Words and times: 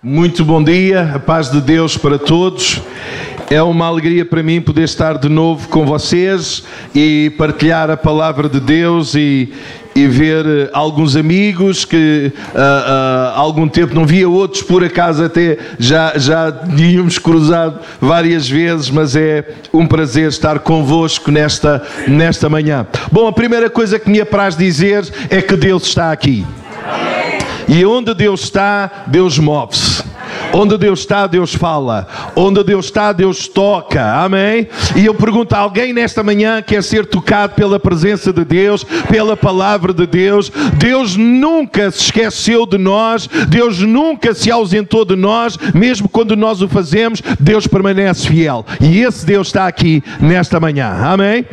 Muito 0.00 0.44
bom 0.44 0.62
dia, 0.62 1.10
a 1.16 1.18
paz 1.18 1.50
de 1.50 1.60
Deus 1.60 1.96
para 1.96 2.20
todos. 2.20 2.80
É 3.50 3.60
uma 3.60 3.86
alegria 3.86 4.24
para 4.24 4.44
mim 4.44 4.60
poder 4.60 4.84
estar 4.84 5.18
de 5.18 5.28
novo 5.28 5.66
com 5.66 5.84
vocês 5.84 6.62
e 6.94 7.32
partilhar 7.36 7.90
a 7.90 7.96
palavra 7.96 8.48
de 8.48 8.60
Deus 8.60 9.16
e, 9.16 9.52
e 9.96 10.06
ver 10.06 10.46
eh, 10.46 10.70
alguns 10.72 11.16
amigos 11.16 11.84
que 11.84 12.30
uh, 12.30 12.58
uh, 12.58 13.34
há 13.34 13.38
algum 13.38 13.66
tempo 13.66 13.92
não 13.92 14.06
via, 14.06 14.28
outros 14.28 14.62
por 14.62 14.84
acaso 14.84 15.24
até 15.24 15.58
já, 15.80 16.12
já 16.16 16.52
tínhamos 16.52 17.18
cruzado 17.18 17.80
várias 18.00 18.48
vezes, 18.48 18.90
mas 18.90 19.16
é 19.16 19.48
um 19.74 19.84
prazer 19.84 20.28
estar 20.28 20.60
convosco 20.60 21.32
nesta, 21.32 21.82
nesta 22.06 22.48
manhã. 22.48 22.86
Bom, 23.10 23.26
a 23.26 23.32
primeira 23.32 23.68
coisa 23.68 23.98
que 23.98 24.08
me 24.08 24.20
apraz 24.20 24.56
dizer 24.56 25.04
é 25.28 25.42
que 25.42 25.56
Deus 25.56 25.82
está 25.82 26.12
aqui. 26.12 26.46
E 27.68 27.84
onde 27.84 28.14
Deus 28.14 28.44
está, 28.44 29.04
Deus 29.06 29.38
move-se. 29.38 30.07
Onde 30.52 30.78
Deus 30.78 31.00
está, 31.00 31.26
Deus 31.26 31.54
fala. 31.54 32.06
Onde 32.34 32.62
Deus 32.64 32.86
está, 32.86 33.12
Deus 33.12 33.48
toca. 33.48 34.02
Amém? 34.14 34.68
E 34.96 35.04
eu 35.04 35.14
pergunto 35.14 35.54
a 35.54 35.58
alguém 35.58 35.92
nesta 35.92 36.22
manhã 36.22 36.62
quer 36.62 36.82
ser 36.82 37.06
tocado 37.06 37.54
pela 37.54 37.78
presença 37.78 38.32
de 38.32 38.44
Deus, 38.44 38.84
pela 39.08 39.36
palavra 39.36 39.92
de 39.92 40.06
Deus. 40.06 40.50
Deus 40.74 41.16
nunca 41.16 41.90
se 41.90 42.04
esqueceu 42.04 42.66
de 42.66 42.78
nós. 42.78 43.28
Deus 43.48 43.80
nunca 43.80 44.34
se 44.34 44.50
ausentou 44.50 45.04
de 45.04 45.16
nós. 45.16 45.58
Mesmo 45.74 46.08
quando 46.08 46.36
nós 46.36 46.62
o 46.62 46.68
fazemos, 46.68 47.22
Deus 47.38 47.66
permanece 47.66 48.28
fiel. 48.28 48.64
E 48.80 49.00
esse 49.00 49.24
Deus 49.24 49.48
está 49.48 49.66
aqui 49.66 50.02
nesta 50.20 50.58
manhã. 50.58 50.88
Amém? 51.04 51.44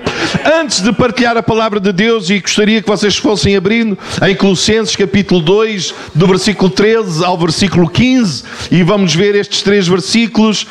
Antes 0.60 0.82
de 0.82 0.92
partilhar 0.94 1.38
a 1.38 1.44
palavra 1.44 1.80
de 1.80 1.92
Deus, 1.92 2.30
e 2.30 2.40
gostaria 2.40 2.82
que 2.82 2.88
vocês 2.88 3.18
fossem 3.18 3.56
abrindo 3.56 3.98
em 4.28 4.36
Colossenses 4.36 4.96
capítulo 4.96 5.42
2, 5.42 5.94
do 6.14 6.28
versículo 6.28 6.70
13 6.70 7.24
ao 7.24 7.38
versículo 7.38 7.90
15, 7.90 8.44
e 8.72 8.84
vamos 8.86 9.14
ver 9.14 9.36
estes 9.36 9.62
três 9.62 9.88
versículos 9.88 10.66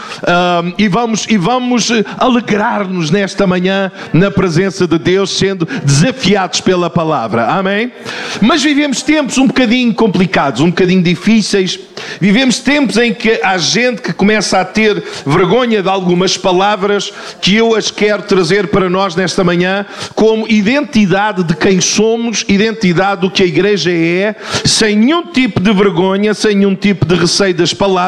e 0.78 0.88
vamos, 0.88 1.26
e 1.28 1.36
vamos 1.36 1.90
eh, 1.90 2.04
alegrar-nos 2.18 3.10
nesta 3.10 3.46
manhã 3.46 3.90
na 4.12 4.30
presença 4.30 4.86
de 4.86 4.98
Deus, 4.98 5.36
sendo 5.36 5.66
desafiados 5.84 6.60
pela 6.60 6.88
palavra. 6.88 7.46
Amém? 7.46 7.92
Mas 8.40 8.62
vivemos 8.62 9.02
tempos 9.02 9.38
um 9.38 9.46
bocadinho 9.46 9.92
complicados, 9.94 10.60
um 10.60 10.68
bocadinho 10.68 11.02
difíceis. 11.02 11.78
Vivemos 12.20 12.58
tempos 12.58 12.96
em 12.96 13.12
que 13.12 13.40
há 13.42 13.58
gente 13.58 14.02
que 14.02 14.12
começa 14.12 14.60
a 14.60 14.64
ter 14.64 15.02
vergonha 15.26 15.82
de 15.82 15.88
algumas 15.88 16.36
palavras 16.36 17.12
que 17.40 17.56
eu 17.56 17.74
as 17.74 17.90
quero 17.90 18.22
trazer 18.22 18.68
para 18.68 18.88
nós 18.88 19.16
nesta 19.16 19.42
manhã, 19.42 19.86
como 20.14 20.48
identidade 20.48 21.42
de 21.42 21.54
quem 21.54 21.80
somos, 21.80 22.44
identidade 22.48 23.22
do 23.22 23.30
que 23.30 23.42
a 23.42 23.46
igreja 23.46 23.90
é, 23.90 24.34
sem 24.64 24.96
nenhum 24.96 25.26
tipo 25.26 25.60
de 25.60 25.72
vergonha, 25.72 26.34
sem 26.34 26.56
nenhum 26.56 26.74
tipo 26.74 27.06
de 27.06 27.14
receio 27.14 27.54
das 27.54 27.72
palavras, 27.72 28.03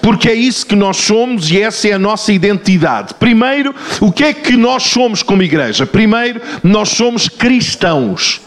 porque 0.00 0.28
é 0.28 0.34
isso 0.34 0.66
que 0.66 0.76
nós 0.76 0.96
somos 0.96 1.50
e 1.50 1.60
essa 1.60 1.88
é 1.88 1.92
a 1.92 1.98
nossa 1.98 2.32
identidade. 2.32 3.14
Primeiro, 3.14 3.74
o 4.00 4.10
que 4.10 4.24
é 4.24 4.32
que 4.32 4.56
nós 4.56 4.84
somos 4.84 5.22
como 5.22 5.42
igreja? 5.42 5.86
Primeiro, 5.86 6.40
nós 6.62 6.90
somos 6.90 7.28
cristãos. 7.28 8.40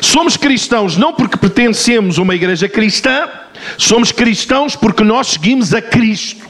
Somos 0.00 0.36
cristãos 0.36 0.96
não 0.96 1.12
porque 1.12 1.36
pertencemos 1.36 2.18
a 2.18 2.22
uma 2.22 2.34
igreja 2.34 2.68
cristã, 2.68 3.28
somos 3.76 4.12
cristãos 4.12 4.76
porque 4.76 5.02
nós 5.02 5.28
seguimos 5.28 5.74
a 5.74 5.82
Cristo. 5.82 6.48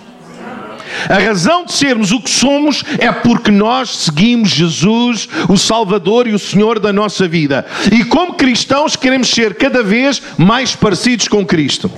A 1.08 1.18
razão 1.18 1.64
de 1.64 1.72
sermos 1.72 2.12
o 2.12 2.20
que 2.20 2.30
somos 2.30 2.82
é 2.98 3.10
porque 3.12 3.50
nós 3.50 3.90
seguimos 3.90 4.50
Jesus, 4.50 5.28
o 5.48 5.56
Salvador 5.56 6.26
e 6.26 6.34
o 6.34 6.38
Senhor 6.38 6.78
da 6.78 6.92
nossa 6.92 7.28
vida. 7.28 7.64
E 7.92 8.04
como 8.04 8.34
cristãos 8.34 8.96
queremos 8.96 9.28
ser 9.28 9.54
cada 9.54 9.82
vez 9.82 10.20
mais 10.36 10.74
parecidos 10.74 11.28
com 11.28 11.44
Cristo. 11.44 11.90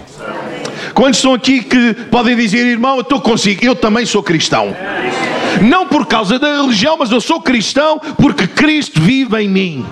Quantos 0.94 1.18
estão 1.18 1.34
aqui 1.34 1.62
que 1.62 1.94
podem 2.10 2.36
dizer, 2.36 2.66
irmão, 2.66 2.96
eu 2.96 3.02
estou 3.02 3.20
consigo, 3.20 3.64
eu 3.64 3.74
também 3.74 4.04
sou 4.06 4.22
cristão. 4.22 4.74
Não 5.62 5.86
por 5.86 6.06
causa 6.06 6.38
da 6.38 6.56
religião, 6.56 6.96
mas 6.98 7.10
eu 7.10 7.20
sou 7.20 7.40
cristão 7.40 7.98
porque 8.20 8.46
Cristo 8.46 9.00
vive 9.00 9.36
em 9.42 9.48
mim. 9.48 9.86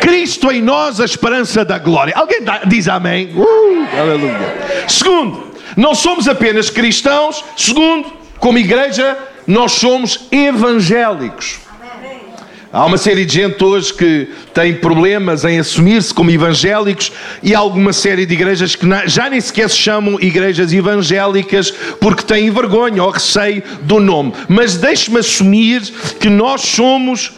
Cristo 0.00 0.50
em 0.50 0.60
nós, 0.60 1.00
a 1.00 1.04
esperança 1.04 1.64
da 1.64 1.78
glória. 1.78 2.14
Alguém 2.16 2.40
diz 2.66 2.88
amém? 2.88 3.30
Uh, 3.34 3.86
aleluia. 3.98 4.38
Segundo, 4.88 5.52
não 5.76 5.94
somos 5.94 6.26
apenas 6.28 6.68
cristãos. 6.68 7.44
Segundo, 7.56 8.12
como 8.38 8.58
igreja, 8.58 9.16
nós 9.46 9.72
somos 9.72 10.26
evangélicos. 10.30 11.61
Há 12.74 12.86
uma 12.86 12.96
série 12.96 13.26
de 13.26 13.34
gente 13.34 13.62
hoje 13.62 13.92
que 13.92 14.28
tem 14.54 14.74
problemas 14.74 15.44
em 15.44 15.58
assumir-se 15.58 16.14
como 16.14 16.30
evangélicos 16.30 17.12
e 17.42 17.54
há 17.54 17.58
alguma 17.58 17.92
série 17.92 18.24
de 18.24 18.32
igrejas 18.32 18.74
que 18.74 18.86
já 19.04 19.28
nem 19.28 19.38
sequer 19.42 19.68
se 19.68 19.76
chamam 19.76 20.18
igrejas 20.18 20.72
evangélicas 20.72 21.70
porque 22.00 22.22
têm 22.22 22.50
vergonha 22.50 23.04
ou 23.04 23.10
receio 23.10 23.62
do 23.82 24.00
nome. 24.00 24.32
Mas 24.48 24.78
deixe-me 24.78 25.18
assumir 25.18 25.82
que 26.18 26.30
nós 26.30 26.62
somos 26.62 27.32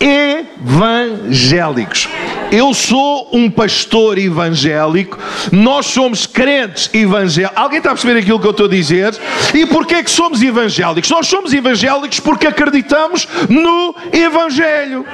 evangélicos. 0.00 2.08
Eu 2.50 2.72
sou 2.72 3.28
um 3.32 3.50
pastor 3.50 4.16
evangélico, 4.16 5.18
nós 5.52 5.86
somos 5.86 6.26
crentes 6.26 6.88
evangélicos. 6.94 7.56
Alguém 7.56 7.78
está 7.78 7.90
a 7.90 7.94
perceber 7.94 8.20
aquilo 8.20 8.40
que 8.40 8.46
eu 8.46 8.52
estou 8.52 8.66
a 8.66 8.70
dizer? 8.70 9.14
E 9.52 9.66
porquê 9.66 10.02
que 10.02 10.10
somos 10.10 10.42
evangélicos? 10.42 11.10
Nós 11.10 11.26
somos 11.26 11.52
evangélicos 11.52 12.20
porque 12.20 12.46
acreditamos 12.46 13.28
no 13.48 13.94
Evangelho. 14.12 15.04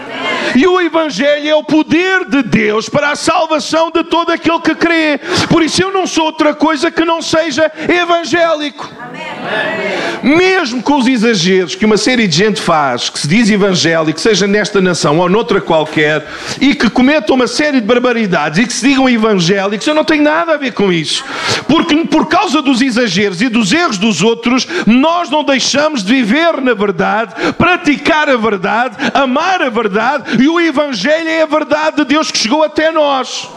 E 0.55 0.67
o 0.67 0.81
Evangelho 0.81 1.49
é 1.49 1.55
o 1.55 1.65
poder 1.65 2.27
de 2.27 2.43
Deus 2.43 2.89
para 2.89 3.11
a 3.11 3.17
salvação 3.17 3.91
de 3.91 4.05
todo 4.05 4.31
aquele 4.31 4.61
que 4.61 4.75
crê. 4.75 5.19
Por 5.49 5.63
isso 5.63 5.83
eu 5.83 5.93
não 5.93 6.07
sou 6.07 6.27
outra 6.27 6.55
coisa 6.55 6.91
que 6.91 7.05
não 7.05 7.21
seja 7.21 7.71
evangélico. 7.89 8.89
Mesmo 10.23 10.83
com 10.83 10.99
os 10.99 11.07
exageros 11.07 11.75
que 11.75 11.85
uma 11.85 11.97
série 11.97 12.27
de 12.27 12.37
gente 12.37 12.61
faz, 12.61 13.11
que 13.11 13.19
se 13.19 13.29
diz 13.29 13.51
evangélico, 13.51 14.21
seja 14.21 14.47
nesta 14.47 14.74
nação 14.81 15.19
ou 15.19 15.29
noutra 15.29 15.61
qualquer, 15.61 16.27
e 16.61 16.75
que 16.75 16.91
cometam 16.91 17.37
uma 17.37 17.47
série 17.47 17.81
de 17.81 17.87
barbaridades 17.87 18.59
e 18.59 18.67
que 18.67 18.73
se 18.73 18.89
digam 18.89 19.09
evangélicos, 19.09 19.87
eu 19.87 19.95
não 19.95 20.05
tenho 20.05 20.23
nada 20.23 20.55
a 20.55 20.57
ver 20.57 20.73
com 20.73 20.93
isso. 20.93 21.25
Porque 21.67 21.95
por 22.07 22.27
causa 22.27 22.61
dos 22.61 22.81
exageros 22.81 23.41
e 23.41 23.49
dos 23.49 23.73
erros 23.73 23.99
dos 23.99 24.23
outros, 24.23 24.67
nós 24.87 25.31
não 25.31 25.45
deixamos 25.45 26.03
de 26.03 26.15
viver 26.15 26.61
na 26.61 26.75
verdade, 26.75 27.35
praticar 27.53 28.29
a 28.29 28.37
verdade, 28.37 28.97
amar 29.13 29.63
a 29.63 29.69
verdade, 29.69 30.43
e 30.43 30.49
o 30.49 30.61
Evangelho 30.61 31.29
é 31.29 31.43
a 31.43 31.47
verdade 31.47 31.97
de 31.97 32.05
Deus 32.05 32.31
que 32.31 32.39
chegou 32.39 32.63
até 32.63 32.91
nós. 32.91 33.49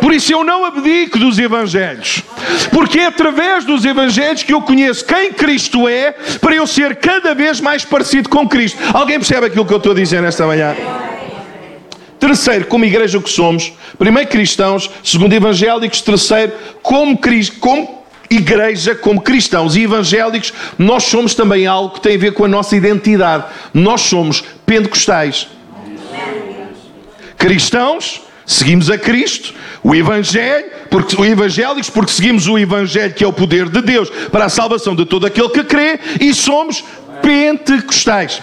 Por 0.00 0.12
isso 0.12 0.32
eu 0.32 0.44
não 0.44 0.64
abdico 0.64 1.18
dos 1.18 1.38
Evangelhos, 1.38 2.22
porque 2.70 3.00
é 3.00 3.06
através 3.06 3.64
dos 3.64 3.84
Evangelhos 3.84 4.42
que 4.42 4.52
eu 4.52 4.62
conheço 4.62 5.04
quem 5.04 5.32
Cristo 5.32 5.88
é, 5.88 6.12
para 6.40 6.54
eu 6.54 6.66
ser 6.66 6.96
cada 6.96 7.34
vez 7.34 7.60
mais 7.60 7.84
parecido 7.84 8.28
com 8.28 8.48
Cristo. 8.48 8.78
Alguém 8.92 9.18
percebe 9.18 9.46
aquilo 9.46 9.66
que 9.66 9.72
eu 9.72 9.78
estou 9.78 9.92
a 9.92 9.94
dizer 9.94 10.22
nesta 10.32 10.46
manhã? 10.46 10.74
Terceiro, 12.18 12.66
como 12.66 12.84
igreja 12.84 13.20
que 13.20 13.28
somos. 13.28 13.72
Primeiro, 13.98 14.30
cristãos. 14.30 14.88
Segundo, 15.04 15.32
evangélicos. 15.32 16.00
Terceiro, 16.00 16.52
como, 16.82 17.18
como 17.60 18.04
igreja, 18.30 18.94
como 18.94 19.20
cristãos 19.20 19.76
e 19.76 19.82
evangélicos, 19.82 20.54
nós 20.78 21.04
somos 21.04 21.34
também 21.34 21.66
algo 21.66 21.94
que 21.94 22.00
tem 22.00 22.14
a 22.14 22.18
ver 22.18 22.32
com 22.32 22.44
a 22.44 22.48
nossa 22.48 22.74
identidade. 22.74 23.44
Nós 23.74 24.02
somos 24.02 24.42
pentecostais. 24.64 25.48
Cristãos, 27.36 28.22
seguimos 28.46 28.88
a 28.88 28.96
Cristo, 28.96 29.52
o 29.82 29.94
Evangelho, 29.94 30.66
porque 30.88 31.20
o 31.20 31.24
evangélicos, 31.24 31.90
porque 31.90 32.12
seguimos 32.12 32.46
o 32.46 32.56
Evangelho 32.56 33.12
que 33.12 33.24
é 33.24 33.26
o 33.26 33.32
poder 33.32 33.68
de 33.68 33.82
Deus 33.82 34.08
para 34.30 34.44
a 34.44 34.48
salvação 34.48 34.94
de 34.94 35.04
todo 35.04 35.26
aquele 35.26 35.48
que 35.48 35.64
crê, 35.64 35.98
e 36.20 36.32
somos 36.32 36.84
pentecostais. 37.20 38.40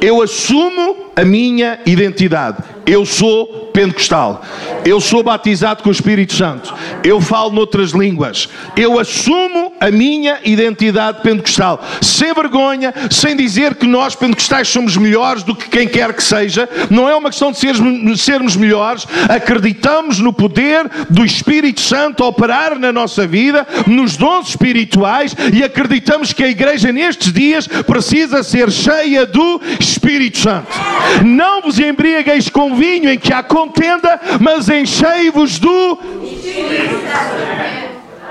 Eu 0.00 0.22
assumo 0.22 0.96
a 1.14 1.24
minha 1.24 1.78
identidade. 1.84 2.62
Eu 2.86 3.04
sou 3.04 3.70
pentecostal. 3.72 4.42
Eu 4.84 5.00
sou 5.00 5.22
batizado 5.22 5.82
com 5.82 5.88
o 5.88 5.92
Espírito 5.92 6.34
Santo. 6.34 6.74
Eu 7.04 7.20
falo 7.20 7.50
noutras 7.50 7.90
línguas. 7.90 8.48
Eu 8.76 8.98
assumo 8.98 9.72
a 9.80 9.90
minha 9.90 10.38
identidade 10.44 11.22
pentecostal. 11.22 11.82
Sem 12.00 12.32
vergonha, 12.32 12.92
sem 13.10 13.36
dizer 13.36 13.74
que 13.74 13.86
nós 13.86 14.14
pentecostais 14.14 14.68
somos 14.68 14.96
melhores 14.96 15.42
do 15.42 15.54
que 15.54 15.68
quem 15.68 15.86
quer 15.86 16.12
que 16.14 16.22
seja. 16.22 16.68
Não 16.88 17.08
é 17.08 17.14
uma 17.14 17.30
questão 17.30 17.52
de 17.52 17.58
sermos, 18.18 18.56
melhores. 18.56 19.06
Acreditamos 19.28 20.18
no 20.18 20.32
poder 20.32 20.88
do 21.08 21.24
Espírito 21.24 21.80
Santo 21.80 22.24
operar 22.24 22.78
na 22.78 22.92
nossa 22.92 23.26
vida, 23.26 23.66
nos 23.86 24.16
dons 24.16 24.50
espirituais 24.50 25.34
e 25.52 25.62
acreditamos 25.62 26.32
que 26.32 26.42
a 26.42 26.48
igreja 26.48 26.92
nestes 26.92 27.32
dias 27.32 27.66
precisa 27.66 28.42
ser 28.42 28.70
cheia 28.70 29.26
do 29.26 29.60
Espírito 29.78 30.38
Santo. 30.38 30.68
Não 31.24 31.62
vos 31.62 31.78
embriagueis 31.78 32.48
com 32.48 32.69
vinho 32.76 33.10
em 33.10 33.18
que 33.18 33.32
há 33.32 33.42
contenda, 33.42 34.20
mas 34.40 34.68
enchei-vos 34.68 35.58
do. 35.58 35.98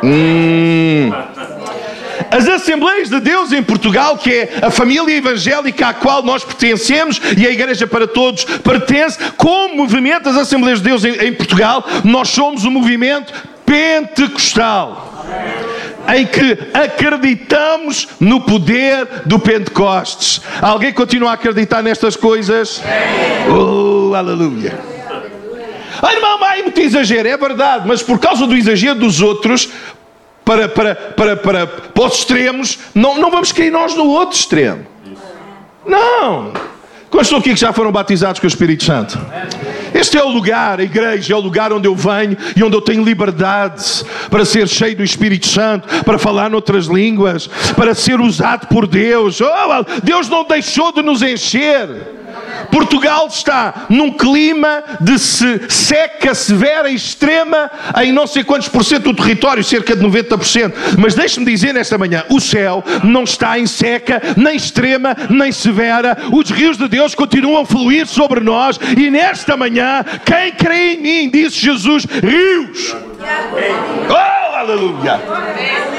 Hum. 0.03 1.11
As 2.31 2.47
Assembleias 2.47 3.09
de 3.09 3.19
Deus 3.19 3.51
em 3.51 3.63
Portugal, 3.63 4.17
que 4.17 4.31
é 4.31 4.59
a 4.61 4.69
família 4.69 5.15
evangélica 5.15 5.87
à 5.87 5.93
qual 5.93 6.21
nós 6.21 6.43
pertencemos 6.43 7.19
e 7.35 7.47
a 7.47 7.49
Igreja 7.49 7.87
para 7.87 8.07
Todos 8.07 8.45
pertence, 8.45 9.17
como 9.35 9.75
movimento 9.75 10.23
das 10.23 10.37
Assembleias 10.37 10.79
de 10.79 10.89
Deus 10.89 11.03
em, 11.03 11.13
em 11.13 11.33
Portugal, 11.33 11.83
nós 12.03 12.29
somos 12.29 12.65
um 12.65 12.71
movimento 12.71 13.33
pentecostal. 13.65 15.25
Em 16.15 16.25
que 16.25 16.57
acreditamos 16.73 18.07
no 18.19 18.41
poder 18.41 19.05
do 19.25 19.37
Pentecostes. 19.37 20.41
Alguém 20.61 20.91
continua 20.91 21.31
a 21.31 21.33
acreditar 21.33 21.81
nestas 21.81 22.15
coisas? 22.15 22.81
Oh, 23.49 24.13
aleluia! 24.15 24.79
Ah, 26.01 26.13
irmão, 26.13 26.43
há 26.43 26.55
muito 26.57 26.79
exagero, 26.79 27.27
é 27.27 27.37
verdade, 27.37 27.87
mas 27.87 28.01
por 28.01 28.19
causa 28.19 28.47
do 28.47 28.55
exagero 28.55 28.99
dos 28.99 29.21
outros, 29.21 29.69
para, 30.45 30.67
para, 30.67 30.95
para, 30.95 31.35
para, 31.35 31.67
para 31.67 32.03
os 32.03 32.19
extremos, 32.19 32.79
não, 32.95 33.17
não 33.19 33.29
vamos 33.29 33.51
cair 33.51 33.71
nós 33.71 33.95
no 33.95 34.07
outro 34.07 34.37
extremo. 34.37 34.85
Não! 35.85 36.53
Quantos 37.09 37.27
estão 37.27 37.39
aqui 37.39 37.53
que 37.53 37.59
já 37.59 37.73
foram 37.73 37.91
batizados 37.91 38.39
com 38.39 38.45
o 38.45 38.47
Espírito 38.47 38.83
Santo? 38.83 39.19
Este 39.93 40.17
é 40.17 40.23
o 40.23 40.29
lugar, 40.29 40.79
a 40.79 40.83
igreja 40.83 41.33
é 41.33 41.35
o 41.35 41.39
lugar 41.39 41.73
onde 41.73 41.87
eu 41.87 41.95
venho 41.95 42.37
e 42.55 42.63
onde 42.63 42.75
eu 42.75 42.81
tenho 42.81 43.03
liberdade 43.03 44.03
para 44.29 44.45
ser 44.45 44.67
cheio 44.67 44.95
do 44.95 45.03
Espírito 45.03 45.47
Santo, 45.47 46.03
para 46.03 46.17
falar 46.17 46.49
noutras 46.49 46.85
línguas, 46.85 47.47
para 47.75 47.93
ser 47.93 48.19
usado 48.19 48.67
por 48.67 48.87
Deus. 48.87 49.39
Oh, 49.41 49.85
Deus 50.03 50.29
não 50.29 50.45
deixou 50.45 50.91
de 50.91 51.01
nos 51.01 51.21
encher. 51.21 51.89
Portugal 52.71 53.27
está 53.27 53.85
num 53.89 54.11
clima 54.11 54.83
de 54.99 55.17
seca 55.19 56.33
severa 56.33 56.89
e 56.89 56.95
extrema 56.95 57.69
em 58.01 58.11
não 58.11 58.27
sei 58.27 58.43
quantos 58.43 58.67
por 58.67 58.83
cento 58.83 59.11
do 59.11 59.13
território, 59.13 59.63
cerca 59.63 59.95
de 59.95 60.05
90%. 60.05 60.73
Mas 60.97 61.15
deixe-me 61.15 61.45
dizer 61.45 61.73
nesta 61.73 61.97
manhã: 61.97 62.23
o 62.29 62.39
céu 62.39 62.83
não 63.03 63.23
está 63.23 63.59
em 63.59 63.65
seca, 63.65 64.21
nem 64.37 64.55
extrema, 64.55 65.15
nem 65.29 65.51
severa. 65.51 66.17
Os 66.31 66.49
rios 66.49 66.77
de 66.77 66.87
Deus 66.87 67.15
continuam 67.15 67.61
a 67.61 67.65
fluir 67.65 68.07
sobre 68.07 68.39
nós 68.39 68.79
e 68.97 69.09
nesta 69.09 69.55
manhã, 69.55 70.03
quem 70.25 70.51
crê 70.51 70.93
em 70.93 71.01
mim, 71.01 71.29
disse 71.29 71.57
Jesus, 71.57 72.05
rios. 72.05 72.95
Oh, 74.09 74.38
aleluia! 74.59 75.19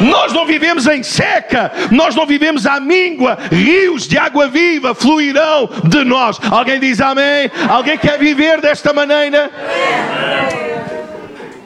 Nós 0.00 0.32
não 0.32 0.46
vivemos 0.46 0.86
em 0.86 1.02
seca, 1.02 1.72
nós 1.90 2.14
não 2.14 2.26
vivemos 2.26 2.66
à 2.66 2.80
míngua, 2.80 3.38
rios 3.50 4.06
de 4.06 4.16
água 4.16 4.48
viva 4.48 4.94
fluirão 4.94 5.68
de 5.84 6.04
nós. 6.04 6.38
Alguém 6.50 6.80
diz 6.80 7.00
amém? 7.00 7.50
Alguém 7.68 7.98
quer 7.98 8.18
viver 8.18 8.60
desta 8.60 8.92
maneira? 8.92 9.50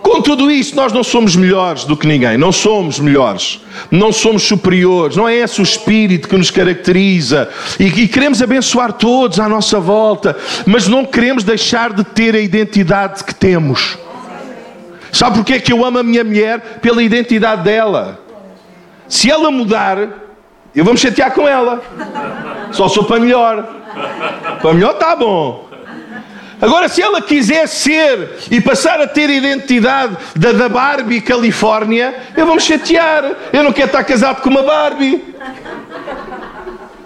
Com 0.03 0.21
tudo 0.21 0.51
isso, 0.51 0.77
nós 0.77 0.93
não 0.93 1.03
somos 1.03 1.35
melhores 1.35 1.85
do 1.85 1.97
que 1.97 2.07
ninguém, 2.07 2.37
não 2.37 2.53
somos 2.53 3.01
melhores, 3.01 3.61
não 3.91 4.13
somos 4.13 4.43
superiores, 4.43 5.17
não 5.17 5.27
é 5.27 5.35
esse 5.35 5.61
o 5.61 5.65
espírito 5.65 6.29
que 6.29 6.37
nos 6.37 6.51
caracteriza 6.51 7.49
e, 7.81 7.87
e 7.87 8.07
queremos 8.07 8.43
abençoar 8.43 8.93
todos 8.93 9.41
à 9.41 9.49
nossa 9.49 9.81
volta, 9.81 10.37
mas 10.67 10.87
não 10.87 11.07
queremos 11.07 11.43
deixar 11.43 11.93
de 11.93 12.05
ter 12.05 12.35
a 12.35 12.39
identidade 12.39 13.25
que 13.25 13.35
temos. 13.35 13.99
Sabe 15.15 15.37
porquê 15.37 15.61
que 15.61 15.73
eu 15.73 15.85
amo 15.85 16.01
a 16.01 16.03
minha 16.03 16.25
mulher? 16.25 16.81
Pela 16.83 17.01
identidade 17.01 17.63
dela. 17.63 18.19
Se 19.09 19.31
ela 19.31 19.49
mudar, 19.49 19.97
eu 20.75 20.85
vou 20.85 20.93
me 20.93 20.99
chatear 20.99 21.31
com 21.33 21.47
ela. 21.47 21.81
Só 22.73 22.89
sou 22.89 23.05
para 23.05 23.21
melhor. 23.21 23.65
Para 24.61 24.75
melhor 24.75 24.95
está 24.95 25.15
bom. 25.15 25.69
Agora, 26.61 26.89
se 26.89 27.01
ela 27.01 27.23
quiser 27.23 27.69
ser 27.69 28.39
e 28.51 28.61
passar 28.61 29.01
a 29.01 29.07
ter 29.07 29.31
a 29.31 29.35
identidade 29.35 30.17
da, 30.35 30.51
da 30.51 30.69
Barbie 30.69 31.21
Califórnia, 31.21 32.13
eu 32.37 32.45
vou 32.45 32.57
me 32.57 32.61
chatear. 32.61 33.25
Eu 33.53 33.63
não 33.63 33.73
quero 33.73 33.87
estar 33.87 34.03
casado 34.03 34.43
com 34.43 34.51
uma 34.51 34.65
Barbie. 34.65 35.33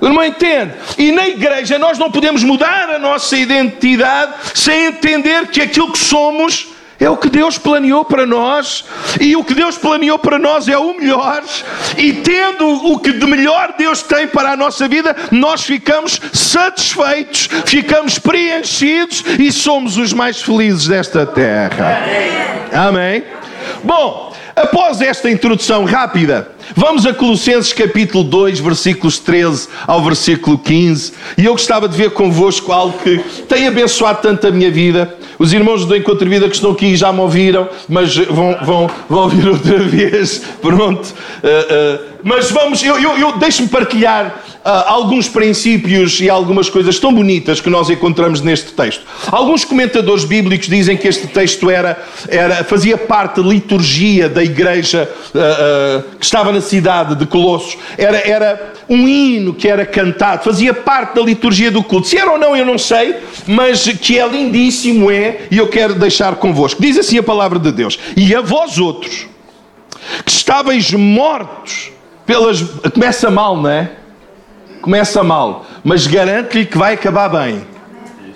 Eu 0.01 0.15
não 0.15 0.25
entendo. 0.25 0.73
E 0.97 1.13
na 1.13 1.29
igreja 1.29 1.79
nós 1.79 1.99
não 1.99 2.11
podemos 2.11 2.43
mudar 2.43 2.89
a 2.89 2.99
nossa 2.99 3.37
identidade 3.37 4.33
sem 4.55 4.87
entender 4.87 5.49
que 5.49 5.61
aquilo 5.61 5.93
que 5.93 5.99
somos 5.99 6.78
é 7.01 7.09
o 7.09 7.17
que 7.17 7.29
Deus 7.29 7.59
planeou 7.59 8.05
para 8.05 8.27
nós, 8.27 8.85
e 9.21 9.37
o 9.37 9.45
que 9.45 9.55
Deus 9.55 9.79
planeou 9.79 10.19
para 10.19 10.39
nós 10.39 10.69
é 10.69 10.77
o 10.77 10.95
melhor, 10.95 11.43
e 11.97 12.13
tendo 12.15 12.67
o 12.67 12.99
que 12.99 13.13
de 13.13 13.27
melhor 13.27 13.75
Deus 13.79 14.03
tem 14.03 14.27
para 14.27 14.53
a 14.53 14.57
nossa 14.57 14.89
vida, 14.89 15.15
nós 15.31 15.63
ficamos 15.63 16.21
satisfeitos, 16.33 17.49
ficamos 17.67 18.19
preenchidos 18.19 19.25
e 19.39 19.53
somos 19.53 19.97
os 19.97 20.13
mais 20.13 20.43
felizes 20.43 20.89
desta 20.89 21.25
terra. 21.25 22.03
Amém? 22.73 23.23
Bom, 23.85 24.35
após 24.57 25.01
esta 25.01 25.31
introdução 25.31 25.85
rápida, 25.85 26.58
vamos 26.75 27.07
a 27.07 27.15
Colossenses 27.15 27.73
capítulo 27.73 28.25
2, 28.25 28.61
versículos 28.61 29.19
13 29.19 29.69
ao 29.87 30.03
versículo 30.03 30.59
15, 30.59 31.13
e 31.37 31.45
eu 31.45 31.53
gostava 31.53 31.89
de 31.89 31.97
ver 31.97 32.11
convosco 32.11 32.73
algo 32.73 32.99
que 32.99 33.19
tem 33.49 33.67
abençoado 33.67 34.21
tanto 34.23 34.47
a 34.47 34.51
minha 34.51 34.71
vida 34.71 35.17
os 35.39 35.53
irmãos 35.53 35.85
do 35.85 35.97
Encontro 35.97 36.29
Vida 36.29 36.49
que 36.49 36.57
estão 36.57 36.73
aqui 36.73 36.97
já 36.97 37.13
me 37.13 37.21
ouviram, 37.21 37.69
mas 37.89 38.17
vão, 38.17 38.57
vão, 38.65 38.91
vão 39.09 39.23
ouvir 39.23 39.49
outra 39.49 39.79
vez. 39.87 40.43
Pronto. 40.61 41.07
Uh, 41.07 41.95
uh, 41.95 42.18
mas 42.23 42.51
vamos, 42.51 42.83
eu, 42.83 42.99
eu, 42.99 43.17
eu 43.17 43.39
deixo-me 43.39 43.69
partilhar 43.69 44.43
uh, 44.65 44.69
alguns 44.87 45.29
princípios 45.29 46.21
e 46.21 46.29
algumas 46.29 46.69
coisas 46.69 46.99
tão 46.99 47.13
bonitas 47.13 47.61
que 47.61 47.71
nós 47.71 47.89
encontramos 47.91 48.41
neste 48.41 48.73
texto. 48.73 49.05
Alguns 49.31 49.65
comentadores 49.65 50.25
bíblicos 50.25 50.67
dizem 50.67 50.97
que 50.97 51.07
este 51.07 51.29
texto 51.29 51.71
era, 51.71 52.03
era, 52.29 52.65
fazia 52.65 52.99
parte 52.99 53.41
da 53.41 53.49
liturgia 53.49 54.29
da 54.29 54.43
igreja 54.43 55.09
uh, 55.35 55.39
uh, 55.39 56.17
que 56.17 56.25
estava 56.25 56.51
na 56.53 56.61
cidade 56.61 57.15
de 57.15 57.25
Colossos. 57.27 57.79
Era, 57.97 58.19
era 58.19 58.73
um 58.89 59.07
hino 59.07 59.55
que 59.55 59.69
era 59.69 59.87
cantado, 59.87 60.43
fazia 60.45 60.75
parte 60.75 61.15
da 61.15 61.23
liturgia 61.23 61.71
do 61.71 61.83
culto. 61.83 62.09
Se 62.09 62.17
era 62.17 62.33
ou 62.33 62.39
não, 62.39 62.57
eu 62.57 62.67
não 62.67 62.79
sei, 62.79 63.17
mas 63.47 63.87
que 63.87 64.19
é 64.19 64.27
lindíssimo 64.27 65.11
é, 65.11 65.43
e 65.51 65.59
eu 65.59 65.69
quero 65.69 65.95
deixar 65.95 66.35
convosco. 66.37 66.83
Diz 66.83 66.99
assim 66.99 67.19
a 67.19 67.23
palavra 67.23 67.59
de 67.59 67.71
Deus: 67.71 67.99
E 68.17 68.35
a 68.35 68.41
vós 68.41 68.79
outros, 68.79 69.27
que 70.25 70.31
estáveis 70.31 70.93
mortos 70.93 71.93
pelas. 72.29 72.61
Começa 72.93 73.31
mal, 73.31 73.57
não 73.57 73.71
é? 73.71 73.91
Começa 74.83 75.25
mal, 75.25 75.67
mas 75.83 76.07
garanto-lhe 76.07 76.67
que 76.67 76.77
vai 76.77 76.93
acabar 76.95 77.29
bem. 77.29 77.67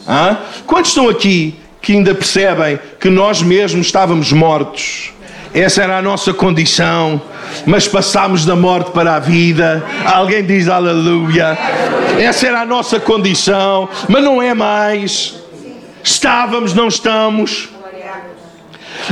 Hã? 0.08 0.38
Quantos 0.66 0.90
estão 0.90 1.08
aqui 1.08 1.54
que 1.80 1.92
ainda 1.92 2.14
percebem 2.14 2.80
que 2.98 3.10
nós 3.10 3.42
mesmos 3.42 3.86
estávamos 3.86 4.32
mortos? 4.32 5.12
Essa 5.54 5.82
era 5.82 5.98
a 5.98 6.02
nossa 6.02 6.32
condição, 6.32 7.20
mas 7.66 7.86
passámos 7.86 8.46
da 8.46 8.56
morte 8.56 8.90
para 8.92 9.16
a 9.16 9.18
vida. 9.18 9.84
Alguém 10.06 10.42
diz 10.42 10.68
aleluia. 10.68 11.56
Essa 12.18 12.46
era 12.48 12.62
a 12.62 12.66
nossa 12.66 12.98
condição, 12.98 13.88
mas 14.08 14.24
não 14.24 14.40
é 14.40 14.54
mais. 14.54 15.34
Estávamos, 16.02 16.72
não 16.72 16.88
estamos. 16.88 17.68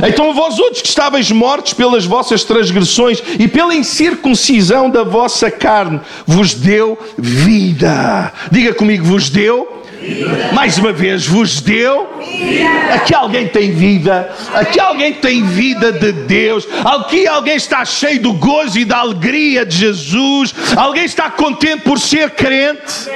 Então 0.07 0.33
vós 0.33 0.59
outros 0.59 0.81
que 0.81 0.87
estáveis 0.87 1.31
mortos 1.31 1.73
pelas 1.73 2.05
vossas 2.05 2.43
transgressões 2.43 3.21
e 3.39 3.47
pela 3.47 3.75
incircuncisão 3.75 4.89
da 4.89 5.03
vossa 5.03 5.49
carne, 5.49 5.99
vos 6.25 6.53
deu 6.53 6.97
vida. 7.17 8.31
Diga 8.51 8.73
comigo, 8.73 9.05
vos 9.05 9.29
deu 9.29 9.81
Vida. 10.01 10.49
Mais 10.53 10.79
uma 10.79 10.91
vez, 10.91 11.27
vos 11.27 11.61
deu. 11.61 12.09
Vida. 12.19 12.95
Aqui 12.95 13.13
alguém 13.13 13.47
tem 13.47 13.71
vida. 13.71 14.33
Aqui 14.51 14.79
alguém 14.79 15.13
tem 15.13 15.43
vida 15.43 15.91
de 15.91 16.11
Deus. 16.11 16.67
Aqui 16.83 17.27
alguém 17.27 17.55
está 17.55 17.85
cheio 17.85 18.19
do 18.19 18.33
gozo 18.33 18.79
e 18.79 18.85
da 18.85 18.97
alegria 18.97 19.63
de 19.63 19.77
Jesus. 19.77 20.55
Alguém 20.75 21.05
está 21.05 21.29
contente 21.29 21.83
por 21.83 21.99
ser 21.99 22.31
crente. 22.31 23.09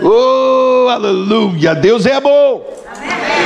Oh, 0.00 0.88
aleluia! 0.88 1.74
Deus 1.74 2.06
é 2.06 2.20
bom 2.20 2.83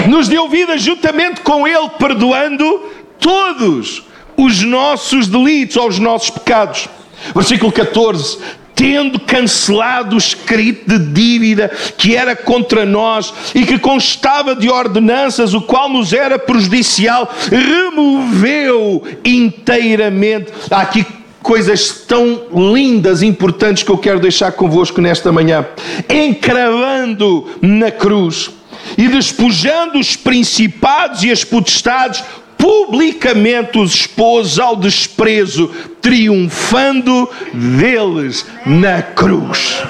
nos 0.09 0.28
deu 0.28 0.49
vida 0.49 0.78
juntamente 0.78 1.40
com 1.40 1.66
Ele, 1.66 1.88
perdoando 1.99 2.83
todos 3.18 4.02
os 4.37 4.62
nossos 4.62 5.26
delitos 5.28 5.76
ou 5.76 5.88
os 5.88 5.99
nossos 5.99 6.30
pecados. 6.30 6.88
Versículo 7.35 7.73
14: 7.73 8.38
tendo 8.78 9.18
cancelado 9.18 10.14
o 10.14 10.18
escrito 10.18 10.87
de 10.87 10.99
dívida 11.12 11.68
que 11.97 12.14
era 12.14 12.37
contra 12.37 12.87
nós 12.87 13.35
e 13.52 13.66
que 13.66 13.76
constava 13.76 14.54
de 14.54 14.71
ordenanças, 14.71 15.52
o 15.52 15.61
qual 15.61 15.88
nos 15.88 16.12
era 16.12 16.38
prejudicial, 16.38 17.28
removeu 17.50 19.02
inteiramente. 19.25 20.52
Há 20.71 20.83
aqui 20.83 21.04
coisas 21.42 22.04
tão 22.07 22.42
lindas 22.73 23.21
importantes 23.21 23.83
que 23.83 23.90
eu 23.90 23.99
quero 23.99 24.21
deixar 24.21 24.52
convosco 24.52 25.00
nesta 25.00 25.33
manhã. 25.33 25.66
Encravando 26.09 27.49
na 27.61 27.90
cruz 27.90 28.50
e 28.97 29.09
despojando 29.09 29.99
os 29.99 30.16
principados 30.16 31.23
e 31.23 31.30
as 31.30 31.45
potestades, 31.45 32.23
publicamente 32.57 33.78
os 33.78 33.95
expôs 33.95 34.59
ao 34.59 34.76
desprezo, 34.76 35.68
triunfando 36.00 37.28
deles 37.52 38.45
na 38.66 39.02
cruz. 39.02 39.83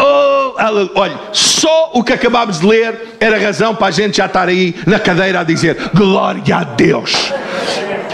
Oh, 0.00 0.54
olha, 0.94 1.18
só 1.32 1.90
o 1.94 2.04
que 2.04 2.12
acabámos 2.12 2.60
de 2.60 2.66
ler 2.66 3.16
era 3.20 3.38
razão 3.38 3.74
para 3.74 3.88
a 3.88 3.90
gente 3.90 4.16
já 4.16 4.26
estar 4.26 4.48
aí 4.48 4.74
na 4.86 4.98
cadeira 4.98 5.40
a 5.40 5.44
dizer 5.44 5.76
glória 5.94 6.56
a 6.56 6.64
Deus. 6.64 7.32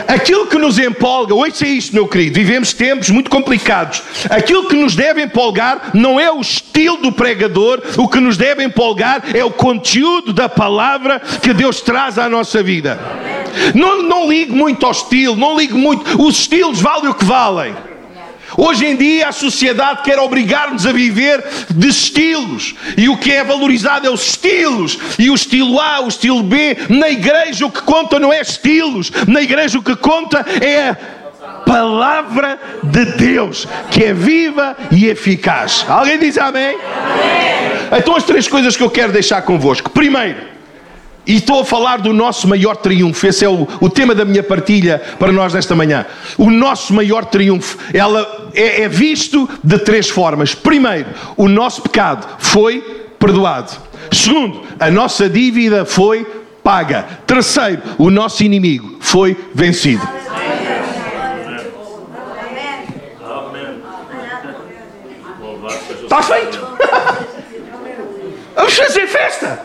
Aquilo 0.06 0.46
que 0.46 0.58
nos 0.58 0.78
empolga, 0.78 1.34
ouça 1.34 1.66
isto, 1.66 1.94
meu 1.94 2.06
querido, 2.06 2.34
vivemos 2.34 2.73
tempos 2.73 3.11
muito 3.11 3.30
complicados. 3.30 4.02
Aquilo 4.30 4.68
que 4.68 4.76
nos 4.76 4.94
deve 4.94 5.23
empolgar 5.23 5.90
não 5.94 6.20
é 6.20 6.30
o 6.30 6.40
estilo 6.40 6.99
do 6.99 7.12
pregador, 7.12 7.82
o 7.96 8.08
que 8.08 8.20
nos 8.20 8.37
deve 8.37 8.62
empolgar 8.62 9.23
é 9.34 9.44
o 9.44 9.50
conteúdo 9.50 10.32
da 10.32 10.49
palavra 10.49 11.20
que 11.42 11.52
Deus 11.52 11.80
traz 11.80 12.18
à 12.18 12.28
nossa 12.28 12.62
vida. 12.62 12.99
Não, 13.75 14.02
não 14.02 14.25
muito 14.52 14.84
ao 14.84 14.92
estilo, 14.92 15.37
não 15.37 15.56
ligue 15.56 15.75
muito. 15.75 16.23
Os 16.23 16.40
estilos 16.40 16.80
valem 16.80 17.11
o 17.11 17.14
que 17.14 17.25
valem. 17.25 17.75
Hoje 18.56 18.87
em 18.87 18.96
dia 18.96 19.28
a 19.28 19.32
sociedade 19.32 20.02
quer 20.02 20.18
obrigar-nos 20.18 20.87
a 20.87 20.92
viver 20.92 21.44
de 21.70 21.88
estilos. 21.88 22.75
E 22.96 23.08
o 23.08 23.16
que 23.16 23.32
é 23.32 23.42
valorizado 23.42 24.06
é 24.06 24.11
os 24.11 24.28
estilos. 24.28 24.99
E 25.18 25.30
o 25.30 25.34
estilo 25.34 25.80
A, 25.80 26.00
o 26.00 26.08
estilo 26.08 26.42
B. 26.42 26.76
Na 26.88 27.08
igreja 27.08 27.66
o 27.66 27.70
que 27.70 27.82
conta 27.82 28.18
não 28.18 28.32
é 28.32 28.40
estilos. 28.40 29.11
Na 29.26 29.42
igreja 29.42 29.78
o 29.78 29.82
que 29.82 29.96
conta 29.96 30.44
é 30.61 30.90
a 30.90 30.96
palavra 31.66 32.58
de 32.82 33.04
Deus, 33.04 33.66
que 33.90 34.04
é 34.04 34.14
viva 34.14 34.76
e 34.90 35.06
eficaz. 35.06 35.84
Alguém 35.88 36.18
diz 36.18 36.38
amém? 36.38 36.76
amém? 36.76 37.99
Então 37.99 38.16
as 38.16 38.25
três 38.25 38.49
coisas 38.49 38.76
que 38.76 38.82
eu 38.82 38.90
quero 38.90 39.12
deixar 39.12 39.42
convosco. 39.42 39.90
Primeiro, 39.90 40.53
e 41.26 41.37
estou 41.37 41.61
a 41.61 41.64
falar 41.64 41.99
do 41.99 42.12
nosso 42.12 42.47
maior 42.47 42.76
triunfo. 42.76 43.26
Esse 43.26 43.45
é 43.45 43.49
o, 43.49 43.66
o, 43.81 43.88
tema 43.88 44.14
da 44.14 44.25
minha 44.25 44.43
partilha 44.43 45.00
para 45.19 45.33
nós 45.33 45.54
nesta 45.54 45.75
manhã. 45.75 46.04
O 46.37 46.50
nosso 46.50 46.93
maior 46.93 47.25
triunfo. 47.25 47.78
Ela 47.93 48.50
é, 48.54 48.83
é 48.83 48.88
visto 48.88 49.49
de 49.62 49.78
três 49.78 50.09
formas. 50.09 50.54
Primeiro, 50.54 51.09
o 51.37 51.49
nosso 51.49 51.83
pecado 51.83 52.26
foi 52.38 52.81
perdoado. 53.19 53.73
Segundo, 54.12 54.62
a 54.78 54.90
nossa 54.90 55.28
dívida 55.28 55.85
foi 55.85 56.26
paga. 56.62 57.07
Terceiro, 57.26 57.83
o 57.99 58.11
nosso 58.11 58.45
inimigo 58.45 58.97
foi 59.00 59.37
vencido. 59.54 60.07
Está 66.02 66.23
feito. 66.23 66.59
Vamos 68.54 68.75
fazer 68.75 69.07
festa. 69.07 69.62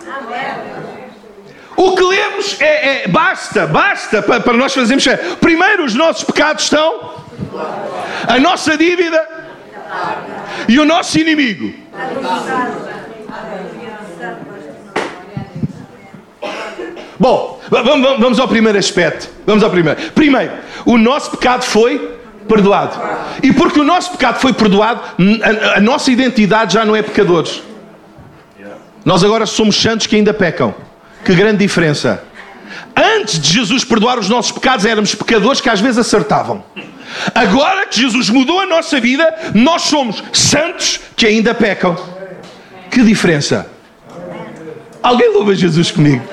O 1.79 1.95
que 1.95 2.03
lemos 2.03 2.57
é, 2.59 3.03
é 3.03 3.07
basta, 3.07 3.65
basta 3.65 4.21
para, 4.21 4.41
para 4.41 4.51
nós 4.51 4.73
fazermos. 4.73 5.05
Primeiro, 5.39 5.85
os 5.85 5.95
nossos 5.95 6.25
pecados 6.25 6.65
estão, 6.65 7.23
a 8.27 8.37
nossa 8.37 8.77
dívida 8.77 9.25
e 10.67 10.77
o 10.77 10.83
nosso 10.83 11.17
inimigo. 11.17 11.73
Bom, 17.17 17.61
vamos, 17.69 18.19
vamos 18.19 18.39
ao 18.41 18.47
primeiro 18.49 18.77
aspecto. 18.77 19.29
Vamos 19.45 19.63
ao 19.63 19.69
primeiro. 19.69 20.11
Primeiro, 20.11 20.51
o 20.85 20.97
nosso 20.97 21.31
pecado 21.31 21.63
foi 21.63 22.19
perdoado. 22.45 22.99
E 23.41 23.53
porque 23.53 23.79
o 23.79 23.85
nosso 23.85 24.11
pecado 24.11 24.41
foi 24.41 24.51
perdoado, 24.51 24.99
a, 25.41 25.77
a 25.77 25.79
nossa 25.79 26.11
identidade 26.11 26.73
já 26.73 26.83
não 26.83 26.93
é 26.93 27.01
pecadores. 27.01 27.63
Nós 29.05 29.23
agora 29.23 29.45
somos 29.45 29.81
santos 29.81 30.07
que 30.07 30.17
ainda 30.17 30.33
pecam. 30.33 30.88
Que 31.23 31.35
grande 31.35 31.59
diferença. 31.59 32.23
Antes 32.95 33.39
de 33.39 33.53
Jesus 33.53 33.83
perdoar 33.83 34.19
os 34.19 34.29
nossos 34.29 34.51
pecados, 34.51 34.85
éramos 34.85 35.15
pecadores 35.15 35.61
que 35.61 35.69
às 35.69 35.79
vezes 35.79 35.97
acertavam. 35.97 36.63
Agora 37.33 37.87
que 37.87 37.99
Jesus 37.99 38.29
mudou 38.29 38.59
a 38.59 38.65
nossa 38.65 38.99
vida, 38.99 39.51
nós 39.53 39.83
somos 39.83 40.23
santos 40.33 40.99
que 41.15 41.25
ainda 41.25 41.53
pecam. 41.53 41.95
Que 42.91 43.03
diferença. 43.03 43.69
Alguém 45.01 45.31
louva 45.33 45.55
Jesus 45.55 45.91
comigo? 45.91 46.23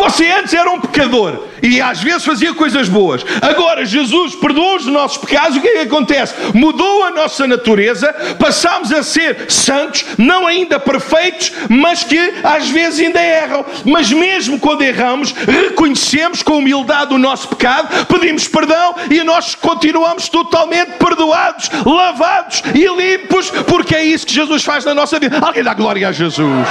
Você 0.00 0.30
antes 0.30 0.54
era 0.54 0.70
um 0.70 0.80
pecador 0.80 1.46
e 1.62 1.78
às 1.78 2.00
vezes 2.00 2.24
fazia 2.24 2.54
coisas 2.54 2.88
boas. 2.88 3.22
Agora 3.42 3.84
Jesus 3.84 4.34
perdoou 4.34 4.76
os 4.76 4.86
nossos 4.86 5.18
pecados. 5.18 5.58
O 5.58 5.60
que 5.60 5.68
é 5.68 5.72
que 5.72 5.78
acontece? 5.80 6.34
Mudou 6.54 7.04
a 7.04 7.10
nossa 7.10 7.46
natureza, 7.46 8.10
passámos 8.38 8.90
a 8.92 9.02
ser 9.02 9.50
santos, 9.50 10.06
não 10.16 10.46
ainda 10.46 10.80
perfeitos, 10.80 11.52
mas 11.68 12.02
que 12.02 12.32
às 12.42 12.70
vezes 12.70 13.00
ainda 13.00 13.22
erram. 13.22 13.62
Mas 13.84 14.10
mesmo 14.10 14.58
quando 14.58 14.80
erramos, 14.80 15.32
reconhecemos 15.32 16.42
com 16.42 16.56
humildade 16.56 17.12
o 17.12 17.18
nosso 17.18 17.48
pecado, 17.48 18.06
pedimos 18.06 18.48
perdão 18.48 18.94
e 19.10 19.22
nós 19.22 19.54
continuamos 19.54 20.30
totalmente 20.30 20.92
perdoados, 20.92 21.70
lavados 21.84 22.62
e 22.74 22.86
limpos, 22.86 23.50
porque 23.66 23.94
é 23.94 24.02
isso 24.02 24.26
que 24.26 24.32
Jesus 24.32 24.64
faz 24.64 24.82
na 24.86 24.94
nossa 24.94 25.18
vida. 25.18 25.38
Alguém 25.42 25.62
dá 25.62 25.74
glória 25.74 26.08
a 26.08 26.12
Jesus. 26.12 26.66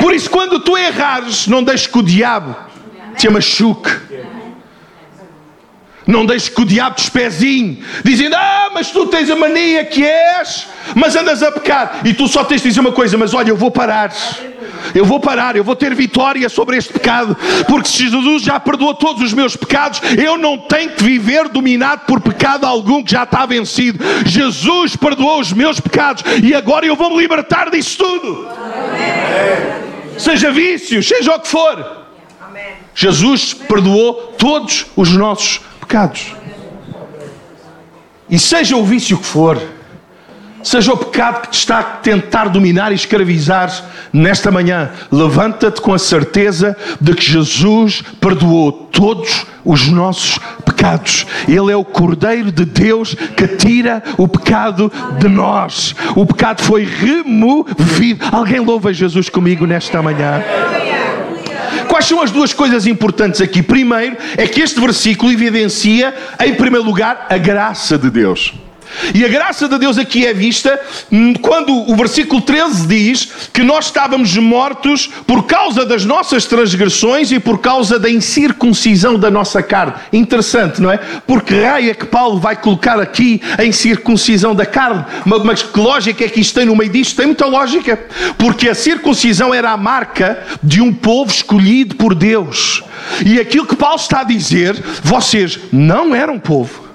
Por 0.00 0.14
isso, 0.14 0.30
quando 0.30 0.60
tu 0.60 0.76
errares, 0.76 1.46
não 1.46 1.62
deixes 1.62 1.75
que 1.84 1.98
o 1.98 2.02
diabo 2.02 2.54
te 3.16 3.28
machuque. 3.28 3.90
Não 6.06 6.24
deixes 6.24 6.48
que 6.48 6.60
o 6.60 6.64
diabo 6.64 6.94
te 6.94 7.02
espezinho, 7.02 7.78
dizendo: 8.04 8.36
Ah, 8.36 8.70
mas 8.72 8.92
tu 8.92 9.06
tens 9.06 9.28
a 9.28 9.34
mania 9.34 9.84
que 9.84 10.04
és, 10.04 10.68
mas 10.94 11.16
andas 11.16 11.42
a 11.42 11.50
pecar. 11.50 12.00
E 12.04 12.14
tu 12.14 12.28
só 12.28 12.44
tens 12.44 12.62
de 12.62 12.68
dizer 12.68 12.80
uma 12.80 12.92
coisa: 12.92 13.18
Mas 13.18 13.34
olha, 13.34 13.50
eu 13.50 13.56
vou 13.56 13.72
parar. 13.72 14.12
Eu 14.94 15.04
vou 15.04 15.18
parar, 15.18 15.56
eu 15.56 15.64
vou 15.64 15.74
ter 15.74 15.92
vitória 15.94 16.48
sobre 16.48 16.76
este 16.76 16.92
pecado, 16.92 17.36
porque 17.66 17.88
se 17.88 18.08
Jesus 18.08 18.42
já 18.42 18.60
perdoou 18.60 18.94
todos 18.94 19.20
os 19.20 19.32
meus 19.32 19.56
pecados, 19.56 20.00
eu 20.16 20.38
não 20.38 20.56
tenho 20.56 20.90
que 20.90 21.02
viver 21.02 21.48
dominado 21.48 22.02
por 22.06 22.20
pecado 22.20 22.64
algum 22.64 23.02
que 23.02 23.10
já 23.10 23.24
está 23.24 23.44
vencido. 23.44 23.98
Jesus 24.24 24.94
perdoou 24.94 25.40
os 25.40 25.52
meus 25.52 25.80
pecados 25.80 26.22
e 26.42 26.54
agora 26.54 26.86
eu 26.86 26.94
vou 26.94 27.10
me 27.10 27.18
libertar 27.18 27.68
disso 27.68 27.98
tudo. 27.98 28.48
Amém. 28.48 29.85
Seja 30.18 30.50
vício, 30.50 31.02
seja 31.02 31.34
o 31.34 31.40
que 31.40 31.48
for. 31.48 32.06
Jesus 32.94 33.52
perdoou 33.52 34.34
todos 34.38 34.86
os 34.96 35.12
nossos 35.12 35.60
pecados. 35.80 36.34
E 38.28 38.38
seja 38.38 38.76
o 38.76 38.84
vício 38.84 39.18
que 39.18 39.26
for, 39.26 39.60
seja 40.62 40.92
o 40.92 40.96
pecado 40.96 41.42
que 41.42 41.50
te 41.50 41.58
está 41.58 41.78
a 41.78 41.82
tentar 41.82 42.48
dominar 42.48 42.90
e 42.90 42.94
escravizar 42.94 43.70
nesta 44.12 44.50
manhã, 44.50 44.90
levanta-te 45.12 45.80
com 45.80 45.92
a 45.92 45.98
certeza 45.98 46.76
de 47.00 47.14
que 47.14 47.22
Jesus 47.22 48.02
perdoou 48.20 48.72
todos 48.72 49.46
os 49.64 49.86
nossos 49.88 50.38
pecados. 50.76 51.26
Ele 51.48 51.72
é 51.72 51.76
o 51.76 51.84
Cordeiro 51.84 52.52
de 52.52 52.64
Deus 52.64 53.14
que 53.14 53.48
tira 53.48 54.02
o 54.18 54.28
pecado 54.28 54.92
de 55.18 55.28
nós. 55.28 55.94
O 56.14 56.26
pecado 56.26 56.62
foi 56.62 56.84
removido. 56.84 58.24
Alguém 58.30 58.60
louva 58.60 58.92
Jesus 58.92 59.28
comigo 59.28 59.66
nesta 59.66 60.02
manhã? 60.02 60.42
Quais 61.88 62.04
são 62.04 62.20
as 62.20 62.30
duas 62.30 62.52
coisas 62.52 62.86
importantes 62.86 63.40
aqui? 63.40 63.62
Primeiro, 63.62 64.16
é 64.36 64.46
que 64.46 64.60
este 64.60 64.78
versículo 64.78 65.32
evidencia, 65.32 66.14
em 66.44 66.54
primeiro 66.54 66.84
lugar, 66.84 67.26
a 67.30 67.38
graça 67.38 67.96
de 67.96 68.10
Deus. 68.10 68.52
E 69.14 69.24
a 69.24 69.28
graça 69.28 69.68
de 69.68 69.78
Deus 69.78 69.98
aqui 69.98 70.26
é 70.26 70.32
vista 70.32 70.78
hum, 71.10 71.34
quando 71.34 71.72
o 71.72 71.96
versículo 71.96 72.40
13 72.40 72.86
diz 72.86 73.28
que 73.52 73.62
nós 73.62 73.86
estávamos 73.86 74.36
mortos 74.36 75.08
por 75.26 75.44
causa 75.44 75.84
das 75.84 76.04
nossas 76.04 76.44
transgressões 76.46 77.30
e 77.32 77.38
por 77.38 77.58
causa 77.58 77.98
da 77.98 78.10
incircuncisão 78.10 79.18
da 79.18 79.30
nossa 79.30 79.62
carne. 79.62 79.94
Interessante, 80.12 80.80
não 80.80 80.90
é? 80.90 80.98
Porque 81.26 81.54
raio 81.60 81.90
é 81.90 81.94
que 81.94 82.06
Paulo 82.06 82.38
vai 82.38 82.56
colocar 82.56 83.00
aqui 83.00 83.40
a 83.58 83.64
incircuncisão 83.64 84.54
da 84.54 84.66
carne? 84.66 85.04
Mas 85.44 85.62
que 85.62 85.78
lógica 85.78 86.24
é 86.24 86.28
que 86.28 86.40
isto 86.40 86.54
tem 86.54 86.66
no 86.66 86.76
meio 86.76 86.90
disto? 86.90 87.16
Tem 87.16 87.26
muita 87.26 87.46
lógica. 87.46 87.98
Porque 88.38 88.68
a 88.68 88.74
circuncisão 88.74 89.52
era 89.52 89.70
a 89.70 89.76
marca 89.76 90.42
de 90.62 90.80
um 90.80 90.92
povo 90.92 91.30
escolhido 91.30 91.96
por 91.96 92.14
Deus. 92.14 92.82
E 93.24 93.38
aquilo 93.40 93.66
que 93.66 93.76
Paulo 93.76 93.96
está 93.96 94.20
a 94.20 94.24
dizer, 94.24 94.82
vocês 95.02 95.58
não 95.72 96.14
eram 96.14 96.38
povo 96.38 96.85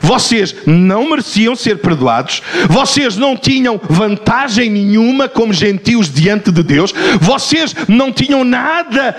vocês 0.00 0.54
não 0.66 1.08
mereciam 1.08 1.54
ser 1.56 1.78
perdoados, 1.78 2.42
vocês 2.68 3.16
não 3.16 3.36
tinham 3.36 3.80
vantagem 3.88 4.70
nenhuma 4.70 5.28
como 5.28 5.52
gentios 5.52 6.12
diante 6.12 6.50
de 6.50 6.62
Deus, 6.62 6.92
vocês 7.20 7.74
não 7.88 8.12
tinham 8.12 8.44
nada 8.44 9.16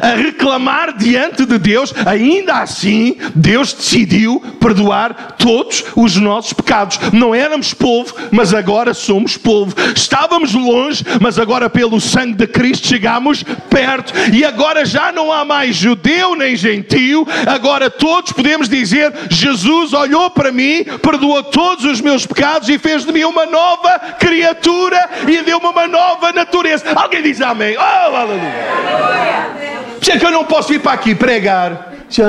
a, 0.00 0.08
a 0.08 0.14
reclamar 0.14 0.96
diante 0.96 1.44
de 1.44 1.58
Deus, 1.58 1.94
ainda 2.04 2.54
assim, 2.54 3.16
Deus 3.34 3.72
decidiu 3.72 4.40
perdoar 4.60 5.36
todos 5.38 5.84
os 5.94 6.16
nossos 6.16 6.52
pecados. 6.52 6.98
Não 7.12 7.34
éramos 7.34 7.72
povo, 7.74 8.14
mas 8.30 8.52
agora 8.52 8.94
somos 8.94 9.36
povo. 9.36 9.74
Estávamos 9.94 10.52
longe, 10.54 11.04
mas 11.20 11.38
agora, 11.38 11.70
pelo 11.70 12.00
sangue 12.00 12.34
de 12.34 12.46
Cristo, 12.46 12.88
chegamos 12.88 13.42
perto, 13.70 14.12
e 14.32 14.44
agora 14.44 14.84
já 14.84 15.12
não 15.12 15.32
há 15.32 15.44
mais 15.44 15.76
judeu 15.76 16.34
nem 16.34 16.56
gentio, 16.56 17.26
agora 17.46 17.90
todos 17.90 18.32
podemos 18.32 18.68
dizer: 18.68 19.12
Jesus 19.30 19.92
olhou 19.96 20.30
para 20.30 20.52
mim, 20.52 20.84
perdoou 21.02 21.42
todos 21.42 21.84
os 21.84 22.00
meus 22.00 22.26
pecados 22.26 22.68
e 22.68 22.78
fez 22.78 23.04
de 23.04 23.12
mim 23.12 23.24
uma 23.24 23.46
nova 23.46 23.98
criatura 24.18 25.08
e 25.26 25.42
deu-me 25.42 25.66
uma 25.66 25.86
nova 25.86 26.32
natureza. 26.32 26.84
Alguém 26.94 27.22
diz 27.22 27.40
amém? 27.40 27.76
Oh, 27.76 28.16
aleluia! 28.16 29.76
Por 30.00 30.10
é 30.10 30.18
que 30.18 30.26
eu 30.26 30.30
não 30.30 30.44
posso 30.44 30.68
vir 30.68 30.80
para 30.80 30.92
aqui 30.92 31.14
pregar? 31.14 31.92
Já, 32.08 32.28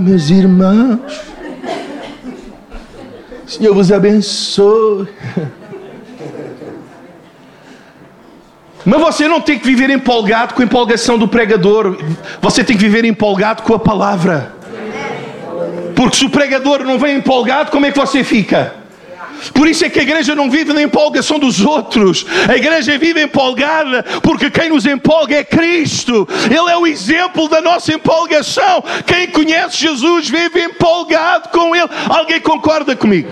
meus 0.00 0.30
irmãos, 0.30 1.00
Senhor 3.46 3.74
vos 3.74 3.92
abençoe. 3.92 5.08
Mas 8.84 9.00
você 9.00 9.28
não 9.28 9.40
tem 9.40 9.58
que 9.58 9.66
viver 9.66 9.90
empolgado 9.90 10.54
com 10.54 10.62
a 10.62 10.64
empolgação 10.64 11.18
do 11.18 11.28
pregador, 11.28 11.98
você 12.40 12.64
tem 12.64 12.76
que 12.76 12.82
viver 12.82 13.04
empolgado 13.04 13.62
com 13.62 13.74
a 13.74 13.78
palavra. 13.78 14.59
Porque 15.94 16.16
se 16.16 16.24
o 16.24 16.30
pregador 16.30 16.84
não 16.84 16.98
vem 16.98 17.16
empolgado, 17.16 17.70
como 17.70 17.86
é 17.86 17.92
que 17.92 17.98
você 17.98 18.24
fica? 18.24 18.80
Por 19.54 19.66
isso 19.68 19.84
é 19.84 19.88
que 19.88 19.98
a 19.98 20.02
igreja 20.02 20.34
não 20.34 20.50
vive 20.50 20.72
na 20.72 20.82
empolgação 20.82 21.38
dos 21.38 21.60
outros. 21.64 22.26
A 22.48 22.56
igreja 22.56 22.98
vive 22.98 23.22
empolgada 23.22 24.04
porque 24.22 24.50
quem 24.50 24.68
nos 24.68 24.84
empolga 24.86 25.36
é 25.36 25.44
Cristo. 25.44 26.28
Ele 26.46 26.70
é 26.70 26.76
o 26.76 26.86
exemplo 26.86 27.48
da 27.48 27.60
nossa 27.60 27.92
empolgação. 27.92 28.84
Quem 29.06 29.28
conhece 29.28 29.78
Jesus 29.78 30.28
vive 30.28 30.64
empolgado 30.64 31.48
com 31.48 31.74
Ele. 31.74 31.88
Alguém 32.08 32.40
concorda 32.40 32.94
comigo? 32.94 33.30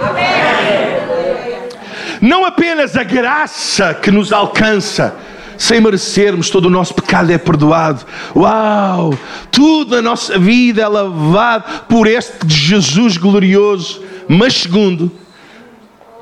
Não 2.20 2.44
apenas 2.44 2.96
a 2.96 3.04
graça 3.04 3.94
que 3.94 4.10
nos 4.10 4.32
alcança, 4.32 5.14
sem 5.58 5.80
merecermos, 5.80 6.48
todo 6.48 6.66
o 6.66 6.70
nosso 6.70 6.94
pecado 6.94 7.32
é 7.32 7.36
perdoado. 7.36 8.06
Uau! 8.34 9.18
Tudo 9.50 9.96
a 9.96 10.00
nossa 10.00 10.38
vida 10.38 10.82
é 10.82 10.88
lavado 10.88 11.82
por 11.88 12.06
este 12.06 12.46
Jesus 12.46 13.16
glorioso. 13.16 14.00
Mas 14.28 14.54
segundo, 14.54 15.10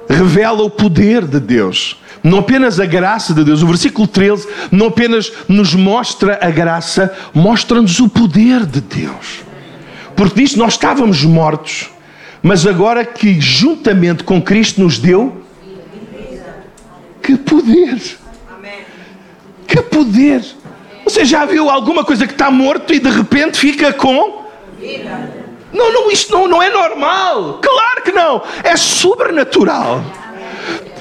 revela 0.09 0.63
o 0.63 0.71
poder 0.71 1.27
de 1.27 1.39
Deus. 1.39 2.01
Não 2.25 2.39
apenas 2.39 2.81
a 2.81 2.87
graça 2.87 3.35
de 3.35 3.45
Deus. 3.45 3.63
O 3.63 3.67
versículo 3.67 4.09
13 4.09 4.49
não 4.73 4.87
apenas 4.87 5.31
nos 5.47 5.75
mostra 5.75 6.39
a 6.41 6.51
graça, 6.51 7.15
mostra-nos 7.35 8.01
o 8.01 8.09
poder 8.09 8.65
de 8.65 8.81
Deus. 8.81 9.45
Porque 10.17 10.41
diz 10.41 10.57
nós 10.57 10.73
estávamos 10.73 11.23
mortos, 11.25 11.91
mas 12.43 12.67
agora 12.67 13.05
que 13.05 13.39
juntamente 13.39 14.25
com 14.25 14.41
Cristo 14.41 14.81
nos 14.81 14.99
deu 14.99 15.45
que 17.23 17.37
poder! 17.37 18.26
Que 19.67 19.83
poder! 19.83 20.45
Você 21.05 21.25
já 21.25 21.45
viu 21.45 21.71
alguma 21.71 22.05
coisa 22.05 22.27
que 22.27 22.33
está 22.33 22.51
morto 22.51 22.93
e 22.93 22.99
de 22.99 23.09
repente 23.09 23.59
fica 23.59 23.93
com? 23.93 24.45
Não, 25.73 25.93
não, 25.93 26.11
isto 26.11 26.33
não, 26.33 26.49
não 26.49 26.63
é 26.63 26.71
normal. 26.71 27.61
Claro 27.63 28.03
que 28.03 28.13
não. 28.13 28.43
É 28.65 28.77
sobrenatural. 28.77 30.03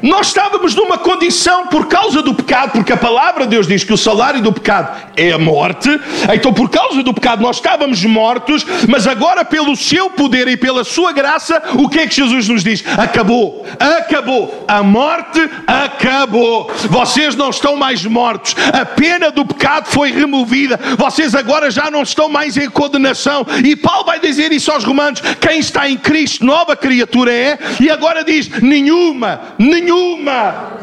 Nós 0.02 0.28
estávamos 0.28 0.76
numa 0.76 0.98
condição 0.98 1.68
por 1.68 1.88
causa 1.88 2.22
do 2.22 2.34
pecado, 2.34 2.74
porque 2.74 2.94
a 2.94 2.98
palavra 2.98 3.46
de 3.46 3.52
Deus 3.52 3.68
diz 3.68 3.84
que 3.84 3.94
o 3.94 3.98
salário 3.98 4.42
do 4.42 4.52
pecado 4.52 4.96
é 5.16 5.32
a 5.32 5.40
morte. 5.40 5.90
Então, 6.34 6.54
por 6.54 6.70
causa 6.70 7.02
do 7.02 7.14
pecado, 7.14 7.42
nós 7.42 7.56
estávamos 7.56 8.04
mortos, 8.04 8.66
mas 8.88 9.08
agora, 9.08 9.44
pelo 9.44 9.76
seu 9.76 10.10
poder 10.10 10.48
e 10.48 10.58
pela 10.58 10.84
sua 10.84 11.12
graça, 11.12 11.62
o 11.74 11.90
que 11.90 12.00
é 12.00 12.08
que 12.08 12.16
Jesus 12.16 12.48
nos 12.48 12.64
diz? 12.64 12.84
Acabou, 12.98 13.66
acabou. 13.80 14.66
A 14.68 14.84
morte 14.84 15.40
acabou. 15.66 16.72
Vocês 16.90 17.36
não 17.36 17.50
estão 17.50 17.76
mais 17.76 18.06
mortos. 18.06 18.56
A 18.74 18.86
pena 18.86 19.32
do 19.32 19.46
pecado 19.46 19.88
foi 19.88 20.12
removida. 20.12 20.80
Vocês 20.98 21.34
agora 21.34 21.72
já 21.72 21.90
não 21.90 22.04
estão 22.04 22.30
mais 22.30 22.58
em 22.58 22.70
condenação. 22.70 23.46
E 23.64 23.76
Paulo 23.76 24.06
vai 24.06 24.20
dizer 24.20 24.52
isso 24.52 24.72
aos 24.72 24.84
Romanos: 24.84 25.22
quem 25.40 25.60
está 25.60 25.90
em 25.90 25.98
Cristo, 25.98 26.46
nova 26.46 26.76
criatura 26.76 27.34
é. 27.34 27.58
E 27.80 27.90
agora 27.90 28.24
diz: 28.24 28.50
nenhuma, 28.62 29.55
nenhuma 29.58 30.76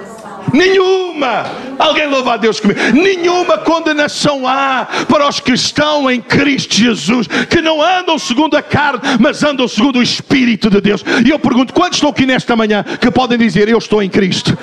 nenhuma. 0.52 1.44
Alguém 1.78 2.06
louva 2.06 2.34
a 2.34 2.36
Deus 2.36 2.60
comigo. 2.60 2.80
Nenhuma 2.92 3.58
condenação 3.58 4.46
há 4.46 4.86
para 5.08 5.28
os 5.28 5.40
que 5.40 5.52
estão 5.52 6.10
em 6.10 6.20
Cristo 6.20 6.74
Jesus, 6.74 7.26
que 7.26 7.60
não 7.60 7.82
andam 7.82 8.18
segundo 8.18 8.56
a 8.56 8.62
carne, 8.62 9.00
mas 9.18 9.42
andam 9.42 9.66
segundo 9.66 9.98
o 9.98 10.02
Espírito 10.02 10.70
de 10.70 10.80
Deus. 10.80 11.04
E 11.24 11.30
eu 11.30 11.38
pergunto: 11.38 11.72
quantos 11.72 11.96
estão 11.98 12.10
aqui 12.10 12.26
nesta 12.26 12.56
manhã 12.56 12.84
que 13.00 13.10
podem 13.10 13.38
dizer 13.38 13.68
eu 13.68 13.78
estou 13.78 14.02
em 14.02 14.08
Cristo? 14.08 14.56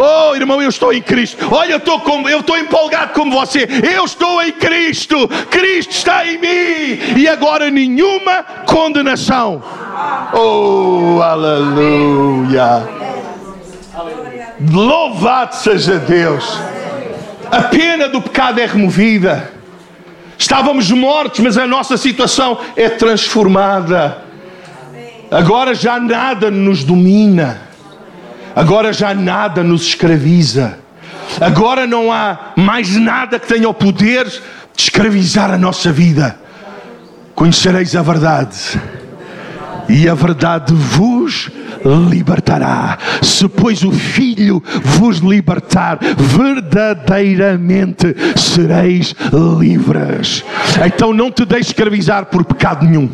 Oh, 0.00 0.34
irmão, 0.34 0.60
eu 0.62 0.68
estou 0.68 0.92
em 0.92 1.02
Cristo. 1.02 1.46
Olha, 1.50 1.72
eu 1.72 1.78
estou, 1.78 2.00
com, 2.00 2.28
eu 2.28 2.40
estou 2.40 2.58
empolgado 2.58 3.12
como 3.12 3.32
você. 3.32 3.68
Eu 3.94 4.04
estou 4.04 4.42
em 4.42 4.52
Cristo. 4.52 5.28
Cristo 5.50 5.90
está 5.90 6.26
em 6.26 6.38
mim. 6.38 7.18
E 7.18 7.28
agora 7.28 7.70
nenhuma 7.70 8.42
condenação. 8.66 9.62
Oh, 10.32 11.20
aleluia. 11.22 12.98
Louvado 14.60 15.54
seja 15.54 15.98
Deus. 15.98 16.58
A 17.50 17.62
pena 17.62 18.08
do 18.08 18.20
pecado 18.20 18.60
é 18.60 18.66
removida. 18.66 19.52
Estávamos 20.36 20.90
mortos, 20.90 21.40
mas 21.40 21.56
a 21.58 21.66
nossa 21.66 21.96
situação 21.96 22.58
é 22.76 22.88
transformada. 22.88 24.18
Agora 25.30 25.74
já 25.74 25.98
nada 25.98 26.50
nos 26.50 26.84
domina. 26.84 27.60
Agora 28.54 28.92
já 28.92 29.14
nada 29.14 29.62
nos 29.62 29.82
escraviza. 29.82 30.78
Agora 31.40 31.86
não 31.86 32.12
há 32.12 32.52
mais 32.56 32.96
nada 32.96 33.38
que 33.38 33.46
tenha 33.46 33.68
o 33.68 33.74
poder 33.74 34.26
de 34.26 34.42
escravizar 34.76 35.50
a 35.50 35.58
nossa 35.58 35.92
vida. 35.92 36.38
Conhecereis 37.34 37.94
a 37.94 38.02
verdade, 38.02 38.80
e 39.88 40.08
a 40.08 40.14
verdade 40.14 40.74
vos 40.74 41.50
libertará. 42.10 42.98
Se, 43.22 43.48
pois, 43.48 43.82
o 43.82 43.90
Filho 43.90 44.62
vos 44.82 45.18
libertar, 45.18 45.98
verdadeiramente 46.16 48.14
sereis 48.36 49.14
livres. 49.58 50.44
Então 50.84 51.12
não 51.12 51.30
te 51.30 51.44
deixes 51.44 51.68
escravizar 51.68 52.26
por 52.26 52.44
pecado 52.44 52.84
nenhum. 52.84 53.08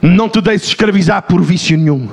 Não 0.00 0.28
te 0.28 0.40
deixes 0.40 0.68
escravizar 0.68 1.22
por 1.22 1.42
vício 1.42 1.76
nenhum 1.76 2.08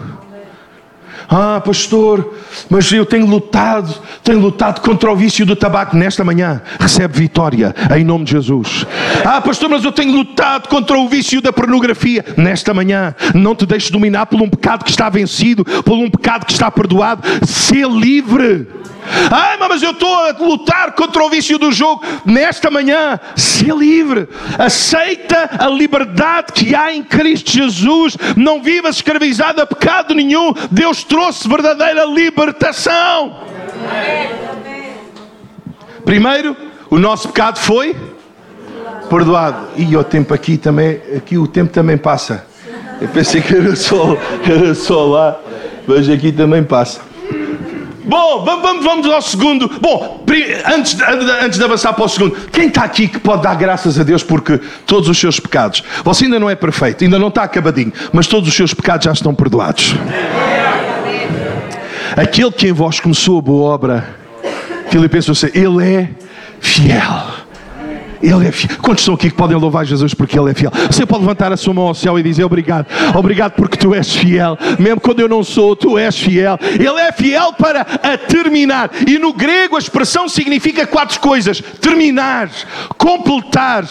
ah, 1.29 1.62
pastor, 1.63 2.33
mas 2.69 2.91
eu 2.91 3.05
tenho 3.05 3.25
lutado, 3.25 3.93
tenho 4.23 4.39
lutado 4.39 4.81
contra 4.81 5.12
o 5.12 5.15
vício 5.15 5.45
do 5.45 5.55
tabaco. 5.55 5.95
Nesta 5.95 6.23
manhã, 6.23 6.62
recebe 6.79 7.19
vitória, 7.19 7.73
em 7.95 8.03
nome 8.03 8.25
de 8.25 8.31
Jesus. 8.31 8.86
Ah, 9.25 9.41
pastor, 9.41 9.69
mas 9.69 9.83
eu 9.83 9.91
tenho 9.91 10.13
lutado 10.13 10.67
contra 10.67 10.97
o 10.97 11.07
vício 11.07 11.41
da 11.41 11.53
pornografia. 11.53 12.25
Nesta 12.38 12.73
manhã, 12.73 13.15
não 13.33 13.55
te 13.55 13.65
deixes 13.65 13.91
dominar 13.91 14.25
por 14.25 14.41
um 14.41 14.49
pecado 14.49 14.83
que 14.83 14.91
está 14.91 15.09
vencido, 15.09 15.63
por 15.63 15.93
um 15.93 16.09
pecado 16.09 16.45
que 16.45 16.51
está 16.51 16.69
perdoado. 16.69 17.23
Ser 17.45 17.88
livre. 17.88 18.67
Ai, 19.31 19.57
mas 19.57 19.81
eu 19.81 19.91
estou 19.91 20.13
a 20.13 20.31
lutar 20.31 20.93
contra 20.93 21.23
o 21.23 21.29
vício 21.29 21.57
do 21.57 21.71
jogo. 21.71 22.03
Nesta 22.25 22.69
manhã, 22.69 23.19
ser 23.35 23.75
livre. 23.75 24.27
Aceita 24.57 25.49
a 25.59 25.67
liberdade 25.67 26.53
que 26.53 26.75
há 26.75 26.93
em 26.93 27.03
Cristo 27.03 27.51
Jesus. 27.51 28.17
Não 28.35 28.61
vivas 28.61 28.97
escravizado 28.97 29.61
a 29.61 29.65
pecado 29.65 30.13
nenhum. 30.13 30.53
Deus 30.71 31.03
trouxe 31.03 31.47
verdadeira 31.47 32.05
libertação. 32.05 33.39
Primeiro, 36.05 36.55
o 36.89 36.99
nosso 36.99 37.29
pecado 37.29 37.59
foi 37.59 37.95
perdoado. 39.09 39.67
E 39.77 39.95
o 39.95 40.03
tempo 40.03 40.33
aqui 40.33 40.57
também, 40.57 40.99
aqui 41.15 41.37
o 41.37 41.47
tempo 41.47 41.71
também 41.71 41.97
passa. 41.97 42.45
Eu 43.01 43.07
pensei 43.09 43.41
que 43.41 43.55
era 43.55 43.75
só, 43.75 44.17
era 44.49 44.73
só 44.75 45.05
lá, 45.05 45.39
mas 45.87 46.09
aqui 46.09 46.31
também 46.31 46.63
passa. 46.63 47.12
Bom, 48.03 48.43
vamos, 48.43 48.83
vamos 48.83 49.07
ao 49.07 49.21
segundo. 49.21 49.69
Bom, 49.79 50.23
antes, 50.65 50.97
antes 51.41 51.57
de 51.57 51.63
avançar 51.63 51.93
para 51.93 52.05
o 52.05 52.09
segundo, 52.09 52.35
quem 52.51 52.67
está 52.67 52.83
aqui 52.83 53.07
que 53.07 53.19
pode 53.19 53.43
dar 53.43 53.55
graças 53.55 53.99
a 53.99 54.03
Deus 54.03 54.23
porque 54.23 54.59
todos 54.85 55.07
os 55.09 55.17
seus 55.17 55.39
pecados, 55.39 55.83
você 56.03 56.25
ainda 56.25 56.39
não 56.39 56.49
é 56.49 56.55
perfeito, 56.55 57.03
ainda 57.03 57.17
não 57.17 57.29
está 57.29 57.43
acabadinho, 57.43 57.93
mas 58.11 58.27
todos 58.27 58.49
os 58.49 58.55
seus 58.55 58.73
pecados 58.73 59.05
já 59.05 59.11
estão 59.11 59.33
perdoados. 59.33 59.95
Aquele 62.15 62.51
que 62.51 62.67
em 62.67 62.73
vós 62.73 62.99
começou 62.99 63.39
a 63.39 63.41
boa 63.41 63.73
obra, 63.73 64.15
Filipenses, 64.89 65.43
ele 65.43 65.83
é 65.83 66.09
fiel 66.59 67.42
ele 68.23 68.47
é 68.47 68.51
fiel. 68.53 68.77
Quantos 68.81 69.01
estão 69.01 69.15
aqui 69.15 69.29
que 69.29 69.36
podem 69.36 69.57
louvar 69.57 69.86
Jesus 69.86 70.13
porque 70.13 70.39
Ele 70.39 70.49
é 70.49 70.53
fiel? 70.53 70.71
Você 70.89 71.05
pode 71.05 71.23
levantar 71.23 71.51
a 71.51 71.57
sua 71.57 71.73
mão 71.73 71.88
ao 71.88 71.93
céu 71.93 72.17
e 72.17 72.23
dizer 72.23 72.45
obrigado. 72.45 72.88
Obrigado 73.13 73.51
porque 73.51 73.75
tu 73.75 73.93
és 73.93 74.15
fiel. 74.15 74.57
Mesmo 74.79 75.01
quando 75.01 75.19
eu 75.19 75.27
não 75.27 75.43
sou, 75.43 75.75
tu 75.75 75.97
és 75.97 76.17
fiel. 76.17 76.57
Ele 76.62 77.01
é 77.01 77.12
fiel 77.12 77.51
para 77.51 77.83
terminar. 78.17 78.91
E 79.05 79.19
no 79.19 79.33
grego 79.33 79.75
a 79.75 79.79
expressão 79.79 80.29
significa 80.29 80.88
quatro 80.88 81.19
coisas: 81.19 81.62
terminar, 81.81 82.49
completar, 82.97 83.86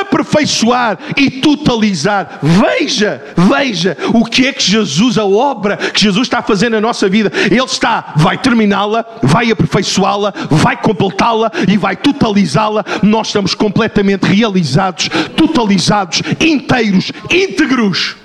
aperfeiçoar 0.00 0.98
e 1.16 1.30
totalizar. 1.30 2.40
Veja, 2.42 3.22
veja 3.36 3.96
o 4.12 4.24
que 4.24 4.48
é 4.48 4.52
que 4.52 4.64
Jesus, 4.64 5.16
a 5.16 5.24
obra 5.24 5.76
que 5.76 6.00
Jesus 6.00 6.26
está 6.26 6.42
fazendo 6.42 6.72
na 6.72 6.80
nossa 6.80 7.08
vida. 7.08 7.30
Ele 7.48 7.62
está, 7.62 8.14
vai 8.16 8.36
terminá-la, 8.36 9.06
vai 9.22 9.52
aperfeiçoá-la, 9.52 10.34
vai 10.50 10.76
completá-la 10.76 11.52
e 11.68 11.76
vai 11.76 11.94
totalizá-la. 11.94 12.84
Nós 13.00 13.28
estamos 13.28 13.54
completamente 13.54 13.75
completamente 13.76 14.24
realizados, 14.24 15.10
totalizados, 15.36 16.22
inteiros, 16.40 17.12
íntegros. 17.30 18.16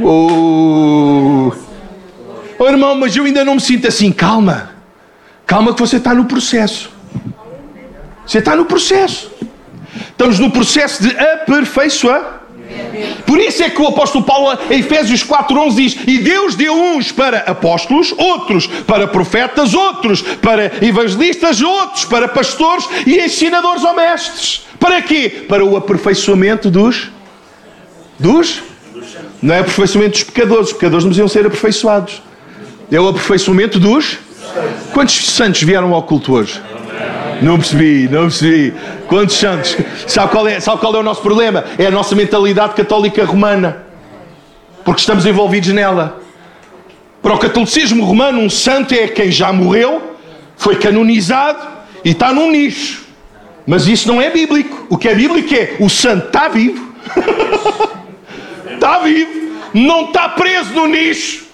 Oh. 0.00 1.52
oh, 2.56 2.66
irmão, 2.66 2.94
mas 2.94 3.16
eu 3.16 3.24
ainda 3.24 3.44
não 3.44 3.56
me 3.56 3.60
sinto 3.60 3.88
assim. 3.88 4.12
Calma, 4.12 4.70
calma, 5.44 5.74
que 5.74 5.80
você 5.80 5.96
está 5.96 6.14
no 6.14 6.26
processo. 6.26 6.90
Você 8.24 8.38
está 8.38 8.54
no 8.54 8.66
processo. 8.66 9.32
Estamos 10.10 10.38
no 10.38 10.50
processo 10.50 11.02
de 11.02 11.18
aperfeiçoar. 11.18 12.35
Por 13.26 13.38
isso 13.38 13.62
é 13.62 13.70
que 13.70 13.80
o 13.80 13.88
apóstolo 13.88 14.24
Paulo, 14.24 14.58
em 14.70 14.80
Efésios 14.80 15.24
4,11 15.24 15.74
diz: 15.74 15.96
E 16.06 16.18
Deus 16.18 16.54
deu 16.54 16.74
uns 16.74 17.12
para 17.12 17.38
apóstolos, 17.38 18.14
outros 18.16 18.66
para 18.66 19.06
profetas, 19.06 19.74
outros 19.74 20.22
para 20.22 20.72
evangelistas, 20.80 21.60
outros 21.60 22.04
para 22.04 22.28
pastores 22.28 22.88
e 23.06 23.18
ensinadores 23.18 23.84
ou 23.84 23.94
mestres. 23.94 24.66
Para 24.78 25.00
quê? 25.02 25.44
Para 25.48 25.64
o 25.64 25.76
aperfeiçoamento 25.76 26.70
dos. 26.70 27.10
dos? 28.18 28.62
Não 29.42 29.54
é 29.54 29.60
aperfeiçoamento 29.60 30.12
dos 30.12 30.22
pecadores, 30.24 30.66
os 30.68 30.72
pecadores 30.72 31.04
não 31.04 31.10
deviam 31.10 31.28
ser 31.28 31.46
aperfeiçoados. 31.46 32.22
É 32.90 33.00
o 33.00 33.08
aperfeiçoamento 33.08 33.78
dos. 33.78 34.18
Quantos 34.92 35.30
santos 35.30 35.62
vieram 35.62 35.92
ao 35.92 36.02
culto 36.02 36.32
hoje? 36.32 36.60
Não 37.42 37.56
percebi, 37.56 38.08
não 38.08 38.22
percebi. 38.22 38.74
Quantos 39.08 39.36
santos? 39.36 39.76
Sabe 40.06 40.30
qual, 40.30 40.46
é, 40.48 40.60
sabe 40.60 40.80
qual 40.80 40.94
é 40.94 40.98
o 40.98 41.02
nosso 41.02 41.22
problema? 41.22 41.64
É 41.78 41.86
a 41.86 41.90
nossa 41.90 42.14
mentalidade 42.14 42.74
católica 42.74 43.24
romana. 43.24 43.84
Porque 44.84 45.00
estamos 45.00 45.26
envolvidos 45.26 45.70
nela. 45.70 46.20
Para 47.22 47.34
o 47.34 47.38
catolicismo 47.38 48.04
romano, 48.04 48.40
um 48.40 48.48
santo 48.48 48.94
é 48.94 49.08
quem 49.08 49.32
já 49.32 49.52
morreu, 49.52 50.16
foi 50.56 50.76
canonizado 50.76 51.58
e 52.04 52.10
está 52.10 52.32
num 52.32 52.50
nicho. 52.50 53.04
Mas 53.66 53.88
isso 53.88 54.06
não 54.06 54.22
é 54.22 54.30
bíblico. 54.30 54.86
O 54.88 54.96
que 54.96 55.08
é 55.08 55.14
bíblico 55.14 55.52
é 55.52 55.76
o 55.80 55.90
santo 55.90 56.28
está 56.28 56.48
vivo. 56.48 56.94
está 58.72 59.00
vivo. 59.00 59.56
Não 59.74 60.06
está 60.06 60.28
preso 60.28 60.72
no 60.72 60.86
nicho. 60.86 61.46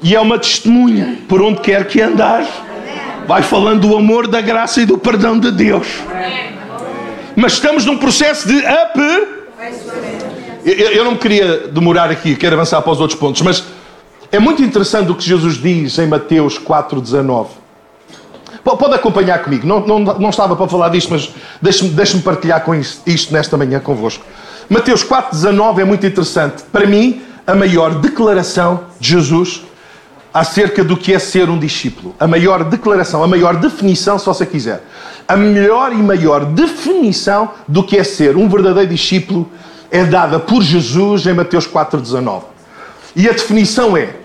E 0.00 0.14
é 0.14 0.20
uma 0.20 0.38
testemunha 0.38 1.18
por 1.28 1.42
onde 1.42 1.60
quer 1.60 1.88
que 1.88 2.00
andar. 2.00 2.46
Vai 3.28 3.42
falando 3.42 3.86
do 3.86 3.94
amor, 3.94 4.26
da 4.26 4.40
graça 4.40 4.80
e 4.80 4.86
do 4.86 4.96
perdão 4.96 5.38
de 5.38 5.50
Deus. 5.50 5.86
Mas 7.36 7.52
estamos 7.52 7.84
num 7.84 7.98
processo 7.98 8.48
de 8.48 8.56
up. 8.56 8.98
Eu 10.64 11.04
não 11.04 11.12
me 11.12 11.18
queria 11.18 11.68
demorar 11.68 12.10
aqui, 12.10 12.34
quero 12.34 12.56
avançar 12.56 12.80
para 12.80 12.90
os 12.90 13.02
outros 13.02 13.20
pontos, 13.20 13.42
mas 13.42 13.64
é 14.32 14.38
muito 14.38 14.62
interessante 14.62 15.10
o 15.10 15.14
que 15.14 15.22
Jesus 15.22 15.60
diz 15.60 15.98
em 15.98 16.06
Mateus 16.06 16.58
4,19. 16.58 17.48
Pode 18.64 18.94
acompanhar 18.94 19.42
comigo, 19.42 19.66
não, 19.66 19.86
não, 19.86 19.98
não 19.98 20.30
estava 20.30 20.56
para 20.56 20.66
falar 20.66 20.88
disto, 20.88 21.10
mas 21.10 21.30
deixe-me 21.60 21.90
deixe 21.90 22.18
partilhar 22.20 22.64
com 22.64 22.74
isto, 22.74 23.02
isto 23.06 23.30
nesta 23.30 23.58
manhã 23.58 23.78
convosco. 23.78 24.24
Mateus 24.70 25.04
4,19 25.04 25.80
é 25.80 25.84
muito 25.84 26.06
interessante. 26.06 26.62
Para 26.72 26.86
mim, 26.86 27.20
a 27.46 27.54
maior 27.54 27.94
declaração 27.96 28.84
de 28.98 29.10
Jesus 29.10 29.67
acerca 30.32 30.84
do 30.84 30.96
que 30.96 31.12
é 31.12 31.18
ser 31.18 31.48
um 31.48 31.58
discípulo. 31.58 32.14
A 32.18 32.26
maior 32.26 32.64
declaração, 32.64 33.22
a 33.22 33.26
maior 33.26 33.56
definição, 33.56 34.18
se 34.18 34.26
você 34.26 34.44
quiser. 34.44 34.84
A 35.26 35.36
melhor 35.36 35.92
e 35.92 35.96
maior 35.96 36.44
definição 36.44 37.50
do 37.66 37.82
que 37.82 37.96
é 37.96 38.04
ser 38.04 38.36
um 38.36 38.48
verdadeiro 38.48 38.90
discípulo 38.90 39.48
é 39.90 40.04
dada 40.04 40.38
por 40.38 40.62
Jesus 40.62 41.26
em 41.26 41.34
Mateus 41.34 41.66
4,19. 41.66 42.42
E 43.16 43.28
a 43.28 43.32
definição 43.32 43.96
é: 43.96 44.16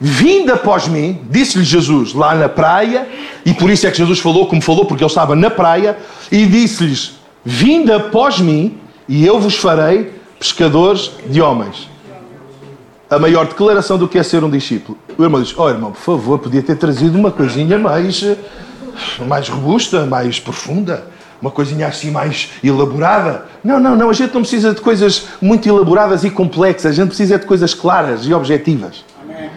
Vindo 0.00 0.52
após 0.52 0.88
mim, 0.88 1.20
disse-lhe 1.30 1.64
Jesus 1.64 2.14
lá 2.14 2.34
na 2.34 2.48
praia, 2.48 3.08
e 3.44 3.52
por 3.52 3.70
isso 3.70 3.86
é 3.86 3.90
que 3.90 3.98
Jesus 3.98 4.18
falou 4.18 4.46
como 4.46 4.62
falou, 4.62 4.84
porque 4.84 5.02
ele 5.02 5.10
estava 5.10 5.34
na 5.34 5.50
praia, 5.50 5.96
e 6.30 6.46
disse-lhes: 6.46 7.16
Vindo 7.44 7.92
após 7.92 8.38
mim, 8.38 8.78
e 9.08 9.26
eu 9.26 9.38
vos 9.38 9.56
farei 9.56 10.12
pescadores 10.38 11.10
de 11.28 11.40
homens 11.40 11.95
a 13.08 13.18
maior 13.18 13.46
declaração 13.46 13.96
do 13.96 14.08
que 14.08 14.18
é 14.18 14.22
ser 14.22 14.42
um 14.42 14.50
discípulo. 14.50 14.98
O 15.16 15.22
irmão 15.22 15.40
diz: 15.40 15.56
Oh, 15.56 15.68
irmão, 15.68 15.92
por 15.92 16.00
favor, 16.00 16.38
podia 16.38 16.62
ter 16.62 16.76
trazido 16.76 17.18
uma 17.18 17.30
coisinha 17.30 17.78
mais, 17.78 18.24
mais 19.26 19.48
robusta, 19.48 20.04
mais 20.04 20.40
profunda, 20.40 21.06
uma 21.40 21.50
coisinha 21.50 21.86
assim 21.86 22.10
mais 22.10 22.50
elaborada. 22.62 23.46
Não, 23.62 23.78
não, 23.78 23.94
não. 23.96 24.10
A 24.10 24.12
gente 24.12 24.34
não 24.34 24.40
precisa 24.40 24.74
de 24.74 24.80
coisas 24.80 25.28
muito 25.40 25.68
elaboradas 25.68 26.24
e 26.24 26.30
complexas. 26.30 26.92
A 26.92 26.94
gente 26.94 27.08
precisa 27.08 27.38
de 27.38 27.46
coisas 27.46 27.74
claras 27.74 28.26
e 28.26 28.34
objetivas. 28.34 29.04
Amém. 29.22 29.50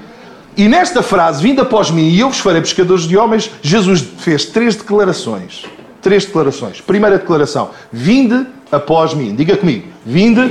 E 0.56 0.68
nesta 0.68 1.02
frase, 1.02 1.42
vindo 1.42 1.62
após 1.62 1.90
mim 1.90 2.10
e 2.10 2.20
eu 2.20 2.30
vos 2.30 2.40
farei 2.40 2.62
pescadores 2.62 3.04
de 3.04 3.18
homens, 3.18 3.50
Jesus 3.62 4.02
fez 4.18 4.46
três 4.46 4.76
declarações. 4.76 5.66
Três 6.02 6.26
declarações. 6.26 6.82
Primeira 6.82 7.18
declaração: 7.18 7.72
Vinde 7.92 8.46
após 8.72 9.14
mim. 9.14 9.36
Diga 9.36 9.58
comigo: 9.58 9.88
Vinde. 10.06 10.42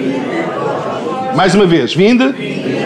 Mais 1.37 1.55
uma 1.55 1.67
vez: 1.67 1.95
Vinde. 1.95 2.78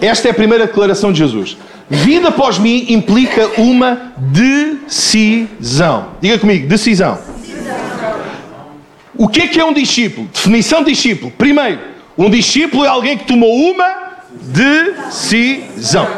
Esta 0.00 0.28
é 0.28 0.30
a 0.30 0.34
primeira 0.34 0.66
declaração 0.66 1.12
de 1.12 1.18
Jesus. 1.18 1.56
Vida 1.88 2.28
após 2.28 2.58
mim 2.58 2.86
implica 2.88 3.48
uma 3.58 4.12
decisão. 4.18 6.08
Diga 6.20 6.38
comigo, 6.38 6.66
decisão. 6.66 7.18
O 9.16 9.28
que 9.28 9.42
é 9.42 9.46
que 9.46 9.60
é 9.60 9.64
um 9.64 9.72
discípulo? 9.72 10.28
Definição 10.32 10.82
de 10.82 10.90
discípulo. 10.92 11.30
Primeiro, 11.36 11.78
um 12.18 12.28
discípulo 12.30 12.84
é 12.84 12.88
alguém 12.88 13.16
que 13.18 13.26
tomou 13.26 13.52
uma 13.70 14.04
decisão. 14.40 16.08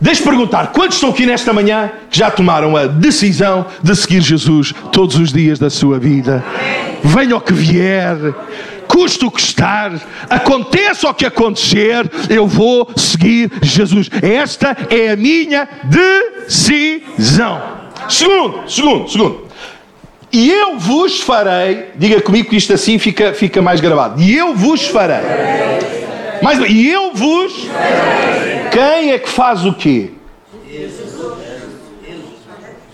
Deixe 0.00 0.22
perguntar, 0.22 0.72
quantos 0.72 0.96
estão 0.96 1.10
aqui 1.10 1.24
nesta 1.24 1.52
manhã 1.52 1.90
que 2.10 2.18
já 2.18 2.30
tomaram 2.30 2.76
a 2.76 2.86
decisão 2.86 3.66
de 3.82 3.96
seguir 3.96 4.20
Jesus 4.20 4.74
todos 4.92 5.16
os 5.16 5.32
dias 5.32 5.58
da 5.58 5.70
sua 5.70 5.98
vida? 5.98 6.44
Venha 7.02 7.36
o 7.36 7.40
que 7.40 7.52
vier, 7.52 8.16
custe 8.96 9.26
o 9.26 9.30
que 9.30 9.40
estar, 9.40 9.92
aconteça 10.30 11.06
o 11.06 11.12
que 11.12 11.26
acontecer, 11.26 12.10
eu 12.30 12.46
vou 12.46 12.90
seguir 12.96 13.52
Jesus. 13.60 14.08
Esta 14.22 14.74
é 14.88 15.10
a 15.10 15.16
minha 15.16 15.68
decisão. 15.84 17.60
Segundo, 18.08 18.62
segundo, 18.66 19.06
segundo. 19.10 19.46
E 20.32 20.50
eu 20.50 20.78
vos 20.78 21.20
farei, 21.20 21.90
diga 21.96 22.22
comigo 22.22 22.48
que 22.48 22.56
isto 22.56 22.72
assim 22.72 22.98
fica, 22.98 23.34
fica 23.34 23.60
mais 23.60 23.82
gravado. 23.82 24.18
E 24.18 24.34
eu 24.34 24.54
vos 24.54 24.86
farei. 24.86 25.20
Mais, 26.40 26.58
e 26.66 26.88
eu 26.88 27.12
vos. 27.12 27.52
Quem 28.72 29.12
é 29.12 29.18
que 29.18 29.28
faz 29.28 29.66
o 29.66 29.74
quê? 29.74 30.12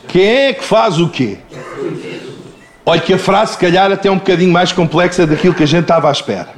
Quem 0.08 0.26
é 0.26 0.52
que 0.52 0.64
faz 0.64 0.98
o 0.98 1.08
quê? 1.08 1.38
Olha 2.84 3.00
que 3.00 3.14
a 3.14 3.18
frase, 3.18 3.52
se 3.52 3.58
calhar, 3.58 3.90
até 3.92 4.08
é 4.08 4.10
um 4.10 4.18
bocadinho 4.18 4.52
mais 4.52 4.72
complexa 4.72 5.26
daquilo 5.26 5.54
que 5.54 5.62
a 5.62 5.66
gente 5.66 5.82
estava 5.82 6.08
à 6.08 6.12
espera. 6.12 6.48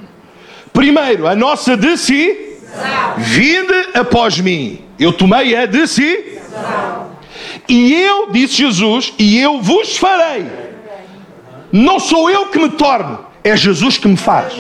Primeiro, 0.73 1.27
a 1.27 1.35
nossa 1.35 1.77
de 1.77 1.97
si. 1.97 2.53
Vinde 3.17 3.91
após 3.95 4.41
mim. 4.41 4.81
Eu 4.99 5.13
tomei 5.13 5.55
a 5.57 5.67
de 5.67 5.87
si. 5.87 6.39
E 7.69 7.95
eu, 7.95 8.31
disse 8.31 8.57
Jesus, 8.57 9.13
e 9.19 9.39
eu 9.39 9.61
vos 9.61 9.97
farei. 9.97 10.47
Não 11.73 11.99
sou 11.99 12.31
eu 12.31 12.47
que 12.47 12.59
me 12.59 12.69
torno, 12.71 13.27
é 13.43 13.57
Jesus 13.57 13.99
que 13.99 14.07
me 14.07 14.17
faz. 14.17 14.53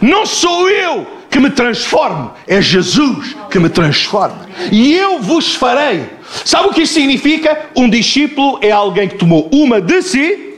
Não 0.00 0.24
sou 0.24 0.68
eu 0.68 1.06
que 1.28 1.38
me 1.38 1.50
transformo, 1.50 2.32
é 2.46 2.60
Jesus 2.62 3.36
que 3.50 3.58
me 3.58 3.68
transforma. 3.68 4.46
E 4.70 4.94
eu 4.94 5.20
vos 5.20 5.54
farei. 5.54 6.08
Sabe 6.44 6.68
o 6.68 6.72
que 6.72 6.82
isso 6.82 6.94
significa? 6.94 7.70
Um 7.76 7.90
discípulo 7.90 8.60
é 8.62 8.70
alguém 8.70 9.08
que 9.08 9.16
tomou 9.16 9.48
uma 9.52 9.80
de 9.80 10.00
si 10.02 10.54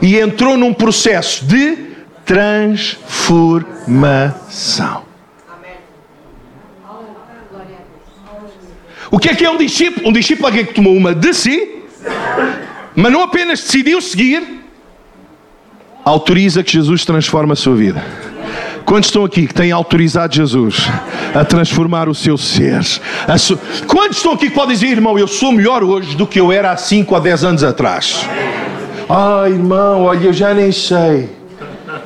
e 0.00 0.16
entrou 0.18 0.56
num 0.56 0.72
processo 0.72 1.44
de 1.44 1.90
transformação. 2.24 5.10
O 9.10 9.18
que 9.18 9.28
é 9.28 9.34
que 9.34 9.44
é 9.44 9.50
um 9.50 9.56
discípulo? 9.56 10.08
Um 10.08 10.12
discípulo 10.12 10.46
é 10.46 10.50
alguém 10.50 10.64
que 10.64 10.74
tomou 10.74 10.96
uma 10.96 11.12
de 11.12 11.34
si, 11.34 11.82
mas 12.94 13.12
não 13.12 13.22
apenas 13.22 13.60
decidiu 13.60 14.00
seguir, 14.00 14.60
autoriza 16.04 16.62
que 16.62 16.72
Jesus 16.72 17.04
transforme 17.04 17.52
a 17.52 17.56
sua 17.56 17.74
vida. 17.74 18.04
Quantos 18.84 19.08
estão 19.08 19.24
aqui 19.24 19.46
que 19.46 19.54
têm 19.54 19.70
autorizado 19.70 20.34
Jesus 20.34 20.88
a 21.34 21.44
transformar 21.44 22.08
o 22.08 22.14
seu 22.14 22.36
ser? 22.36 22.82
Su... 23.38 23.58
Quantos 23.86 24.16
estão 24.16 24.32
aqui 24.32 24.48
que 24.48 24.54
podem 24.54 24.74
dizer, 24.74 24.88
irmão, 24.88 25.18
eu 25.18 25.28
sou 25.28 25.52
melhor 25.52 25.82
hoje 25.82 26.16
do 26.16 26.26
que 26.26 26.40
eu 26.40 26.50
era 26.50 26.72
há 26.72 26.76
5 26.76 27.14
ou 27.14 27.20
10 27.20 27.44
anos 27.44 27.64
atrás? 27.64 28.26
Ah, 29.08 29.44
irmão, 29.48 30.04
olha, 30.04 30.26
eu 30.26 30.32
já 30.32 30.54
nem 30.54 30.72
sei. 30.72 31.30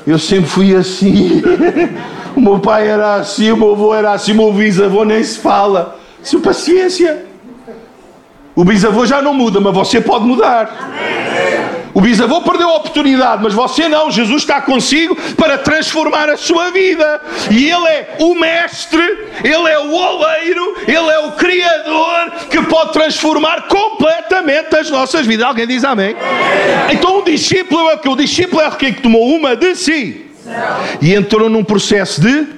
Eu 0.06 0.18
sempre 0.18 0.46
fui 0.46 0.74
assim. 0.74 1.42
o 2.36 2.40
meu 2.40 2.58
pai 2.58 2.88
era 2.88 3.16
assim, 3.16 3.50
o 3.50 3.56
meu 3.56 3.72
avô 3.72 3.94
era 3.94 4.12
assim, 4.12 4.32
o 4.32 4.36
meu 4.36 4.52
bisavô 4.52 5.04
nem 5.04 5.22
se 5.22 5.38
fala. 5.38 5.98
Se 6.22 6.38
paciência. 6.38 7.24
O 8.56 8.64
bisavô 8.64 9.04
já 9.04 9.20
não 9.20 9.34
muda, 9.34 9.60
mas 9.60 9.74
você 9.74 10.00
pode 10.00 10.24
mudar. 10.24 10.74
Amém. 10.80 11.53
O 11.94 12.00
bisavô 12.00 12.42
perdeu 12.42 12.68
a 12.68 12.76
oportunidade, 12.78 13.40
mas 13.40 13.54
você 13.54 13.88
não. 13.88 14.10
Jesus 14.10 14.42
está 14.42 14.60
consigo 14.60 15.16
para 15.36 15.56
transformar 15.58 16.28
a 16.28 16.36
sua 16.36 16.72
vida. 16.72 17.20
E 17.52 17.70
Ele 17.70 17.86
é 17.86 18.16
o 18.18 18.34
mestre, 18.34 19.00
Ele 19.44 19.70
é 19.70 19.78
o 19.78 19.92
oleiro, 19.92 20.76
Ele 20.88 21.10
é 21.10 21.18
o 21.20 21.32
criador 21.32 22.32
que 22.50 22.60
pode 22.62 22.92
transformar 22.92 23.68
completamente 23.68 24.74
as 24.74 24.90
nossas 24.90 25.24
vidas. 25.24 25.46
Alguém 25.46 25.68
diz 25.68 25.84
amém? 25.84 26.16
Então, 26.92 27.20
o 27.20 27.22
discípulo 27.22 27.88
é 27.90 27.94
o 27.94 27.98
que? 27.98 28.08
O 28.08 28.16
discípulo 28.16 28.60
é 28.60 28.66
aquele 28.66 28.94
que 28.94 29.02
tomou 29.02 29.24
uma 29.32 29.54
de 29.54 29.76
si 29.76 30.26
e 31.00 31.14
entrou 31.14 31.48
num 31.48 31.62
processo 31.62 32.20
de. 32.20 32.48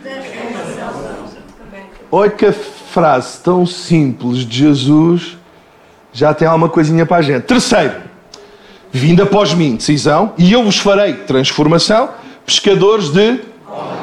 Olha 2.10 2.30
que 2.30 2.50
frase 2.52 3.38
tão 3.40 3.66
simples 3.66 4.38
de 4.38 4.60
Jesus 4.60 5.36
já 6.12 6.32
tem 6.32 6.48
alguma 6.48 6.70
coisinha 6.70 7.04
para 7.04 7.18
a 7.18 7.22
gente. 7.22 7.42
Terceiro. 7.42 8.15
Vindo 8.96 9.22
após 9.22 9.52
mim, 9.52 9.76
decisão, 9.76 10.32
e 10.38 10.50
eu 10.50 10.64
vos 10.64 10.78
farei 10.78 11.12
transformação, 11.12 12.08
pescadores 12.46 13.10
de. 13.10 13.40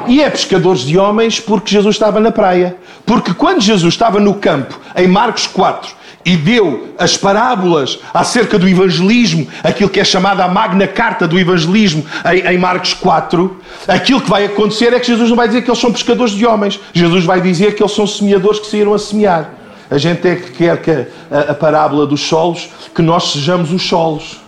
E 0.06 0.22
é 0.22 0.30
pescadores 0.30 0.82
de 0.82 0.96
homens 0.96 1.40
porque 1.40 1.72
Jesus 1.72 1.96
estava 1.96 2.20
na 2.20 2.30
praia. 2.30 2.76
Porque 3.04 3.34
quando 3.34 3.60
Jesus 3.60 3.92
estava 3.92 4.20
no 4.20 4.34
campo, 4.34 4.78
em 4.94 5.08
Marcos 5.08 5.48
4, 5.48 5.92
e 6.24 6.36
deu 6.36 6.90
as 6.96 7.16
parábolas 7.16 7.98
acerca 8.14 8.56
do 8.56 8.68
evangelismo, 8.68 9.48
aquilo 9.64 9.90
que 9.90 9.98
é 9.98 10.04
chamada 10.04 10.44
a 10.44 10.48
magna 10.48 10.86
carta 10.86 11.26
do 11.26 11.40
evangelismo 11.40 12.06
em, 12.32 12.54
em, 12.54 12.56
Marcos 12.56 12.94
4, 12.94 13.60
aquilo 13.88 14.20
que 14.20 14.30
vai 14.30 14.44
acontecer 14.44 14.92
é 14.92 15.00
que 15.00 15.08
Jesus 15.08 15.28
não 15.28 15.36
vai 15.36 15.48
dizer 15.48 15.62
que 15.62 15.70
eles 15.70 15.80
são 15.80 15.90
pescadores 15.90 16.34
de 16.34 16.46
homens, 16.46 16.78
Jesus 16.92 17.24
vai 17.24 17.40
dizer 17.40 17.74
que 17.74 17.82
eles 17.82 17.92
são 17.92 18.06
semeadores 18.06 18.60
que 18.60 18.68
saíram 18.68 18.94
a 18.94 18.98
semear. 19.00 19.50
A 19.90 19.98
gente 19.98 20.28
é 20.28 20.36
que 20.36 20.52
quer 20.52 20.80
que 20.80 20.90
a, 21.32 21.50
a 21.50 21.54
parábola 21.54 22.06
dos 22.06 22.20
solos, 22.20 22.68
que 22.94 23.02
nós 23.02 23.32
sejamos 23.32 23.72
os 23.72 23.82
solos. 23.82 24.43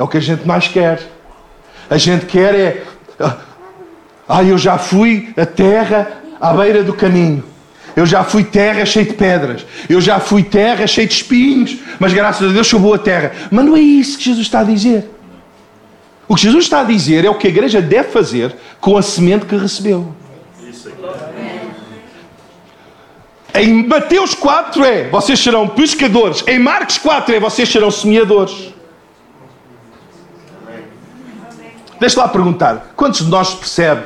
É 0.00 0.02
o 0.02 0.08
que 0.08 0.16
a 0.16 0.20
gente 0.20 0.48
mais 0.48 0.66
quer. 0.66 0.98
A 1.90 1.98
gente 1.98 2.24
quer 2.24 2.54
é. 2.54 2.84
Ah, 4.26 4.42
eu 4.42 4.56
já 4.56 4.78
fui 4.78 5.28
a 5.36 5.44
terra 5.44 6.10
à 6.40 6.54
beira 6.54 6.82
do 6.82 6.94
caminho. 6.94 7.44
Eu 7.94 8.06
já 8.06 8.24
fui 8.24 8.42
terra 8.42 8.86
cheia 8.86 9.04
de 9.04 9.12
pedras. 9.12 9.66
Eu 9.90 10.00
já 10.00 10.18
fui 10.18 10.42
terra 10.42 10.86
cheia 10.86 11.06
de 11.06 11.12
espinhos. 11.12 11.76
Mas 11.98 12.14
graças 12.14 12.48
a 12.48 12.50
Deus 12.50 12.66
sou 12.66 12.80
boa 12.80 12.98
terra. 12.98 13.32
Mas 13.50 13.62
não 13.62 13.76
é 13.76 13.80
isso 13.80 14.16
que 14.16 14.24
Jesus 14.24 14.46
está 14.46 14.60
a 14.60 14.64
dizer. 14.64 15.06
O 16.26 16.34
que 16.34 16.40
Jesus 16.44 16.64
está 16.64 16.80
a 16.80 16.84
dizer 16.84 17.26
é 17.26 17.28
o 17.28 17.34
que 17.34 17.48
a 17.48 17.50
igreja 17.50 17.82
deve 17.82 18.08
fazer 18.08 18.56
com 18.80 18.96
a 18.96 19.02
semente 19.02 19.44
que 19.44 19.54
recebeu. 19.54 20.14
Em 23.54 23.86
Mateus 23.86 24.34
4 24.34 24.82
é 24.82 25.08
vocês 25.10 25.38
serão 25.38 25.68
pescadores. 25.68 26.42
Em 26.46 26.58
Marcos 26.58 26.96
4 26.96 27.34
é 27.34 27.38
vocês 27.40 27.68
serão 27.68 27.90
semeadores. 27.90 28.79
Deixa 32.00 32.18
lá 32.18 32.26
perguntar: 32.26 32.92
quantos 32.96 33.24
de 33.24 33.30
nós 33.30 33.54
percebe? 33.54 34.04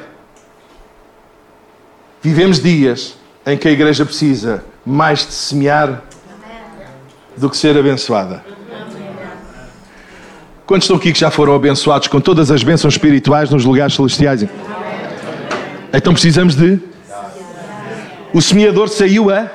Vivemos 2.20 2.60
dias 2.60 3.16
em 3.46 3.56
que 3.56 3.68
a 3.68 3.70
igreja 3.70 4.04
precisa 4.04 4.64
mais 4.84 5.20
de 5.26 5.32
semear 5.32 6.02
do 7.36 7.48
que 7.48 7.56
ser 7.56 7.78
abençoada. 7.78 8.44
Quantos 10.66 10.86
estão 10.86 10.96
aqui 10.96 11.12
que 11.12 11.20
já 11.20 11.30
foram 11.30 11.54
abençoados 11.54 12.08
com 12.08 12.20
todas 12.20 12.50
as 12.50 12.62
bênçãos 12.62 12.94
espirituais 12.94 13.50
nos 13.50 13.64
lugares 13.64 13.94
celestiais? 13.94 14.44
Então 15.92 16.12
precisamos 16.12 16.56
de. 16.56 16.80
O 18.32 18.42
semeador 18.42 18.88
saiu 18.88 19.30
a. 19.30 19.48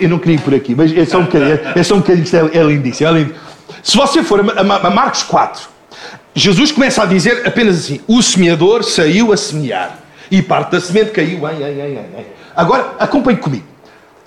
Eu 0.00 0.08
não 0.08 0.18
queria 0.18 0.36
ir 0.36 0.40
por 0.40 0.54
aqui, 0.54 0.74
mas 0.74 0.96
é 0.96 1.04
só 1.04 1.18
um 1.18 1.24
bocadinho. 1.24 1.58
É 1.74 1.82
só 1.82 1.94
um 1.94 1.98
bocadinho 1.98 2.50
é, 2.52 2.58
é 2.58 2.62
lindíssimo, 2.62 3.08
é 3.08 3.12
lindo. 3.12 3.34
Se 3.82 3.96
você 3.96 4.22
for 4.22 4.40
a 4.40 4.90
Marcos 4.90 5.22
4, 5.24 5.77
Jesus 6.38 6.70
começa 6.70 7.02
a 7.02 7.06
dizer 7.06 7.46
apenas 7.46 7.78
assim: 7.78 8.00
o 8.06 8.22
semeador 8.22 8.84
saiu 8.84 9.32
a 9.32 9.36
semear. 9.36 9.98
E 10.30 10.40
parte 10.40 10.72
da 10.72 10.80
semente 10.80 11.10
caiu 11.10 11.38
em, 11.48 11.62
em, 11.62 11.80
em, 11.80 11.98
em. 11.98 12.26
Agora, 12.54 12.94
acompanhe 12.98 13.38
comigo. 13.38 13.66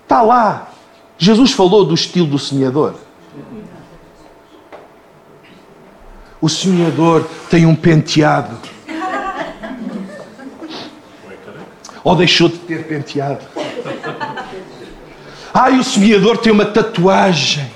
Está 0.04 0.21
lá. 0.21 0.69
Jesus 1.17 1.52
falou 1.52 1.86
do 1.86 1.93
estilo 1.93 2.28
do 2.28 2.38
semeador. 2.38 2.95
O 6.41 6.50
semeador 6.50 7.24
tem 7.50 7.65
um 7.65 7.76
penteado. 7.76 8.58
Ou 12.04 12.15
deixou 12.15 12.50
de 12.50 12.58
ter 12.58 12.88
penteado. 12.88 13.45
Ai, 15.54 15.78
o 15.78 15.84
semeador 15.84 16.39
tem 16.39 16.52
uma 16.52 16.65
tatuagem. 16.65 17.70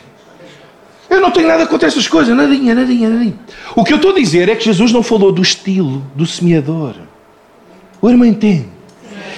Eu 1.15 1.21
não 1.21 1.31
tenho 1.31 1.47
nada 1.47 1.65
contra 1.65 1.87
essas 1.87 2.09
coisas, 2.09 2.35
nadinha, 2.35 2.75
nadinha, 2.75 3.09
nadinha. 3.09 3.39
O 3.73 3.85
que 3.85 3.93
eu 3.93 3.95
estou 3.95 4.11
a 4.11 4.15
dizer 4.15 4.49
é 4.49 4.55
que 4.55 4.65
Jesus 4.65 4.91
não 4.91 5.01
falou 5.01 5.31
do 5.31 5.41
estilo 5.41 6.05
do 6.13 6.27
semeador. 6.27 6.93
O 8.01 8.09
irmão 8.09 8.27
entende? 8.27 8.67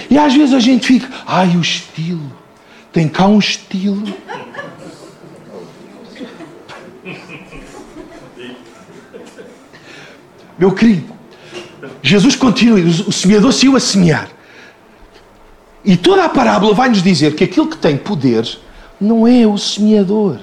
E 0.09 0.17
às 0.17 0.33
vezes 0.33 0.55
a 0.55 0.59
gente 0.59 0.87
fica, 0.87 1.07
ai, 1.27 1.55
o 1.55 1.61
estilo. 1.61 2.31
Tem 2.91 3.07
cá 3.07 3.27
um 3.27 3.37
estilo. 3.37 4.03
Meu 10.57 10.71
querido, 10.71 11.13
Jesus 12.01 12.35
continua, 12.35 12.79
o 12.79 13.11
semeador 13.11 13.53
saiu 13.53 13.75
a 13.75 13.79
semear. 13.79 14.29
E 15.85 15.95
toda 15.95 16.25
a 16.25 16.29
parábola 16.29 16.73
vai 16.73 16.89
nos 16.89 17.03
dizer 17.03 17.35
que 17.35 17.43
aquilo 17.43 17.67
que 17.67 17.77
tem 17.77 17.95
poder 17.95 18.57
não 18.99 19.27
é 19.27 19.45
o 19.45 19.59
semeador. 19.59 20.39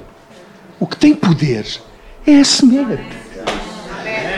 O 0.85 0.87
que 0.87 0.99
tem 0.99 1.14
poder 1.14 1.64
é 2.27 2.40
a 2.40 2.44
semente. 2.44 3.01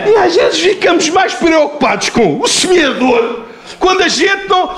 E 0.07 0.17
às 0.17 0.37
vezes 0.37 0.61
ficamos 0.61 1.09
mais 1.09 1.35
preocupados 1.35 2.09
com 2.09 2.41
o 2.41 2.47
semeador 2.47 3.47
quando 3.81 4.03
a 4.03 4.07
gente 4.07 4.47
não. 4.47 4.77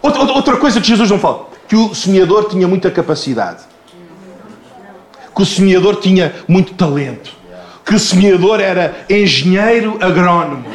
Outra, 0.00 0.22
outra 0.32 0.56
coisa 0.56 0.80
que 0.80 0.88
Jesus 0.88 1.10
não 1.10 1.18
fala: 1.18 1.50
que 1.68 1.76
o 1.76 1.94
semeador 1.94 2.48
tinha 2.48 2.66
muita 2.66 2.90
capacidade, 2.90 3.64
que 5.36 5.42
o 5.42 5.44
semeador 5.44 5.96
tinha 5.96 6.34
muito 6.48 6.72
talento, 6.72 7.32
que 7.84 7.94
o 7.94 7.98
semeador 7.98 8.58
era 8.58 9.04
engenheiro 9.10 9.98
agrónomo. 10.00 10.64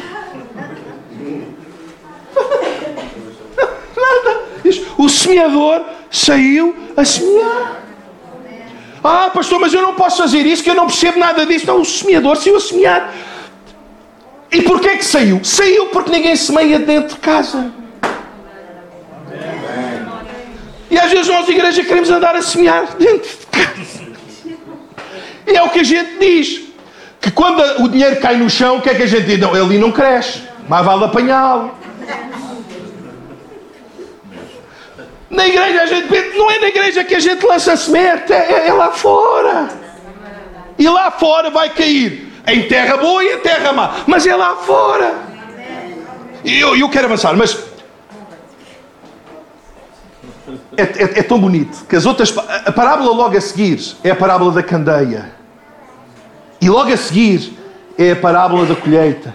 Nada. 3.96 4.42
O 4.96 5.08
semeador 5.08 5.84
saiu 6.08 6.72
a 6.96 7.04
semear. 7.04 7.85
Ah, 9.06 9.30
pastor, 9.30 9.60
mas 9.60 9.72
eu 9.72 9.82
não 9.82 9.94
posso 9.94 10.18
fazer 10.18 10.44
isso, 10.44 10.62
que 10.62 10.70
eu 10.70 10.74
não 10.74 10.86
percebo 10.86 11.18
nada 11.18 11.46
disso. 11.46 11.66
Não, 11.66 11.80
o 11.80 11.84
semeador 11.84 12.36
saiu 12.36 12.56
a 12.56 12.60
semear. 12.60 13.14
E 14.50 14.62
porquê 14.62 14.96
que 14.96 15.04
saiu? 15.04 15.40
Saiu 15.44 15.86
porque 15.86 16.10
ninguém 16.10 16.34
semeia 16.34 16.78
dentro 16.78 17.14
de 17.14 17.20
casa. 17.20 17.72
E 20.90 20.98
às 20.98 21.10
vezes 21.10 21.28
nós, 21.28 21.48
igreja, 21.48 21.84
queremos 21.84 22.10
andar 22.10 22.34
a 22.34 22.42
semear 22.42 22.96
dentro 22.96 23.28
de 23.28 23.46
casa. 23.46 24.06
E 25.46 25.56
é 25.56 25.62
o 25.62 25.70
que 25.70 25.80
a 25.80 25.84
gente 25.84 26.18
diz. 26.18 26.62
Que 27.20 27.30
quando 27.30 27.60
o 27.82 27.88
dinheiro 27.88 28.16
cai 28.20 28.36
no 28.36 28.48
chão, 28.48 28.78
o 28.78 28.82
que 28.82 28.90
é 28.90 28.94
que 28.94 29.02
a 29.02 29.06
gente 29.06 29.26
diz? 29.26 29.38
Não, 29.38 29.56
ele 29.56 29.78
não 29.78 29.92
cresce. 29.92 30.42
Mas 30.68 30.84
vale 30.84 31.04
apanhá-lo. 31.04 31.74
Na 35.28 35.46
igreja 35.46 35.82
a 35.82 35.86
gente 35.86 36.36
não 36.36 36.50
é 36.50 36.58
na 36.60 36.68
igreja 36.68 37.04
que 37.04 37.14
a 37.14 37.20
gente 37.20 37.44
lança 37.44 37.72
a 37.72 37.76
semente, 37.76 38.32
é, 38.32 38.68
é 38.68 38.72
lá 38.72 38.92
fora. 38.92 39.68
E 40.78 40.88
lá 40.88 41.10
fora 41.10 41.50
vai 41.50 41.70
cair 41.70 42.32
em 42.46 42.62
terra 42.68 42.96
boa 42.96 43.24
e 43.24 43.34
em 43.34 43.38
terra 43.38 43.72
má. 43.72 43.96
Mas 44.06 44.26
é 44.26 44.36
lá 44.36 44.56
fora. 44.56 45.14
E 46.44 46.60
eu, 46.60 46.76
eu 46.76 46.88
quero 46.88 47.06
avançar, 47.06 47.36
mas 47.36 47.58
é, 50.76 50.82
é, 50.82 51.02
é, 51.18 51.22
tão 51.22 51.40
bonito 51.40 51.84
que 51.88 51.96
as 51.96 52.06
outras. 52.06 52.32
A 52.38 52.70
parábola 52.70 53.10
logo 53.10 53.36
a 53.36 53.40
seguir 53.40 53.80
é 54.04 54.10
a 54.10 54.16
parábola 54.16 54.52
da 54.52 54.62
candeia. 54.62 55.32
E 56.60 56.70
logo 56.70 56.92
a 56.92 56.96
seguir 56.96 57.52
é 57.98 58.12
a 58.12 58.16
parábola 58.16 58.64
da 58.64 58.76
colheita. 58.76 59.34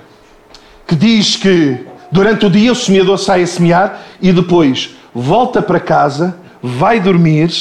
Que 0.88 0.96
diz 0.96 1.36
que 1.36 1.86
durante 2.12 2.46
o 2.46 2.50
dia 2.50 2.72
o 2.72 2.76
semeador 2.76 3.18
sai 3.18 3.44
a 3.44 3.48
semear 3.48 4.02
e 4.22 4.32
depois 4.32 4.96
volta 5.14 5.62
para 5.62 5.80
casa, 5.80 6.36
vai 6.62 7.00
dormir, 7.00 7.52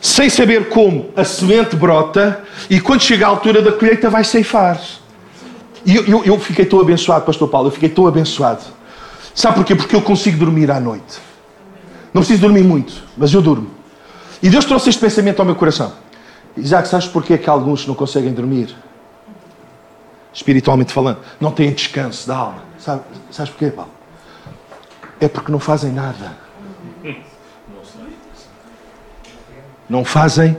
sem 0.00 0.30
saber 0.30 0.68
como 0.68 1.10
a 1.16 1.24
semente 1.24 1.76
brota 1.76 2.42
e 2.68 2.80
quando 2.80 3.02
chega 3.02 3.26
a 3.26 3.28
altura 3.28 3.60
da 3.60 3.72
colheita 3.72 4.08
vai 4.08 4.24
ceifar. 4.24 4.80
E 5.84 5.96
eu, 5.96 6.04
eu, 6.06 6.24
eu 6.24 6.38
fiquei 6.38 6.64
tão 6.64 6.80
abençoado, 6.80 7.24
Pastor 7.24 7.48
Paulo, 7.48 7.68
eu 7.68 7.72
fiquei 7.72 7.88
tão 7.88 8.06
abençoado. 8.06 8.62
Sabe 9.34 9.56
porquê? 9.56 9.74
Porque 9.74 9.94
eu 9.94 10.02
consigo 10.02 10.38
dormir 10.38 10.70
à 10.70 10.80
noite. 10.80 11.18
Não 12.12 12.22
preciso 12.22 12.40
dormir 12.40 12.62
muito, 12.62 12.92
mas 13.16 13.32
eu 13.32 13.40
durmo. 13.40 13.70
E 14.42 14.48
Deus 14.48 14.64
trouxe 14.64 14.90
este 14.90 15.00
pensamento 15.00 15.38
ao 15.40 15.46
meu 15.46 15.54
coração. 15.54 15.92
Isaac, 16.56 16.88
sabes 16.88 17.06
porquê 17.06 17.38
que 17.38 17.48
alguns 17.48 17.86
não 17.86 17.94
conseguem 17.94 18.32
dormir? 18.32 18.74
Espiritualmente 20.32 20.92
falando, 20.92 21.18
não 21.40 21.52
têm 21.52 21.72
descanso 21.72 22.26
da 22.26 22.36
alma. 22.36 22.62
Sabe, 22.78 23.02
sabes 23.30 23.50
porquê, 23.52 23.70
Paulo? 23.70 23.90
É 25.20 25.28
porque 25.28 25.52
não 25.52 25.58
fazem 25.58 25.92
nada. 25.92 26.36
Não 29.90 30.04
fazem 30.04 30.56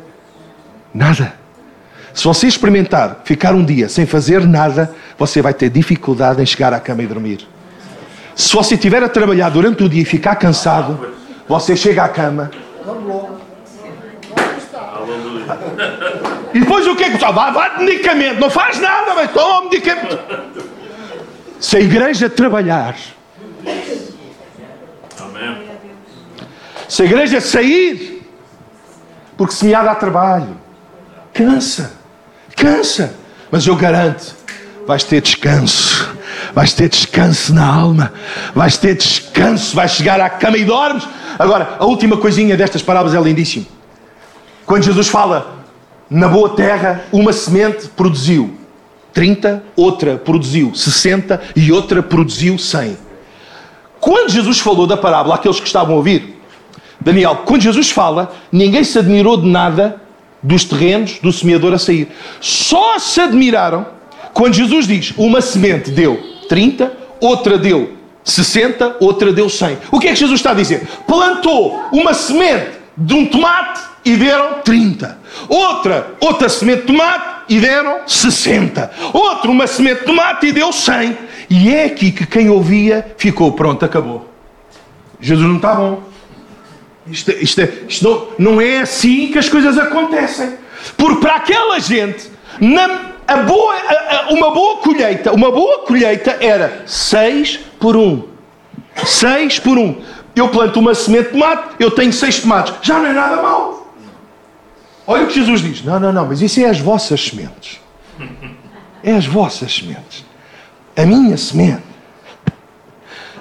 nada. 0.94 1.34
Se 2.14 2.26
você 2.26 2.48
experimentar 2.48 3.22
ficar 3.24 3.54
um 3.54 3.64
dia 3.64 3.88
sem 3.88 4.06
fazer 4.06 4.46
nada, 4.46 4.94
você 5.18 5.42
vai 5.42 5.54
ter 5.54 5.70
dificuldade 5.70 6.42
em 6.42 6.46
chegar 6.46 6.74
à 6.74 6.80
cama 6.82 7.02
e 7.04 7.08
dormir. 7.08 7.48
Se 8.36 8.54
você 8.54 8.76
estiver 8.76 9.02
a 9.02 9.08
trabalhar 9.08 9.50
durante 9.50 9.84
o 9.84 9.90
dia 9.90 10.02
e 10.02 10.06
ficar 10.06 10.36
cansado, 10.36 11.14
você 11.48 11.78
chega 11.78 12.04
à 12.04 12.10
cama. 12.10 12.52
E 16.54 16.60
depois 16.60 16.86
o 16.86 16.96
que 16.98 17.04
é 17.06 17.12
que 17.12 17.18
vai, 17.18 17.54
vai 17.54 17.78
de 17.78 17.86
medicamento, 17.86 18.40
não 18.42 18.50
faz 18.50 18.82
nada, 18.82 19.14
mas 19.16 19.32
toma 19.32 19.70
medicamento. 19.70 20.20
Se 21.58 21.78
a 21.78 21.80
igreja 21.80 22.30
trabalhar, 22.30 22.98
se 26.90 27.02
a 27.02 27.06
igreja 27.06 27.40
sair, 27.40 28.21
porque 29.42 29.56
se 29.56 29.66
me 29.66 29.74
há 29.74 29.82
dar 29.82 29.96
trabalho, 29.96 30.56
cansa, 31.34 31.94
cansa, 32.56 33.16
mas 33.50 33.66
eu 33.66 33.76
garanto, 33.76 34.36
vais 34.86 35.04
ter 35.04 35.20
descanso, 35.20 36.16
vais 36.54 36.74
ter 36.74 36.88
descanso 36.88 37.52
na 37.52 37.66
alma, 37.66 38.14
vais 38.54 38.78
ter 38.78 38.94
descanso, 38.94 39.76
vais 39.76 39.94
chegar 39.94 40.22
à 40.22 40.30
cama 40.30 40.60
e 40.60 40.64
dormes. 40.64 41.08
Agora, 41.40 41.76
a 41.80 41.86
última 41.86 42.18
coisinha 42.18 42.56
destas 42.56 42.84
parábolas 42.84 43.16
é 43.16 43.20
lindíssimo. 43.20 43.66
Quando 44.64 44.84
Jesus 44.84 45.08
fala 45.08 45.66
na 46.08 46.28
boa 46.28 46.50
terra, 46.50 47.06
uma 47.12 47.34
semente 47.34 47.88
produziu 47.88 48.56
30, 49.12 49.64
outra 49.76 50.18
produziu 50.20 50.76
60 50.76 51.42
e 51.56 51.72
outra 51.72 52.04
produziu 52.04 52.60
100. 52.60 52.96
Quando 54.00 54.30
Jesus 54.30 54.60
falou 54.60 54.86
da 54.86 54.98
parábola, 54.98 55.34
aqueles 55.34 55.60
que 55.60 55.66
estavam 55.66 55.96
a 55.96 55.98
ouvir, 55.98 56.41
Daniel, 57.02 57.42
quando 57.46 57.62
Jesus 57.62 57.90
fala, 57.90 58.34
ninguém 58.52 58.84
se 58.84 58.98
admirou 58.98 59.38
de 59.38 59.48
nada 59.48 60.00
dos 60.42 60.64
terrenos 60.64 61.20
do 61.20 61.32
semeador 61.32 61.74
a 61.74 61.80
sair. 61.80 62.08
Só 62.40 62.98
se 63.00 63.20
admiraram 63.20 63.86
quando 64.34 64.54
Jesus 64.54 64.88
diz: 64.88 65.14
uma 65.18 65.42
semente 65.42 65.92
deu 65.92 66.22
30, 66.48 66.92
outra 67.20 67.58
deu 67.58 67.94
60, 68.24 68.98
outra 69.00 69.34
deu 69.34 69.50
100. 69.50 69.78
O 69.92 70.00
que 70.00 70.08
é 70.08 70.12
que 70.12 70.20
Jesus 70.20 70.40
está 70.40 70.52
a 70.52 70.56
dizer? 70.56 70.88
Plantou 71.08 71.84
uma 71.92 72.14
semente 72.14 72.80
de 72.96 73.14
um 73.14 73.26
tomate 73.26 73.82
e 74.06 74.16
deram 74.16 74.62
30. 74.64 75.20
Outra, 75.48 76.16
outra 76.20 76.50
semente 76.50 76.82
de 76.82 76.88
tomate 76.88 77.44
e 77.50 77.60
deram 77.60 78.02
60. 78.06 78.92
Outra, 79.14 79.50
uma 79.50 79.66
semente 79.68 80.02
de 80.02 80.06
tomate 80.06 80.48
e 80.48 80.52
deu 80.52 80.72
100. 80.72 81.18
E 81.50 81.74
é 81.74 81.86
aqui 81.86 82.12
que 82.12 82.26
quem 82.26 82.50
ouvia 82.50 83.14
ficou, 83.18 83.52
pronto, 83.54 83.84
acabou. 83.84 84.30
Jesus 85.20 85.48
não 85.48 85.58
está 85.58 85.76
bom. 85.76 86.11
Isto, 87.12 87.32
isto, 87.32 87.62
isto 87.88 88.34
não, 88.40 88.62
é 88.62 88.80
assim 88.80 89.32
que 89.32 89.38
as 89.38 89.50
coisas 89.50 89.78
acontecem. 89.78 90.54
Porque 90.98 91.20
para 91.20 91.36
aquela 91.36 91.80
gente, 91.80 92.32
na, 92.60 93.12
a 93.28 93.38
boa, 93.38 93.76
a, 93.76 94.16
a, 94.16 94.30
uma 94.30 94.52
boa 94.52 94.78
colheita, 94.78 95.32
uma 95.34 95.52
boa 95.52 95.80
colheita 95.80 96.38
era 96.40 96.84
6 96.86 97.60
por 97.80 97.98
1. 97.98 98.24
6 99.06 99.60
por 99.60 99.78
1. 99.78 100.02
Eu 100.36 100.48
planto 100.50 100.80
uma 100.80 100.96
semente 100.96 101.26
de 101.26 101.30
tomate, 101.32 101.76
eu 101.80 101.92
tenho 101.92 102.14
6 102.14 102.42
tomates. 102.42 102.74
Já 102.82 102.98
não 103.00 103.08
é 103.08 103.14
nada 103.14 103.42
mal. 103.42 103.94
Olha 105.06 105.24
o 105.24 105.28
que 105.28 105.34
Jesus 105.34 105.62
diz. 105.62 105.84
Não, 105.84 106.00
não, 106.00 106.14
não, 106.14 106.28
mas 106.28 106.42
isso 106.42 106.62
é 106.62 106.66
as 106.66 106.80
vossas 106.80 107.28
sementes. 107.28 107.82
É 109.04 109.14
as 109.14 109.26
vossas 109.26 109.76
sementes. 109.76 110.24
A 110.96 111.06
minha 111.06 111.36
semente, 111.38 111.84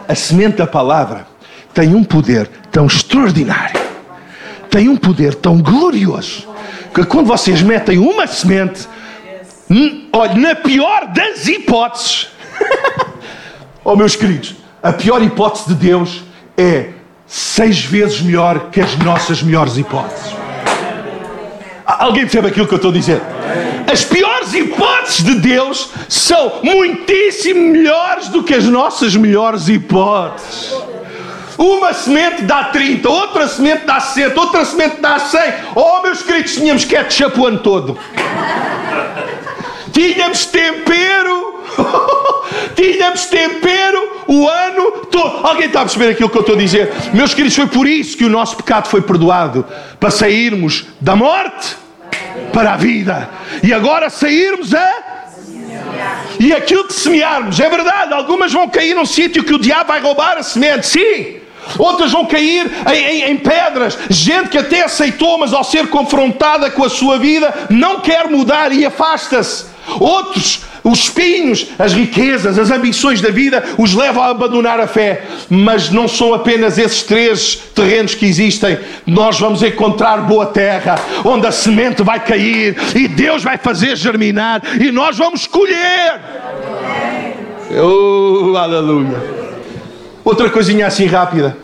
a 0.08 0.14
semente 0.14 0.56
da 0.56 0.66
palavra, 0.66 1.26
tem 1.72 1.94
um 1.94 2.02
poder 2.02 2.50
tão 2.70 2.86
extraordinário, 2.86 3.80
tem 4.70 4.88
um 4.88 4.96
poder 4.96 5.34
tão 5.34 5.60
glorioso, 5.60 6.48
que 6.94 7.04
quando 7.04 7.26
vocês 7.26 7.62
metem 7.62 7.98
uma 7.98 8.26
semente, 8.26 8.88
hum, 9.68 10.08
olha, 10.12 10.34
na 10.34 10.54
pior 10.54 11.06
das 11.06 11.46
hipóteses, 11.46 12.28
oh 13.84 13.96
meus 13.96 14.16
queridos, 14.16 14.54
a 14.82 14.92
pior 14.92 15.22
hipótese 15.22 15.68
de 15.68 15.74
Deus 15.74 16.22
é 16.56 16.90
seis 17.26 17.84
vezes 17.84 18.20
melhor 18.20 18.70
que 18.70 18.80
as 18.80 18.96
nossas 18.98 19.42
melhores 19.42 19.76
hipóteses. 19.76 20.34
Alguém 21.86 22.22
percebe 22.22 22.48
aquilo 22.48 22.66
que 22.66 22.74
eu 22.74 22.76
estou 22.76 22.90
a 22.90 22.94
dizer? 22.94 23.20
As 23.90 24.04
piores 24.04 24.54
hipóteses 24.54 25.24
de 25.24 25.34
Deus 25.36 25.90
são 26.08 26.60
muitíssimo 26.62 27.72
melhores 27.72 28.28
do 28.28 28.42
que 28.42 28.54
as 28.54 28.64
nossas 28.64 29.16
melhores 29.16 29.68
hipóteses. 29.68 30.72
Uma 31.60 31.92
semente 31.92 32.44
dá 32.44 32.64
30, 32.64 33.06
outra 33.06 33.46
semente 33.46 33.84
dá 33.84 34.00
60, 34.00 34.40
outra 34.40 34.64
semente 34.64 34.96
dá 34.98 35.18
100. 35.18 35.40
Oh, 35.74 36.00
meus 36.00 36.22
queridos, 36.22 36.54
tínhamos 36.54 36.86
ketchup 36.86 37.38
o 37.38 37.46
ano 37.46 37.58
todo. 37.58 37.98
Tínhamos 39.92 40.46
tempero. 40.46 41.62
Tínhamos 42.74 43.26
tempero 43.26 44.22
o 44.26 44.48
ano 44.48 44.90
todo. 45.10 45.46
Alguém 45.46 45.66
está 45.66 45.80
a 45.80 45.84
perceber 45.84 46.12
aquilo 46.12 46.30
que 46.30 46.38
eu 46.38 46.40
estou 46.40 46.54
a 46.54 46.58
dizer? 46.58 46.94
Meus 47.12 47.34
queridos, 47.34 47.54
foi 47.54 47.66
por 47.66 47.86
isso 47.86 48.16
que 48.16 48.24
o 48.24 48.30
nosso 48.30 48.56
pecado 48.56 48.88
foi 48.88 49.02
perdoado 49.02 49.66
para 49.98 50.10
sairmos 50.10 50.86
da 50.98 51.14
morte 51.14 51.76
para 52.54 52.72
a 52.72 52.76
vida. 52.78 53.28
E 53.62 53.70
agora 53.74 54.08
sairmos 54.08 54.74
a. 54.74 54.94
E 56.38 56.54
aquilo 56.54 56.86
que 56.86 56.94
semearmos, 56.94 57.60
é 57.60 57.68
verdade, 57.68 58.14
algumas 58.14 58.50
vão 58.50 58.66
cair 58.66 58.94
num 58.94 59.04
sítio 59.04 59.44
que 59.44 59.52
o 59.52 59.58
diabo 59.58 59.88
vai 59.88 60.00
roubar 60.00 60.38
a 60.38 60.42
semente, 60.42 60.86
sim. 60.86 61.39
Outras 61.78 62.12
vão 62.12 62.26
cair 62.26 62.70
em, 62.92 62.96
em, 62.96 63.30
em, 63.30 63.36
pedras. 63.36 63.98
Gente 64.08 64.48
que 64.50 64.58
até 64.58 64.82
aceitou, 64.82 65.38
mas 65.38 65.52
ao 65.52 65.64
ser 65.64 65.88
confrontada 65.88 66.70
com 66.70 66.84
a 66.84 66.90
sua 66.90 67.18
vida, 67.18 67.52
não 67.70 68.00
quer 68.00 68.28
mudar 68.28 68.72
e 68.72 68.84
afasta-se. 68.84 69.70
Outros, 69.98 70.60
os 70.84 71.00
espinhos, 71.00 71.66
as 71.78 71.92
riquezas, 71.92 72.58
as 72.58 72.70
ambições 72.70 73.20
da 73.20 73.30
vida, 73.30 73.64
os 73.76 73.94
levam 73.94 74.22
a 74.22 74.28
abandonar 74.28 74.78
a 74.78 74.86
fé. 74.86 75.24
Mas 75.48 75.90
não 75.90 76.06
são 76.06 76.32
apenas 76.32 76.78
esses 76.78 77.02
três 77.02 77.56
terrenos 77.74 78.14
que 78.14 78.26
existem. 78.26 78.78
Nós 79.06 79.38
vamos 79.38 79.62
encontrar 79.62 80.18
boa 80.18 80.46
terra, 80.46 80.96
onde 81.24 81.46
a 81.46 81.52
semente 81.52 82.02
vai 82.02 82.20
cair 82.20 82.76
e 82.94 83.08
Deus 83.08 83.42
vai 83.42 83.58
fazer 83.58 83.96
germinar 83.96 84.62
e 84.80 84.92
nós 84.92 85.18
vamos 85.18 85.46
colher. 85.46 86.20
Oh, 87.82 88.56
aleluia. 88.56 89.49
Outra 90.30 90.48
coisinha 90.48 90.86
assim 90.86 91.06
rápida 91.06 91.56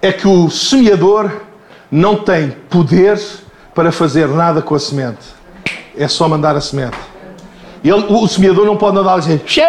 é 0.00 0.10
que 0.10 0.26
o 0.26 0.48
semeador 0.48 1.30
não 1.90 2.16
tem 2.16 2.52
poder 2.70 3.20
para 3.74 3.92
fazer 3.92 4.26
nada 4.28 4.62
com 4.62 4.74
a 4.74 4.78
semente. 4.78 5.26
É 5.94 6.08
só 6.08 6.26
mandar 6.26 6.56
a 6.56 6.60
semente. 6.62 6.96
Ele, 7.84 8.06
o 8.08 8.26
semeador 8.26 8.64
não 8.64 8.78
pode 8.78 8.96
andar 8.96 9.12
a 9.12 9.18
dizer: 9.18 9.42
Che, 9.44 9.62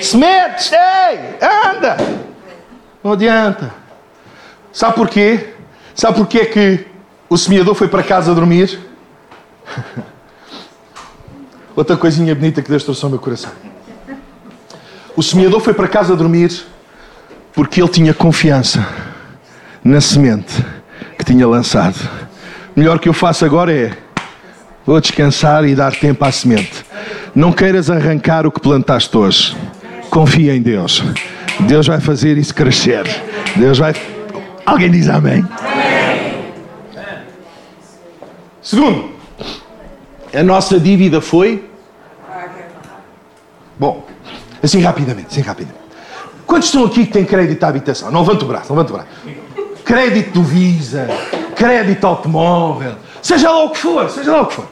semente, 0.00 0.62
che, 0.62 0.76
anda. 1.66 1.96
Não 3.02 3.14
adianta. 3.14 3.74
Sabe 4.72 4.94
porquê? 4.94 5.54
Sabe 5.92 6.18
porquê 6.18 6.46
que 6.46 6.86
o 7.28 7.36
semeador 7.36 7.74
foi 7.74 7.88
para 7.88 8.04
casa 8.04 8.32
dormir? 8.32 8.78
Outra 11.74 11.96
coisinha 11.96 12.32
bonita 12.32 12.62
que 12.62 12.70
Deus 12.70 12.84
trouxe 12.84 13.04
ao 13.04 13.10
meu 13.10 13.18
coração. 13.18 13.50
O 15.16 15.22
semeador 15.22 15.58
foi 15.58 15.74
para 15.74 15.88
casa 15.88 16.14
dormir 16.14 16.72
porque 17.54 17.80
ele 17.80 17.88
tinha 17.88 18.12
confiança 18.12 18.86
na 19.82 20.00
semente 20.00 20.64
que 21.16 21.24
tinha 21.24 21.46
lançado. 21.46 21.96
O 22.74 22.80
melhor 22.80 22.98
que 22.98 23.08
eu 23.08 23.12
faço 23.12 23.44
agora 23.44 23.72
é 23.72 23.92
vou 24.84 25.00
descansar 25.00 25.64
e 25.64 25.74
dar 25.74 25.94
tempo 25.94 26.24
à 26.24 26.32
semente. 26.32 26.84
Não 27.34 27.52
queiras 27.52 27.90
arrancar 27.90 28.46
o 28.46 28.50
que 28.50 28.60
plantaste 28.60 29.16
hoje. 29.16 29.56
Confia 30.10 30.54
em 30.54 30.62
Deus. 30.62 31.02
Deus 31.60 31.86
vai 31.86 32.00
fazer 32.00 32.36
isso 32.36 32.54
crescer. 32.54 33.04
Deus 33.56 33.78
vai. 33.78 33.94
Alguém 34.66 34.90
diz 34.90 35.08
amém? 35.08 35.44
amém. 35.58 35.84
Segundo, 38.60 39.10
a 40.32 40.42
nossa 40.42 40.80
dívida 40.80 41.20
foi. 41.20 41.68
Bom, 43.78 44.06
assim 44.62 44.80
rapidamente, 44.80 45.28
assim 45.30 45.40
rapidamente. 45.40 45.83
Quantos 46.46 46.68
estão 46.68 46.84
aqui 46.84 47.06
que 47.06 47.12
têm 47.12 47.24
crédito 47.24 47.62
à 47.64 47.68
habitação? 47.68 48.10
Não 48.10 48.20
levanta 48.20 48.44
o 48.44 48.48
braço, 48.48 48.68
não 48.68 48.76
levanta 48.76 48.92
o 48.92 48.96
braço. 48.96 49.10
Crédito 49.84 50.32
do 50.32 50.42
Visa, 50.42 51.08
crédito 51.54 52.06
automóvel, 52.06 52.94
seja 53.22 53.50
lá 53.50 53.64
o 53.64 53.70
que 53.70 53.78
for, 53.78 54.08
seja 54.10 54.32
lá 54.32 54.42
o 54.42 54.46
que 54.46 54.54
for. 54.54 54.66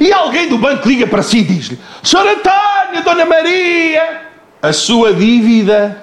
E 0.00 0.12
alguém 0.12 0.48
do 0.48 0.58
banco 0.58 0.88
liga 0.88 1.06
para 1.06 1.22
si 1.22 1.38
e 1.38 1.44
diz-lhe: 1.44 1.78
Senhor 2.02 2.26
António, 2.26 3.02
Dona 3.04 3.24
Maria, 3.24 4.22
a 4.62 4.72
sua 4.72 5.12
dívida. 5.12 6.02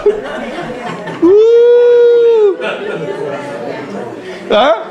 Uh! 1.22 1.70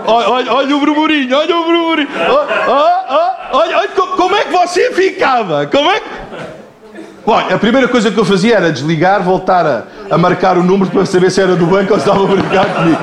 Olha, 0.06 0.54
olha, 0.54 0.76
o 0.76 0.80
burburinho, 0.80 1.38
olha 1.38 1.58
o 1.58 1.64
burburinho. 1.66 2.08
olha, 3.52 3.78
olha, 3.78 3.90
como 3.90 4.36
é 4.36 4.46
que 4.46 4.52
você 4.52 4.92
ficava? 4.94 5.68
Como 5.68 5.92
é 5.92 6.00
que. 6.00 6.09
Olha, 7.32 7.56
a 7.56 7.60
primeira 7.60 7.88
coisa 7.88 8.10
que 8.10 8.20
eu 8.20 8.26
fazia 8.26 8.56
era 8.56 8.72
desligar, 8.72 9.22
voltar 9.22 9.63
a, 9.63 9.84
a 10.10 10.18
marcar 10.18 10.58
o 10.58 10.63
número 10.63 10.89
para 10.89 11.06
saber 11.06 11.30
se 11.30 11.39
era 11.39 11.56
do 11.56 11.68
banco 11.68 11.94
ou 11.94 12.00
se 12.00 12.10
estava 12.10 12.24
a 12.24 12.28
brincar 12.28 12.74
comigo. 12.74 13.02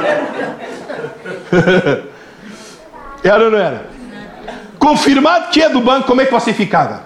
era 3.23 3.45
ou 3.45 3.51
não 3.53 3.59
era? 3.59 3.87
Confirmado 4.81 5.51
que 5.51 5.62
é 5.62 5.69
do 5.69 5.81
banco, 5.81 6.09
como 6.09 6.21
é 6.21 6.27
que 6.27 6.33
você 6.33 6.53
ficava? 6.53 7.05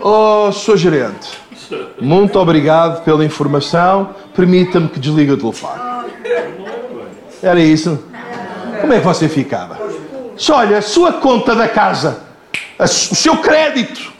Oh, 0.00 0.50
sou 0.50 0.76
gerente. 0.76 1.38
Muito 2.00 2.36
obrigado 2.36 3.04
pela 3.04 3.24
informação. 3.24 4.16
Permita-me 4.34 4.88
que 4.88 4.98
desligue 4.98 5.30
o 5.30 5.36
telefone. 5.36 5.80
Era 7.40 7.60
isso? 7.60 8.02
Como 8.80 8.92
é 8.92 8.98
que 8.98 9.06
você 9.06 9.28
ficava? 9.28 9.78
Olha, 10.50 10.78
a 10.78 10.82
sua 10.82 11.12
conta 11.12 11.54
da 11.54 11.68
casa, 11.68 12.22
o 12.76 12.88
seu 12.88 13.36
crédito, 13.36 14.17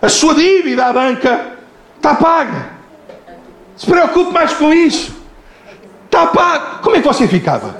a 0.00 0.08
sua 0.08 0.34
dívida 0.34 0.86
à 0.86 0.92
banca 0.92 1.58
está 1.96 2.14
paga. 2.14 2.70
Se 3.76 3.86
preocupe 3.86 4.32
mais 4.32 4.52
com 4.54 4.72
isso. 4.72 5.16
Está 6.06 6.26
pago. 6.28 6.82
Como 6.82 6.96
é 6.96 7.00
que 7.00 7.06
você 7.06 7.28
ficava? 7.28 7.76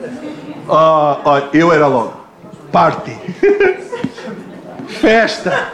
Oh, 0.69 1.16
oh, 1.25 1.57
eu 1.57 1.73
era 1.73 1.87
logo. 1.87 2.14
Party. 2.71 3.16
Festa. 5.01 5.73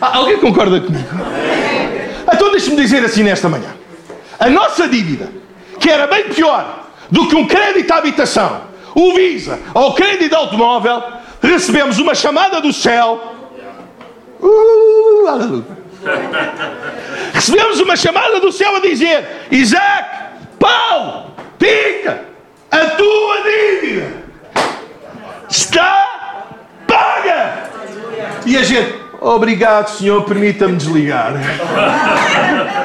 Ah, 0.00 0.16
alguém 0.16 0.38
concorda 0.38 0.80
comigo? 0.80 1.08
Então 2.32 2.50
deixe-me 2.50 2.76
dizer 2.76 3.04
assim 3.04 3.22
nesta 3.22 3.48
manhã. 3.48 3.74
A 4.38 4.48
nossa 4.48 4.88
dívida, 4.88 5.28
que 5.78 5.90
era 5.90 6.06
bem 6.06 6.24
pior 6.30 6.86
do 7.10 7.28
que 7.28 7.36
um 7.36 7.46
crédito 7.46 7.90
à 7.92 7.96
habitação, 7.96 8.62
o 8.94 9.12
Visa 9.14 9.58
ou 9.74 9.90
o 9.90 9.94
crédito 9.94 10.34
automóvel, 10.34 11.02
recebemos 11.42 11.98
uma 11.98 12.14
chamada 12.14 12.60
do 12.60 12.72
céu. 12.72 13.29
Recebemos 17.32 17.80
uma 17.80 17.96
chamada 17.96 18.40
do 18.40 18.50
céu 18.52 18.76
a 18.76 18.80
dizer: 18.80 19.46
Isaac, 19.50 20.08
Paulo, 20.58 21.34
fica, 21.58 22.24
a 22.70 22.78
tua 22.78 23.36
dívida 23.42 24.12
está 25.48 26.46
paga. 26.86 27.70
E 28.46 28.56
a 28.56 28.62
gente, 28.62 28.94
obrigado, 29.20 29.88
Senhor, 29.88 30.22
permita-me 30.24 30.76
desligar. 30.76 31.32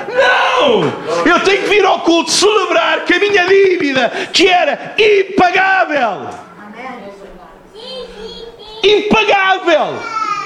Não! 0.08 0.84
Eu 1.26 1.40
tenho 1.42 1.64
que 1.64 1.70
vir 1.70 1.86
ao 1.86 2.00
culto 2.02 2.32
celebrar 2.32 3.06
que 3.06 3.14
a 3.14 3.20
minha 3.20 3.46
dívida, 3.46 4.10
que 4.34 4.48
era 4.48 4.96
impagável, 4.98 6.30
impagável, 8.84 10.00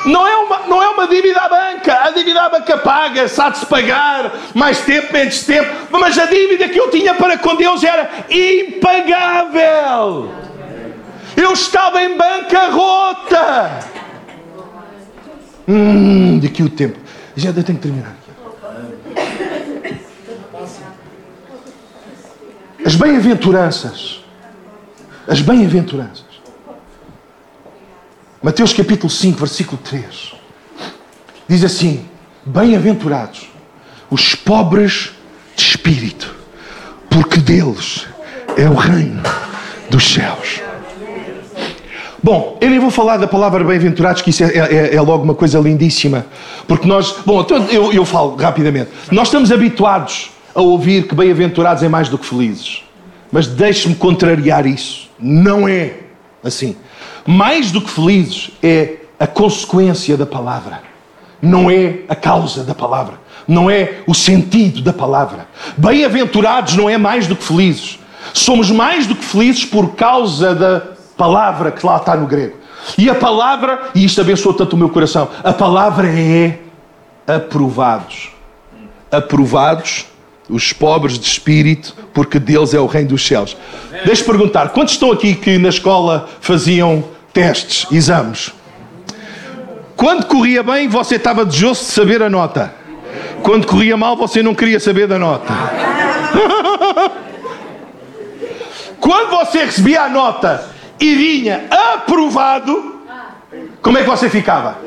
não 0.06 0.28
é, 0.28 0.38
uma, 0.38 0.60
não 0.68 0.82
é 0.82 0.90
uma 0.90 1.08
dívida 1.08 1.42
à 1.42 1.50
banca. 1.50 2.04
A 2.04 2.12
dívida 2.12 2.42
à 2.42 2.50
banca 2.50 2.78
paga, 2.78 3.26
de 3.26 3.58
se 3.58 3.66
pagar 3.66 4.32
mais 4.54 4.80
tempo, 4.82 5.12
menos 5.12 5.44
tempo. 5.44 5.70
Mas 5.92 6.18
a 6.18 6.26
dívida 6.26 6.70
que 6.70 6.80
eu 6.80 6.90
tinha 6.90 7.14
para 7.14 7.38
com 7.38 7.56
Deus 7.56 7.84
era 7.84 8.10
impagável. 8.30 10.32
Eu 11.36 11.54
estava 11.54 12.04
em 12.04 12.18
bancarrota. 12.18 13.80
Hum, 15.68 16.40
daqui 16.40 16.64
o 16.64 16.70
tempo. 16.70 16.98
Já 17.36 17.54
tenho 17.54 17.66
que 17.66 17.74
terminar. 17.76 18.16
As 22.86 22.96
bem-aventuranças. 22.96 24.24
As 25.28 25.42
bem-aventuranças. 25.42 26.29
Mateus 28.42 28.72
capítulo 28.72 29.10
5, 29.10 29.38
versículo 29.38 29.78
3. 29.84 30.34
Diz 31.48 31.64
assim: 31.66 32.06
Bem-aventurados 32.46 33.50
os 34.10 34.34
pobres 34.34 35.12
de 35.58 35.64
espírito, 35.64 36.34
porque 37.10 37.38
deles 37.38 38.08
é 38.56 38.70
o 38.70 38.76
reino 38.76 39.22
dos 39.90 40.14
céus. 40.14 40.62
Bom, 42.24 42.58
eu 42.62 42.70
nem 42.70 42.80
vou 42.80 42.90
falar 42.90 43.18
da 43.18 43.28
palavra 43.28 43.62
bem-aventurados, 43.64 44.22
que 44.22 44.30
isso 44.30 44.44
é, 44.44 44.48
é, 44.48 44.96
é, 44.96 45.02
logo 45.02 45.24
uma 45.24 45.36
coisa 45.36 45.60
lindíssima. 45.60 46.26
Porque 46.66 46.88
nós. 46.88 47.18
Bom, 47.26 47.42
então 47.42 47.66
eu, 47.66 47.92
eu 47.92 48.06
falo 48.06 48.38
rapidamente. 48.38 48.90
Nós 49.12 49.28
estamos 49.28 49.52
habituados 49.52 50.32
a 50.56 50.62
ouvir 50.62 51.08
que 51.08 51.14
bem-aventurados 51.14 51.84
é 51.84 51.90
mais 51.90 52.08
do 52.08 52.18
que 52.18 52.26
felizes. 52.26 52.84
Mas 53.30 53.48
deixe-me 53.48 53.96
contrariar 53.96 54.66
isso. 54.66 55.10
Não 55.20 55.68
é 55.68 55.94
assim. 56.42 56.78
Mais 57.26 57.72
do 57.72 57.82
que 57.82 57.90
felizes 57.90 58.52
é 58.62 58.98
a 59.20 59.28
consequência 59.28 60.16
da 60.16 60.26
palavra. 60.26 60.82
Não 61.42 61.70
é 61.70 62.00
a 62.08 62.16
causa 62.16 62.64
da 62.64 62.74
palavra. 62.74 63.20
Não 63.48 63.70
é 63.70 64.02
o 64.06 64.14
sentido 64.14 64.82
da 64.82 64.94
palavra. 64.94 65.48
Bem-aventurados 65.78 66.76
não 66.76 66.90
é 66.90 66.98
mais 66.98 67.28
do 67.28 67.36
que 67.36 67.44
felizes. 67.44 68.00
Somos 68.34 68.70
mais 68.70 69.08
do 69.08 69.16
que 69.16 69.24
felizes 69.24 69.66
por 69.66 69.96
causa 69.96 70.54
da 70.54 70.82
palavra 71.18 71.72
que 71.72 71.86
lá 71.86 71.98
está 71.98 72.16
no 72.16 72.28
grego. 72.28 72.58
E 72.98 73.10
a 73.10 73.16
palavra, 73.16 73.90
e 73.94 74.06
isto 74.06 74.22
abençoou 74.22 74.54
tanto 74.54 74.74
o 74.74 74.78
meu 74.78 74.90
coração, 74.90 75.30
a 75.44 75.52
palavra 75.52 76.08
é 76.08 76.60
aprovados. 77.28 78.32
Aprovados 79.12 80.06
os 80.50 80.74
pobres 80.74 81.20
de 81.20 81.26
espírito, 81.26 81.96
porque 82.14 82.40
deles 82.40 82.74
é 82.74 82.80
o 82.80 82.88
reino 82.88 83.10
dos 83.10 83.26
céus. 83.26 83.56
Deixa-me 84.04 84.28
perguntar, 84.28 84.70
quantos 84.70 84.94
estão 84.96 85.12
aqui 85.12 85.36
que 85.36 85.58
na 85.58 85.70
escola 85.70 86.28
faziam 86.42 87.04
testes, 87.32 87.86
exames? 87.92 88.52
Quando 89.96 90.26
corria 90.26 90.64
bem, 90.64 90.88
você 90.88 91.16
estava 91.16 91.46
desejoso 91.46 91.86
de 91.86 91.92
saber 91.92 92.24
a 92.24 92.30
nota. 92.30 92.74
Quando 93.44 93.68
corria 93.68 93.96
mal, 93.98 94.16
você 94.16 94.42
não 94.42 94.56
queria 94.56 94.80
saber 94.80 95.08
da 95.08 95.20
nota. 95.20 95.54
Quando 99.00 99.30
você 99.30 99.66
recebia 99.66 100.04
a 100.04 100.10
nota 100.10 100.66
e 101.00 101.16
vinha 101.16 101.66
aprovado, 101.96 103.02
como 103.82 103.98
é 103.98 104.04
que 104.04 104.10
você 104.10 104.30
ficava? 104.30 104.78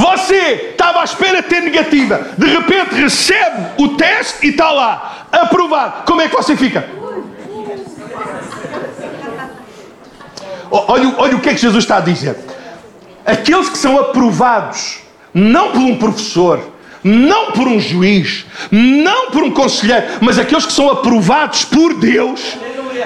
Você 0.00 0.70
estava 0.70 1.02
à 1.02 1.04
espera 1.04 1.42
de 1.42 1.48
ter 1.48 1.60
negativa, 1.60 2.30
de 2.38 2.46
repente 2.46 2.94
recebe 2.94 3.66
o 3.76 3.88
teste 3.88 4.46
e 4.46 4.50
está 4.50 4.70
lá, 4.70 5.26
aprovado. 5.30 6.04
Como 6.06 6.22
é 6.22 6.28
que 6.28 6.34
você 6.34 6.56
fica? 6.56 6.88
Olha, 10.70 11.14
olha 11.18 11.36
o 11.36 11.40
que 11.40 11.50
é 11.50 11.54
que 11.54 11.60
Jesus 11.60 11.84
está 11.84 11.98
a 11.98 12.00
dizer. 12.00 12.34
Aqueles 13.26 13.68
que 13.68 13.76
são 13.76 13.98
aprovados, 13.98 15.00
não 15.34 15.72
por 15.72 15.80
um 15.80 15.98
professor, 15.98 16.72
não 17.04 17.52
por 17.52 17.68
um 17.68 17.78
juiz, 17.78 18.46
não 18.70 19.30
por 19.30 19.42
um 19.42 19.50
conselheiro, 19.50 20.06
mas 20.22 20.38
aqueles 20.38 20.64
que 20.64 20.72
são 20.72 20.88
aprovados 20.90 21.66
por 21.66 21.92
Deus, 21.92 22.56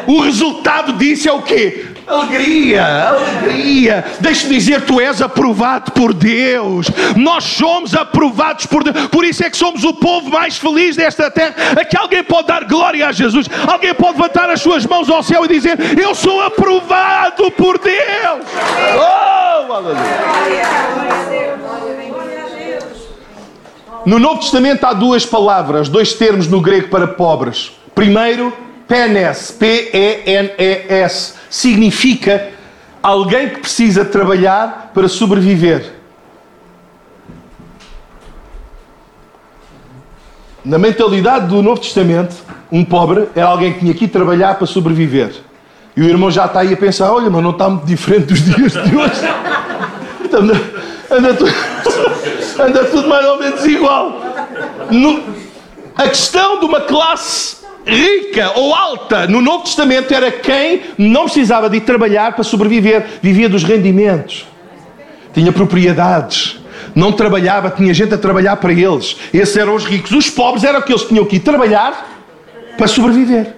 o 0.07 0.21
resultado 0.21 0.93
disso 0.93 1.29
é 1.29 1.33
o 1.33 1.43
quê? 1.43 1.87
Alegria, 2.07 3.09
alegria. 3.09 4.05
Deixe-me 4.21 4.57
dizer, 4.57 4.83
tu 4.83 5.01
és 5.01 5.23
aprovado 5.23 5.93
por 5.93 6.13
Deus. 6.13 6.87
Nós 7.17 7.45
somos 7.45 7.95
aprovados 7.95 8.67
por 8.67 8.85
Deus. 8.85 9.07
Por 9.07 9.25
isso 9.25 9.43
é 9.45 9.51
que 9.51 9.57
somos 9.57 9.85
o 9.85 9.95
povo 9.95 10.31
mais 10.31 10.59
feliz 10.59 10.97
desta 10.97 11.31
terra. 11.31 11.55
É 11.79 11.85
que 11.85 11.97
alguém 11.97 12.23
pode 12.23 12.49
dar 12.49 12.65
glória 12.65 13.09
a 13.09 13.13
Jesus. 13.13 13.49
Alguém 13.67 13.95
pode 13.95 14.19
levantar 14.19 14.51
as 14.51 14.61
suas 14.61 14.85
mãos 14.85 15.09
ao 15.09 15.23
céu 15.23 15.45
e 15.45 15.49
dizer: 15.49 15.79
Eu 15.99 16.15
sou 16.15 16.43
aprovado 16.43 17.51
por 17.53 17.79
Deus. 17.79 18.47
Oh, 18.99 19.73
aleluia. 19.73 21.15
No 24.05 24.19
Novo 24.19 24.41
Testamento 24.41 24.85
há 24.85 24.93
duas 24.93 25.25
palavras, 25.25 25.89
dois 25.89 26.13
termos 26.13 26.47
no 26.47 26.61
grego 26.61 26.89
para 26.89 27.09
pobres. 27.09 27.73
Primeiro, 27.95 28.53
penes, 28.89 29.51
P-E-N-E-S, 29.53 31.35
significa 31.51 32.51
alguém 33.03 33.51
que 33.51 33.61
precisa 33.61 34.05
trabalhar 34.05 34.91
para 34.95 35.09
sobreviver. 35.09 35.93
Na 40.65 40.79
mentalidade 40.79 41.49
do 41.49 41.63
Novo 41.63 41.81
Testamento, 41.81 42.35
um 42.73 42.85
pobre 42.85 43.29
era 43.35 43.49
alguém 43.49 43.75
que 43.75 43.81
tinha 43.81 43.95
que 43.95 44.09
trabalhar 44.09 44.55
para 44.55 44.67
sobreviver. 44.67 45.35
E 45.95 46.01
o 46.01 46.05
irmão 46.05 46.31
já 46.31 46.47
está 46.47 46.61
aí 46.61 46.73
a 46.73 46.77
pensar: 46.77 47.13
olha, 47.13 47.29
mas 47.29 47.43
não 47.43 47.51
está 47.51 47.69
muito 47.69 47.85
diferente 47.85 48.27
dos 48.27 48.43
dias 48.43 48.73
de 48.73 48.97
hoje. 48.97 49.21
anda, 50.35 50.61
anda, 51.11 51.35
tudo, 51.35 51.53
anda 52.59 52.85
tudo 52.87 53.09
mais 53.09 53.27
ou 53.27 53.39
menos 53.39 53.65
igual. 53.67 54.21
No, 54.91 55.23
a 55.95 56.09
questão 56.09 56.59
de 56.59 56.65
uma 56.65 56.81
classe 56.81 57.64
rica 57.87 58.53
ou 58.57 58.75
alta 58.75 59.27
no 59.27 59.41
Novo 59.41 59.65
Testamento 59.65 60.13
era 60.13 60.31
quem 60.31 60.83
não 60.99 61.25
precisava 61.25 61.69
de 61.69 61.77
ir 61.77 61.81
trabalhar 61.83 62.33
para 62.33 62.45
sobreviver, 62.45 63.05
vivia 63.23 63.49
dos 63.49 63.63
rendimentos, 63.63 64.47
tinha 65.33 65.53
propriedades, 65.53 66.59
não 66.95 67.13
trabalhava, 67.13 67.71
tinha 67.71 67.93
gente 67.93 68.15
a 68.15 68.19
trabalhar 68.19 68.57
para 68.57 68.73
eles. 68.73 69.17
Esses 69.33 69.57
eram 69.57 69.75
os 69.75 69.85
ricos. 69.85 70.13
Os 70.13 70.31
pobres 70.31 70.65
eram 70.65 70.79
aqueles 70.79 71.03
que 71.03 71.09
tinham 71.09 71.25
que 71.25 71.37
ir 71.37 71.41
trabalhar 71.41 72.23
para 72.77 72.87
sobreviver. 72.87 73.55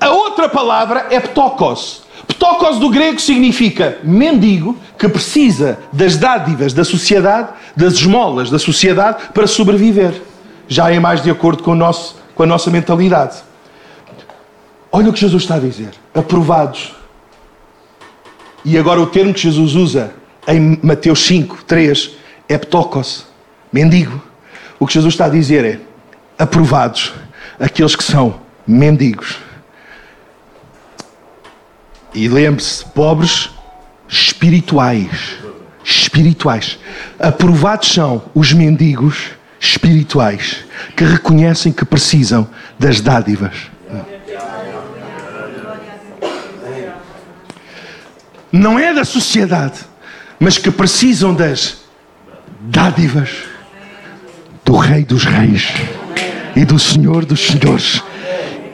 A 0.00 0.10
outra 0.10 0.48
palavra 0.48 1.06
é 1.10 1.18
ptokos. 1.18 2.02
Ptokos 2.26 2.78
do 2.78 2.90
grego 2.90 3.18
significa 3.18 3.98
mendigo 4.02 4.76
que 4.98 5.08
precisa 5.08 5.78
das 5.92 6.16
dádivas 6.16 6.72
da 6.72 6.84
sociedade, 6.84 7.48
das 7.74 7.94
esmolas 7.94 8.50
da 8.50 8.58
sociedade 8.58 9.28
para 9.32 9.46
sobreviver. 9.46 10.12
Já 10.68 10.92
é 10.92 11.00
mais 11.00 11.22
de 11.22 11.30
acordo 11.30 11.62
com 11.62 11.72
o 11.72 11.74
nosso 11.74 12.16
com 12.38 12.44
a 12.44 12.46
nossa 12.46 12.70
mentalidade. 12.70 13.42
Olha 14.92 15.10
o 15.10 15.12
que 15.12 15.18
Jesus 15.18 15.42
está 15.42 15.56
a 15.56 15.58
dizer. 15.58 15.90
Aprovados. 16.14 16.94
E 18.64 18.78
agora 18.78 19.00
o 19.00 19.08
termo 19.08 19.34
que 19.34 19.40
Jesus 19.40 19.74
usa 19.74 20.14
em 20.46 20.78
Mateus 20.80 21.26
5, 21.26 21.64
3 21.64 22.12
é 22.48 22.56
ptokos, 22.56 23.26
mendigo. 23.72 24.22
O 24.78 24.86
que 24.86 24.94
Jesus 24.94 25.14
está 25.14 25.24
a 25.24 25.28
dizer 25.28 25.64
é 25.64 25.80
aprovados 26.38 27.12
aqueles 27.58 27.96
que 27.96 28.04
são 28.04 28.40
mendigos. 28.64 29.38
E 32.14 32.28
lembre-se, 32.28 32.84
pobres 32.84 33.50
espirituais. 34.08 35.38
Espirituais. 35.82 36.78
Aprovados 37.18 37.92
são 37.92 38.22
os 38.32 38.52
mendigos 38.52 39.37
espirituais 39.60 40.64
que 40.96 41.04
reconhecem 41.04 41.72
que 41.72 41.84
precisam 41.84 42.48
das 42.78 43.00
dádivas. 43.00 43.54
Não 48.50 48.78
é 48.78 48.94
da 48.94 49.04
sociedade, 49.04 49.80
mas 50.40 50.56
que 50.56 50.70
precisam 50.70 51.34
das 51.34 51.78
dádivas 52.60 53.30
do 54.64 54.76
Rei 54.76 55.04
dos 55.04 55.24
Reis. 55.24 55.74
e 56.56 56.64
do 56.64 56.78
Senhor 56.78 57.24
dos 57.24 57.46
Senhores. 57.46 58.02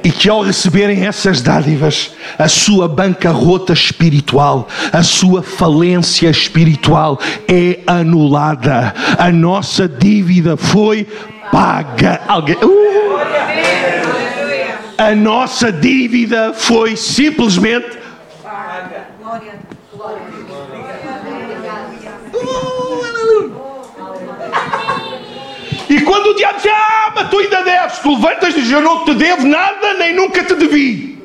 E 0.04 0.12
que 0.12 0.28
ao 0.28 0.42
receberem 0.42 1.06
essas 1.06 1.40
dádivas, 1.40 2.12
a 2.38 2.46
sua 2.46 2.86
bancarrota 2.86 3.72
espiritual, 3.72 4.68
a 4.92 5.02
sua 5.02 5.42
falência 5.42 6.28
espiritual 6.28 7.18
é 7.48 7.80
anulada. 7.86 8.94
A 9.18 9.32
nossa 9.32 9.88
dívida 9.88 10.58
foi 10.58 11.08
paga. 11.50 12.20
Alguém. 12.28 12.56
Uh! 12.56 13.04
A 14.98 15.14
nossa 15.14 15.72
dívida 15.72 16.52
foi 16.52 16.96
simplesmente 16.96 17.98
paga. 18.42 19.08
E 25.94 26.00
quando 26.00 26.30
o 26.30 26.34
diabo 26.34 26.58
diz, 26.60 26.72
ah, 26.74 27.12
mas 27.14 27.30
tu 27.30 27.38
ainda 27.38 27.62
deves, 27.62 27.98
tu 28.00 28.16
levantas 28.16 28.50
e 28.50 28.54
dizes, 28.54 28.72
eu 28.72 28.80
não 28.80 29.04
te 29.04 29.14
devo 29.14 29.46
nada, 29.46 29.94
nem 29.94 30.12
nunca 30.12 30.42
te 30.42 30.54
devi. 30.56 31.22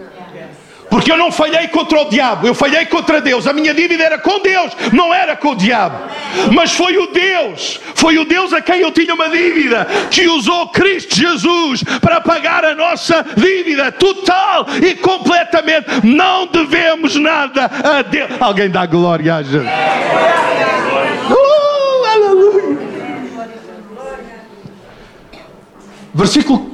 Porque 0.88 1.12
eu 1.12 1.18
não 1.18 1.32
falhei 1.32 1.68
contra 1.70 2.02
o 2.02 2.10
diabo, 2.10 2.46
eu 2.46 2.54
falhei 2.54 2.86
contra 2.86 3.20
Deus. 3.20 3.48
A 3.48 3.54
minha 3.54 3.74
dívida 3.74 4.04
era 4.04 4.20
com 4.20 4.40
Deus, 4.40 4.72
não 4.94 5.12
era 5.12 5.36
com 5.36 5.50
o 5.50 5.56
diabo. 5.56 5.98
Mas 6.54 6.72
foi 6.74 6.98
o 6.98 7.08
Deus, 7.08 7.80
foi 7.96 8.20
o 8.20 8.26
Deus 8.26 8.54
a 8.54 8.62
quem 8.62 8.82
eu 8.82 8.92
tinha 8.92 9.16
uma 9.16 9.28
dívida, 9.30 9.88
que 10.12 10.28
usou 10.28 10.70
Cristo 10.70 11.16
Jesus 11.16 11.84
para 12.00 12.22
pagar 12.22 12.64
a 12.64 12.76
nossa 12.76 13.26
dívida 13.36 13.92
total 13.92 14.68
e 14.84 14.94
completamente. 14.96 15.88
Não 16.04 16.46
devemos 16.46 17.16
nada 17.16 17.72
a 17.84 18.04
Deus. 18.04 18.30
Alguém 18.40 18.70
dá 18.70 18.86
glória 18.86 19.36
a 19.36 19.42
Jesus. 19.42 19.66
Uh, 21.28 22.06
aleluia. 22.06 22.90
Versículo 26.14 26.72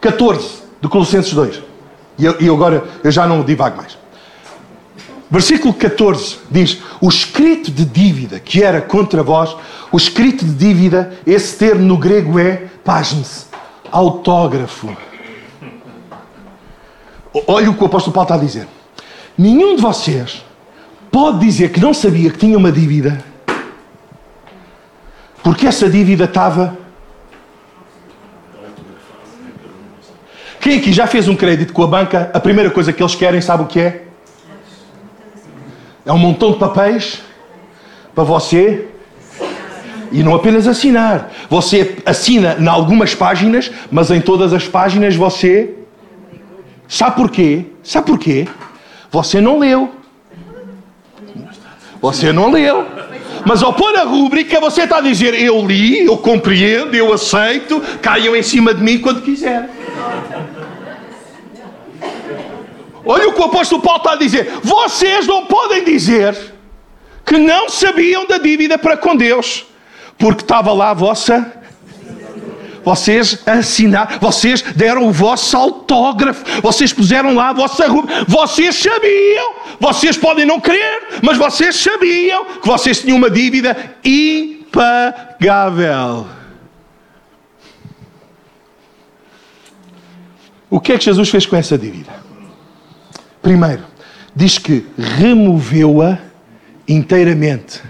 14 0.00 0.62
de 0.80 0.88
Colossenses 0.88 1.32
2. 1.32 1.62
E, 2.18 2.24
eu, 2.24 2.40
e 2.40 2.48
agora 2.48 2.84
eu 3.02 3.10
já 3.10 3.26
não 3.26 3.42
divago 3.42 3.76
mais. 3.76 3.98
Versículo 5.30 5.72
14 5.72 6.38
diz: 6.50 6.82
O 7.00 7.08
escrito 7.08 7.70
de 7.70 7.84
dívida 7.84 8.38
que 8.38 8.62
era 8.62 8.80
contra 8.80 9.22
vós, 9.22 9.56
o 9.90 9.96
escrito 9.96 10.44
de 10.44 10.52
dívida, 10.52 11.14
esse 11.26 11.56
termo 11.56 11.82
no 11.82 11.96
grego 11.96 12.38
é, 12.38 12.66
pasme-se, 12.84 13.46
autógrafo. 13.90 14.94
Olha 17.46 17.70
o 17.70 17.74
que 17.74 17.82
o 17.82 17.86
apóstolo 17.86 18.12
Paulo 18.12 18.26
está 18.26 18.34
a 18.34 18.38
dizer. 18.38 18.68
Nenhum 19.38 19.74
de 19.74 19.80
vocês 19.80 20.44
pode 21.10 21.38
dizer 21.38 21.72
que 21.72 21.80
não 21.80 21.94
sabia 21.94 22.30
que 22.30 22.38
tinha 22.38 22.58
uma 22.58 22.70
dívida, 22.70 23.24
porque 25.42 25.66
essa 25.66 25.88
dívida 25.88 26.24
estava 26.24 26.76
Quem 30.62 30.78
aqui 30.78 30.92
já 30.92 31.08
fez 31.08 31.26
um 31.26 31.34
crédito 31.34 31.72
com 31.72 31.82
a 31.82 31.88
banca, 31.88 32.30
a 32.32 32.38
primeira 32.38 32.70
coisa 32.70 32.92
que 32.92 33.02
eles 33.02 33.16
querem, 33.16 33.40
sabe 33.40 33.64
o 33.64 33.66
que 33.66 33.80
é? 33.80 34.04
É 36.06 36.12
um 36.12 36.18
montão 36.18 36.52
de 36.52 36.58
papéis 36.60 37.20
para 38.14 38.22
você 38.22 38.86
e 40.12 40.22
não 40.22 40.36
apenas 40.36 40.68
assinar. 40.68 41.32
Você 41.50 41.96
assina 42.06 42.56
em 42.60 42.68
algumas 42.68 43.12
páginas, 43.12 43.72
mas 43.90 44.08
em 44.12 44.20
todas 44.20 44.52
as 44.52 44.68
páginas 44.68 45.16
você. 45.16 45.74
Sabe 46.86 47.16
porquê? 47.16 47.64
Sabe 47.82 48.06
porquê? 48.06 48.46
Você 49.10 49.40
não 49.40 49.58
leu. 49.58 49.90
Você 52.00 52.32
não 52.32 52.52
leu. 52.52 52.86
Mas 53.44 53.64
ao 53.64 53.72
pôr 53.72 53.96
a 53.96 54.04
rúbrica, 54.04 54.60
você 54.60 54.82
está 54.82 54.98
a 54.98 55.00
dizer: 55.00 55.34
Eu 55.34 55.66
li, 55.66 56.06
eu 56.06 56.16
compreendo, 56.18 56.94
eu 56.94 57.12
aceito, 57.12 57.82
caiam 58.00 58.36
em 58.36 58.44
cima 58.44 58.72
de 58.72 58.80
mim 58.80 58.98
quando 58.98 59.22
quiser. 59.22 59.68
Olha 63.04 63.28
o 63.28 63.32
que 63.32 63.40
o 63.40 63.44
apóstolo 63.44 63.82
Paulo 63.82 63.98
está 63.98 64.12
a 64.12 64.16
dizer. 64.16 64.52
Vocês 64.62 65.26
não 65.26 65.46
podem 65.46 65.84
dizer 65.84 66.36
que 67.24 67.36
não 67.38 67.68
sabiam 67.68 68.26
da 68.26 68.38
dívida 68.38 68.78
para 68.78 68.96
com 68.96 69.16
Deus, 69.16 69.66
porque 70.18 70.42
estava 70.42 70.72
lá 70.72 70.90
a 70.90 70.94
vossa. 70.94 71.60
Vocês 72.84 73.38
assinaram, 73.46 74.18
vocês 74.18 74.60
deram 74.60 75.06
o 75.06 75.12
vosso 75.12 75.56
autógrafo, 75.56 76.44
vocês 76.60 76.92
puseram 76.92 77.32
lá 77.32 77.50
a 77.50 77.52
vossa 77.52 77.86
rúbrica, 77.86 78.24
vocês 78.26 78.74
sabiam, 78.74 79.54
vocês 79.78 80.16
podem 80.16 80.44
não 80.44 80.58
crer, 80.58 81.20
mas 81.22 81.38
vocês 81.38 81.76
sabiam 81.76 82.44
que 82.60 82.66
vocês 82.66 83.00
tinham 83.00 83.16
uma 83.16 83.30
dívida 83.30 83.76
impagável. 84.04 85.46
O 90.68 90.80
que 90.80 90.92
é 90.92 90.98
que 90.98 91.04
Jesus 91.04 91.28
fez 91.28 91.46
com 91.46 91.54
essa 91.54 91.78
dívida? 91.78 92.21
Primeiro, 93.42 93.82
diz 94.34 94.56
que 94.56 94.86
removeu-a 94.96 96.18
inteiramente. 96.86 97.82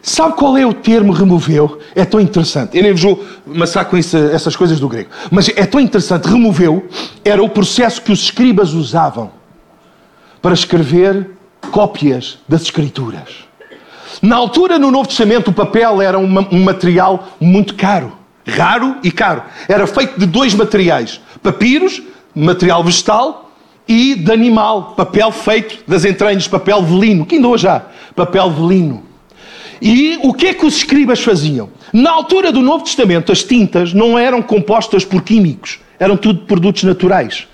Sabe 0.00 0.36
qual 0.36 0.56
é 0.56 0.64
o 0.64 0.72
termo 0.72 1.12
removeu? 1.12 1.80
É 1.94 2.04
tão 2.04 2.20
interessante. 2.20 2.76
Eu 2.76 2.82
nem 2.84 2.92
vos 2.92 3.02
vou 3.02 3.24
massar 3.44 3.84
com 3.86 3.96
isso, 3.96 4.16
essas 4.16 4.54
coisas 4.54 4.78
do 4.78 4.88
grego. 4.88 5.10
Mas 5.30 5.48
é 5.48 5.66
tão 5.66 5.80
interessante. 5.80 6.28
Removeu 6.28 6.88
era 7.24 7.42
o 7.42 7.48
processo 7.48 8.00
que 8.00 8.12
os 8.12 8.20
escribas 8.20 8.72
usavam 8.72 9.32
para 10.40 10.54
escrever 10.54 11.30
cópias 11.72 12.38
das 12.48 12.62
Escrituras. 12.62 13.46
Na 14.22 14.36
altura, 14.36 14.78
no 14.78 14.90
Novo 14.90 15.08
Testamento, 15.08 15.48
o 15.48 15.52
papel 15.52 16.00
era 16.00 16.16
um 16.18 16.64
material 16.64 17.28
muito 17.40 17.74
caro. 17.74 18.12
Raro 18.46 18.96
e 19.02 19.10
caro. 19.10 19.42
Era 19.68 19.86
feito 19.88 20.18
de 20.20 20.26
dois 20.26 20.54
materiais: 20.54 21.20
papiros 21.42 22.00
material 22.32 22.84
vegetal 22.84 23.45
e 23.88 24.14
de 24.14 24.32
animal, 24.32 24.94
papel 24.96 25.30
feito 25.30 25.78
das 25.86 26.04
entranhas, 26.04 26.48
papel 26.48 26.82
velino, 26.82 27.24
que 27.24 27.36
ainda 27.36 27.48
hoje 27.48 27.68
há, 27.68 27.82
papel 28.14 28.50
velino. 28.50 29.02
E 29.80 30.18
o 30.22 30.32
que 30.32 30.48
é 30.48 30.54
que 30.54 30.64
os 30.64 30.76
escribas 30.76 31.20
faziam? 31.20 31.68
Na 31.92 32.10
altura 32.10 32.50
do 32.50 32.62
Novo 32.62 32.84
Testamento, 32.84 33.30
as 33.30 33.44
tintas 33.44 33.92
não 33.92 34.18
eram 34.18 34.42
compostas 34.42 35.04
por 35.04 35.22
químicos, 35.22 35.78
eram 35.98 36.16
tudo 36.16 36.46
produtos 36.46 36.82
naturais. 36.82 37.46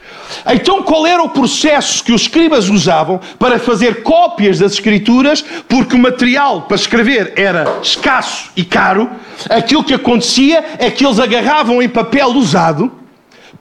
Então, 0.46 0.82
qual 0.82 1.06
era 1.06 1.22
o 1.22 1.28
processo 1.28 2.02
que 2.02 2.12
os 2.12 2.22
escribas 2.22 2.68
usavam 2.68 3.20
para 3.38 3.58
fazer 3.58 4.02
cópias 4.02 4.58
das 4.58 4.72
Escrituras? 4.72 5.44
Porque 5.68 5.94
o 5.94 5.98
material 5.98 6.62
para 6.62 6.76
escrever 6.76 7.34
era 7.36 7.78
escasso 7.82 8.50
e 8.56 8.64
caro. 8.64 9.10
Aquilo 9.50 9.84
que 9.84 9.94
acontecia 9.94 10.64
é 10.78 10.90
que 10.90 11.04
eles 11.04 11.18
agarravam 11.18 11.82
em 11.82 11.88
papel 11.88 12.28
usado 12.28 12.90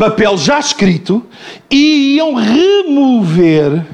papel 0.02 0.36
já 0.36 0.60
escrito 0.60 1.24
e 1.70 2.16
iam 2.16 2.34
remover 2.34 3.86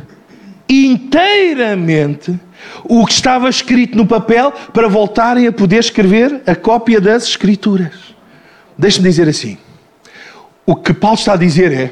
inteiramente 0.70 2.40
o 2.86 3.06
que 3.06 3.12
estava 3.12 3.50
escrito 3.50 3.98
no 3.98 4.08
papel 4.08 4.54
para 4.72 4.88
voltarem 4.88 5.48
a 5.48 5.52
poder 5.52 5.80
escrever 5.80 6.42
a 6.48 6.56
cópia 6.56 7.02
das 7.02 7.26
Escrituras. 7.26 8.16
Deixe-me 8.78 9.10
dizer 9.10 9.28
assim: 9.28 9.58
o 10.66 10.78
que 10.78 10.94
Paulo 10.94 11.18
está 11.18 11.34
a 11.34 11.38
dizer 11.38 11.74
é 11.74 11.92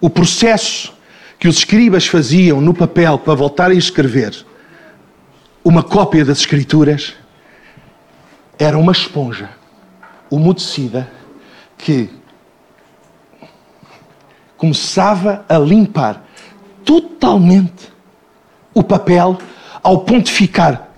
o 0.00 0.10
processo 0.10 0.92
que 1.38 1.46
os 1.46 1.58
escribas 1.58 2.08
faziam 2.08 2.60
no 2.60 2.74
papel 2.74 3.20
para 3.20 3.36
voltarem 3.36 3.76
a 3.76 3.78
escrever 3.78 4.44
uma 5.62 5.84
cópia 5.84 6.24
das 6.24 6.38
Escrituras 6.40 7.14
era 8.58 8.76
uma 8.76 8.90
esponja 8.90 9.48
umedecida 10.28 11.08
que 11.78 12.10
começava 14.64 15.44
a 15.46 15.58
limpar 15.58 16.24
totalmente 16.86 17.92
o 18.72 18.82
papel 18.82 19.36
ao 19.82 20.00
ponto 20.00 20.24
de 20.24 20.32
ficar 20.32 20.90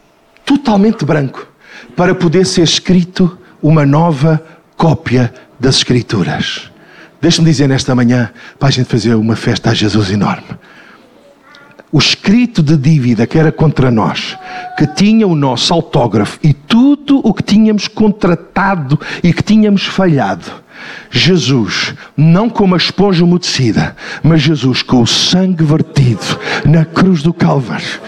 totalmente 0.45 1.05
branco 1.05 1.49
para 1.97 2.15
poder 2.15 2.47
ser 2.47 2.63
escrito 2.63 3.37
uma 3.61 3.85
nova 3.85 4.41
cópia 4.77 5.35
das 5.59 5.79
Escrituras. 5.79 6.71
Deixe-me 7.21 7.47
dizer 7.47 7.67
nesta 7.67 7.93
manhã, 7.93 8.31
para 8.57 8.69
a 8.69 8.71
gente 8.71 8.87
fazer 8.87 9.17
uma 9.17 9.35
festa 9.35 9.71
a 9.71 9.75
Jesus 9.75 10.13
enorme. 10.13 10.47
O 11.91 11.99
escrito 11.99 12.63
de 12.63 12.77
dívida 12.77 13.27
que 13.27 13.37
era 13.37 13.51
contra 13.51 13.91
nós, 13.91 14.39
que 14.79 14.87
tinha 14.87 15.27
o 15.27 15.35
nosso 15.35 15.75
autógrafo 15.75 16.39
e 16.41 16.53
tudo 16.53 17.21
o 17.25 17.35
que 17.35 17.43
tínhamos 17.43 17.89
contratado 17.89 19.01
e 19.25 19.33
que 19.33 19.43
tínhamos 19.43 19.87
falhado, 19.87 20.66
Jesus, 21.11 21.95
não 22.17 22.49
com 22.49 22.65
uma 22.65 22.77
esponja 22.77 23.25
umedecida, 23.25 23.97
mas 24.23 24.43
Jesus 24.43 24.83
com 24.83 25.03
o 25.03 25.07
sangue 25.07 25.65
vertido 25.65 26.39
na 26.65 26.85
cruz 26.85 27.23
do 27.23 27.33
Calvário. 27.33 28.01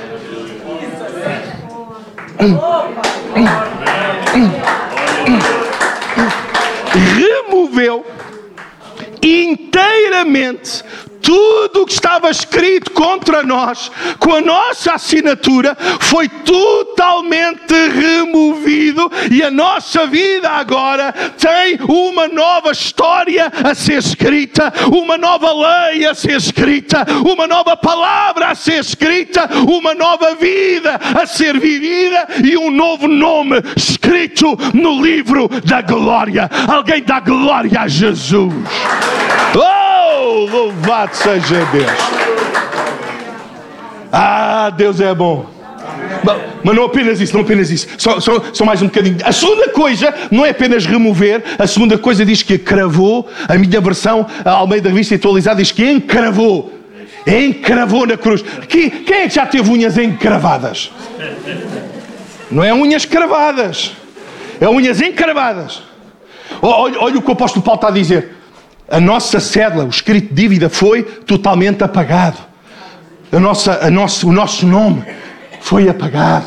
Removeu 7.17 8.05
inteiramente 9.23 10.85
tudo 11.29 11.83
o 11.83 11.87
que 11.87 11.93
estava 11.93 12.31
escrito 12.31 12.91
contra 12.93 13.43
nós, 13.43 13.93
com 14.19 14.35
a 14.35 14.41
nossa 14.41 14.95
assinatura, 14.95 15.77
foi 16.01 16.27
totalmente 16.27 17.75
removido 17.75 19.13
e 19.31 19.43
a 19.43 19.51
nossa 19.51 20.07
vida 20.07 20.49
agora 20.49 21.13
tem 21.13 21.79
uma 21.87 22.29
nova 22.29 22.71
história 22.71 23.53
a 23.63 23.75
ser 23.75 23.99
escrita, 23.99 24.73
uma 24.91 25.19
nova 25.19 25.53
lei 25.53 26.07
a 26.07 26.15
ser 26.15 26.35
escrita, 26.39 27.05
uma 27.23 27.47
nova 27.47 27.77
palavra 27.77 28.47
a 28.47 28.55
ser 28.55 28.81
escrita, 28.81 29.51
uma 29.69 29.95
nova 29.95 30.35
vida 30.35 30.99
a 31.15 31.27
ser 31.27 31.61
vivida 31.61 32.27
e 32.43 32.57
um 32.57 32.71
novo 32.71 33.07
nome 33.07 33.57
escrito 33.77 34.57
no 34.73 35.03
livro 35.05 35.47
da 35.63 35.83
glória. 35.83 36.49
Alguém 36.67 37.03
dá 37.03 37.21
glória 37.21 37.83
a 37.83 37.87
Jesus. 37.87 38.55
Oh, 39.55 39.78
louvado 40.29 41.15
seja 41.15 41.65
Deus. 41.73 42.19
Ah, 44.13 44.71
Deus 44.71 45.01
é 45.01 45.15
bom. 45.15 45.47
Mas 46.63 46.75
não 46.75 46.85
apenas 46.85 47.21
isso, 47.21 47.35
não 47.35 47.43
apenas 47.43 47.71
isso. 47.71 47.87
Só, 47.99 48.21
só, 48.21 48.43
só, 48.53 48.65
mais 48.65 48.83
um 48.83 48.87
bocadinho. 48.87 49.17
A 49.25 49.33
segunda 49.33 49.69
coisa 49.69 50.13
não 50.31 50.45
é 50.45 50.51
apenas 50.51 50.87
remover, 50.87 51.43
a 51.59 51.67
segunda 51.67 51.97
coisa 51.99 52.25
diz 52.25 52.43
que 52.43 52.59
cravou. 52.59 53.29
A 53.49 53.57
minha 53.57 53.81
versão, 53.81 54.27
a 54.45 54.51
Almeida 54.51 54.89
Revista 54.89 55.15
Atualizada, 55.15 55.63
diz 55.63 55.73
que 55.73 55.89
encravou. 55.89 56.73
Encravou 57.27 58.07
na 58.07 58.17
cruz. 58.17 58.43
Quem, 58.69 58.91
quem 58.91 59.17
é 59.19 59.29
que 59.29 59.35
já 59.35 59.47
teve 59.47 59.71
unhas 59.71 59.97
encravadas? 59.99 60.91
Não 62.51 62.65
é 62.65 62.73
unhas 62.73 63.05
cravadas, 63.05 63.93
é 64.61 64.69
unhas 64.69 65.01
encravadas. 65.01 65.83
Olha, 66.63 66.99
olha 67.01 67.19
o 67.19 67.23
que 67.23 67.29
o 67.29 67.33
apóstolo 67.33 67.63
Paulo 67.63 67.77
está 67.77 67.89
a 67.89 67.93
dizer. 67.93 68.38
A 68.91 68.99
nossa 68.99 69.39
cédula, 69.39 69.85
o 69.85 69.89
escrito 69.89 70.35
dívida, 70.35 70.71
foi 70.71 71.03
totalmente 71.03 71.85
apagado. 71.85 72.39
A 73.31 73.39
nossa, 73.39 73.87
a 73.87 73.91
nosso, 73.91 74.29
o 74.29 74.33
nosso 74.33 74.67
nome 74.67 75.05
foi 75.61 75.89
apagado. 75.89 76.47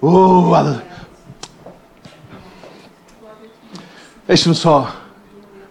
Oh, 0.00 0.52
Deixe-me 4.26 4.54
só 4.54 4.94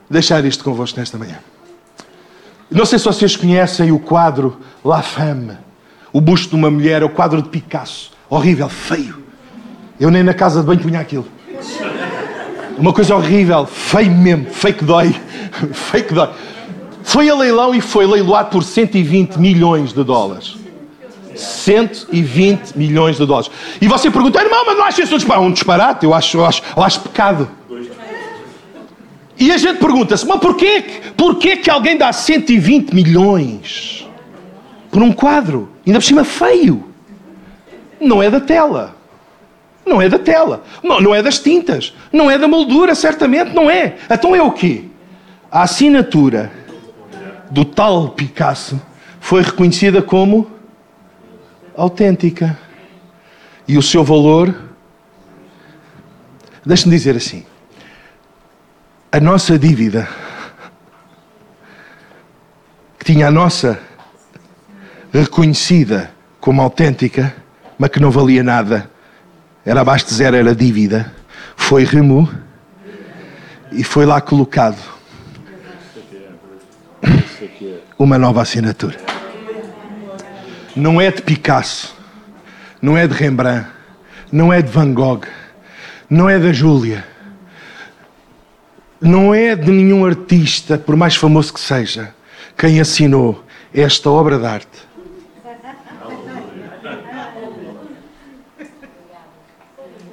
deixar 0.10 0.44
isto 0.46 0.64
convosco 0.64 1.00
nesta 1.00 1.18
manhã. 1.18 1.40
Não 2.70 2.86
sei 2.86 2.98
se 2.98 3.06
vocês 3.06 3.36
conhecem 3.36 3.92
o 3.92 4.00
quadro 4.00 4.60
La 4.84 5.02
Femme, 5.02 5.58
o 6.12 6.20
busto 6.20 6.50
de 6.50 6.56
uma 6.56 6.72
mulher, 6.72 7.04
o 7.04 7.10
quadro 7.10 7.42
de 7.42 7.50
Picasso. 7.50 8.12
Horrível, 8.30 8.70
feio. 8.70 9.22
Eu 10.00 10.10
nem 10.10 10.24
na 10.24 10.34
casa 10.34 10.62
de 10.62 10.66
banho 10.66 10.80
punha 10.80 11.00
aquilo. 11.00 11.28
Uma 12.78 12.94
coisa 12.94 13.16
horrível, 13.16 13.66
feio 13.68 14.12
mesmo, 14.12 14.46
feio 14.46 14.74
que 14.74 14.84
dói. 14.84 15.16
que 16.08 16.14
dói. 16.14 16.30
Foi 17.04 17.30
a 17.30 17.36
leilão 17.36 17.74
e 17.74 17.82
foi 17.82 18.06
leiloado 18.06 18.50
por 18.50 18.64
120 18.64 19.38
milhões 19.38 19.94
de 19.94 20.04
dólares. 20.04 20.56
120 21.36 22.78
milhões 22.78 23.18
de 23.18 23.26
dólares. 23.26 23.50
E 23.82 23.88
você 23.88 24.12
pergunta, 24.12 24.42
irmão, 24.42 24.66
mas 24.66 24.78
não 24.78 24.86
acha 24.86 25.02
isso 25.02 25.14
um 25.14 25.18
disparate? 25.18 25.46
Um 25.46 25.52
disparate, 25.52 26.06
eu 26.06 26.14
acho, 26.14 26.38
eu 26.38 26.46
acho, 26.46 26.62
eu 26.76 26.84
acho 26.84 27.00
pecado. 27.02 27.50
E 29.38 29.52
a 29.52 29.58
gente 29.58 29.80
pergunta-se, 29.80 30.26
mas 30.28 30.40
porquê, 30.40 30.84
porquê 31.18 31.58
que 31.58 31.70
alguém 31.70 31.98
dá 31.98 32.14
120 32.14 32.94
milhões 32.94 34.08
por 34.92 35.02
um 35.02 35.12
quadro? 35.12 35.70
Ainda 35.86 36.00
por 36.00 36.06
cima 36.06 36.24
feio. 36.24 36.86
Não 38.00 38.22
é 38.22 38.30
da 38.30 38.40
tela. 38.40 38.96
Não 39.84 40.00
é 40.00 40.08
da 40.08 40.20
tela. 40.20 40.64
Não, 40.84 41.02
não 41.02 41.16
é 41.16 41.24
das 41.24 41.40
tintas. 41.40 41.94
Não 42.14 42.30
é 42.30 42.38
da 42.38 42.48
moldura, 42.48 42.94
certamente 42.94 43.52
não 43.54 43.70
é. 43.70 43.96
Então 44.10 44.36
é 44.36 44.44
o 44.44 44.52
quê? 44.52 44.91
A 45.52 45.64
assinatura 45.64 46.50
do 47.50 47.66
tal 47.66 48.12
Picasso 48.12 48.82
foi 49.20 49.42
reconhecida 49.42 50.02
como 50.02 50.50
autêntica. 51.76 52.58
E 53.68 53.78
o 53.78 53.82
seu 53.82 54.02
valor. 54.02 54.56
Deixe-me 56.66 56.96
dizer 56.96 57.18
assim. 57.18 57.46
A 59.12 59.20
nossa 59.20 59.60
dívida, 59.60 60.08
que 62.98 63.04
tinha 63.04 63.28
a 63.28 63.32
nossa 63.32 63.78
reconhecida 65.12 66.12
como 66.40 66.62
autêntica, 66.62 67.36
mas 67.78 67.90
que 67.90 68.00
não 68.00 68.10
valia 68.10 68.42
nada, 68.42 68.90
era 69.66 69.82
abaixo 69.82 70.06
de 70.06 70.14
zero, 70.14 70.38
era 70.38 70.56
dívida, 70.56 71.14
foi 71.58 71.84
remo 71.84 72.30
e 73.74 73.84
foi 73.84 74.06
lá 74.06 74.22
colocado 74.22 75.01
uma 78.04 78.18
nova 78.18 78.42
assinatura. 78.42 78.98
Não 80.76 81.00
é 81.00 81.12
de 81.12 81.22
Picasso, 81.22 81.96
não 82.82 82.98
é 82.98 83.08
de 83.08 83.14
Rembrandt, 83.14 83.68
não 84.32 84.52
é 84.52 84.62
de 84.62 84.72
Van 84.72 84.94
Gogh, 84.94 85.26
não 86.10 86.30
é 86.30 86.40
da 86.40 86.52
Júlia, 86.54 87.06
não 89.00 89.34
é 89.34 89.56
de 89.56 89.72
nenhum 89.72 90.06
artista, 90.06 90.78
por 90.78 90.96
mais 90.96 91.16
famoso 91.16 91.54
que 91.54 91.60
seja, 91.60 92.14
quem 92.58 92.80
assinou 92.80 93.44
esta 93.74 94.10
obra 94.10 94.38
de 94.38 94.46
arte 94.46 94.92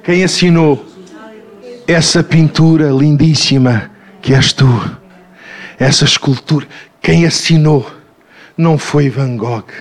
Quem 0.09 0.23
assinou 0.23 0.83
essa 1.87 2.23
pintura 2.23 2.89
lindíssima 2.89 3.91
que 4.23 4.33
és 4.33 4.51
tu, 4.53 4.97
essa 5.77 6.03
escultura, 6.03 6.67
quem 7.01 7.25
assinou 7.25 7.89
não 8.57 8.77
foi 8.77 9.09
Van 9.09 9.37
Gogh, 9.37 9.71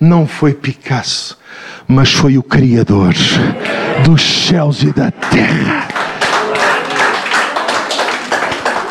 não 0.00 0.26
foi 0.26 0.54
Picasso, 0.54 1.38
mas 1.86 2.12
foi 2.12 2.38
o 2.38 2.42
Criador 2.42 3.14
dos 4.04 4.22
céus 4.22 4.82
e 4.82 4.92
da 4.92 5.10
terra. 5.10 5.88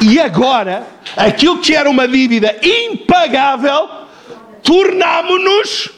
E 0.02 0.20
agora, 0.20 0.84
aquilo 1.16 1.60
que 1.60 1.76
era 1.76 1.90
uma 1.90 2.08
dívida 2.08 2.56
impagável, 2.64 3.88
tornámo-nos 4.64 5.90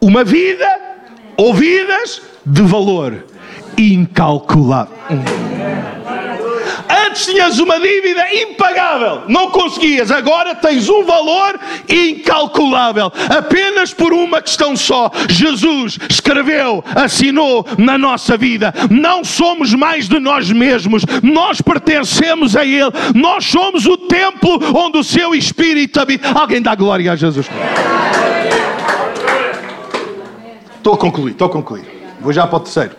uma 0.00 0.22
vida 0.24 0.68
ou 1.36 1.54
vidas 1.54 2.22
de 2.44 2.62
valor 2.62 3.24
incalculável. 3.78 4.94
Antes 7.20 7.26
tinhas 7.26 7.58
uma 7.58 7.78
dívida 7.78 8.34
impagável, 8.34 9.24
não 9.28 9.50
conseguias, 9.50 10.10
agora 10.10 10.54
tens 10.54 10.88
um 10.88 11.04
valor 11.04 11.60
incalculável, 11.86 13.12
apenas 13.28 13.92
por 13.92 14.14
uma 14.14 14.40
questão 14.40 14.74
só. 14.74 15.10
Jesus 15.28 15.98
escreveu, 16.08 16.82
assinou 16.94 17.66
na 17.76 17.98
nossa 17.98 18.38
vida. 18.38 18.72
Não 18.90 19.22
somos 19.22 19.74
mais 19.74 20.08
de 20.08 20.18
nós 20.18 20.50
mesmos, 20.50 21.04
nós 21.22 21.60
pertencemos 21.60 22.56
a 22.56 22.64
Ele, 22.64 22.90
nós 23.14 23.44
somos 23.44 23.84
o 23.84 23.98
templo 23.98 24.58
onde 24.74 24.96
o 24.96 25.04
seu 25.04 25.34
Espírito 25.34 26.00
habita. 26.00 26.30
Alguém 26.32 26.62
dá 26.62 26.74
glória 26.74 27.12
a 27.12 27.16
Jesus. 27.16 27.50
Estou 30.74 30.94
a 30.94 30.96
concluir, 30.96 31.32
estou 31.32 31.48
a 31.48 31.50
concluir. 31.50 31.84
Vou 32.18 32.32
já 32.32 32.46
para 32.46 32.56
o 32.56 32.60
terceiro. 32.60 32.96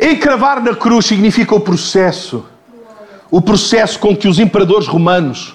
Encravar 0.00 0.60
na 0.60 0.74
cruz 0.74 1.06
significa 1.06 1.54
o 1.54 1.60
processo, 1.60 2.44
o 3.30 3.40
processo 3.40 3.98
com 3.98 4.16
que 4.16 4.28
os 4.28 4.38
imperadores 4.38 4.86
romanos 4.86 5.54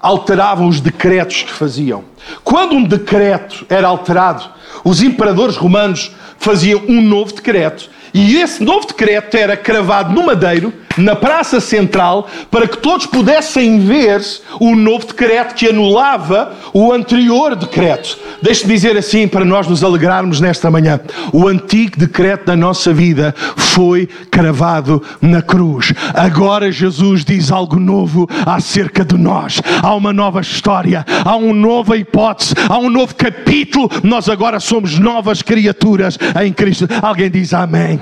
alteravam 0.00 0.66
os 0.66 0.80
decretos 0.80 1.42
que 1.42 1.52
faziam. 1.52 2.04
Quando 2.42 2.74
um 2.74 2.84
decreto 2.84 3.66
era 3.68 3.88
alterado, 3.88 4.44
os 4.82 5.02
imperadores 5.02 5.56
romanos 5.56 6.12
faziam 6.38 6.82
um 6.88 7.02
novo 7.02 7.34
decreto 7.34 7.90
e 8.12 8.36
esse 8.36 8.62
novo 8.62 8.86
decreto 8.86 9.36
era 9.36 9.56
cravado 9.56 10.12
no 10.12 10.24
madeiro, 10.24 10.72
na 10.96 11.14
praça 11.14 11.60
central, 11.60 12.28
para 12.50 12.66
que 12.66 12.78
todos 12.78 13.06
pudessem 13.06 13.78
ver 13.78 14.20
o 14.58 14.74
novo 14.74 15.06
decreto 15.06 15.54
que 15.54 15.68
anulava 15.68 16.52
o 16.72 16.92
anterior 16.92 17.54
decreto. 17.54 18.18
Deixe-me 18.42 18.74
dizer 18.74 18.96
assim, 18.96 19.28
para 19.28 19.44
nós 19.44 19.68
nos 19.68 19.84
alegrarmos 19.84 20.40
nesta 20.40 20.70
manhã: 20.70 21.00
o 21.32 21.46
antigo 21.46 21.96
decreto 21.96 22.46
da 22.46 22.56
nossa 22.56 22.92
vida 22.92 23.34
foi 23.56 24.08
cravado 24.30 25.02
na 25.20 25.40
cruz. 25.40 25.92
Agora 26.14 26.72
Jesus 26.72 27.24
diz 27.24 27.52
algo 27.52 27.78
novo 27.78 28.28
acerca 28.44 29.04
de 29.04 29.16
nós. 29.16 29.60
Há 29.82 29.94
uma 29.94 30.12
nova 30.12 30.40
história, 30.40 31.04
há 31.24 31.36
uma 31.36 31.54
nova 31.54 31.96
hipótese, 31.96 32.54
há 32.68 32.78
um 32.78 32.90
novo 32.90 33.14
capítulo. 33.14 33.88
Nós 34.02 34.28
agora 34.28 34.58
somos 34.58 34.98
novas 34.98 35.42
criaturas 35.42 36.18
em 36.42 36.52
Cristo. 36.52 36.88
Alguém 37.00 37.30
diz 37.30 37.54
amém. 37.54 38.00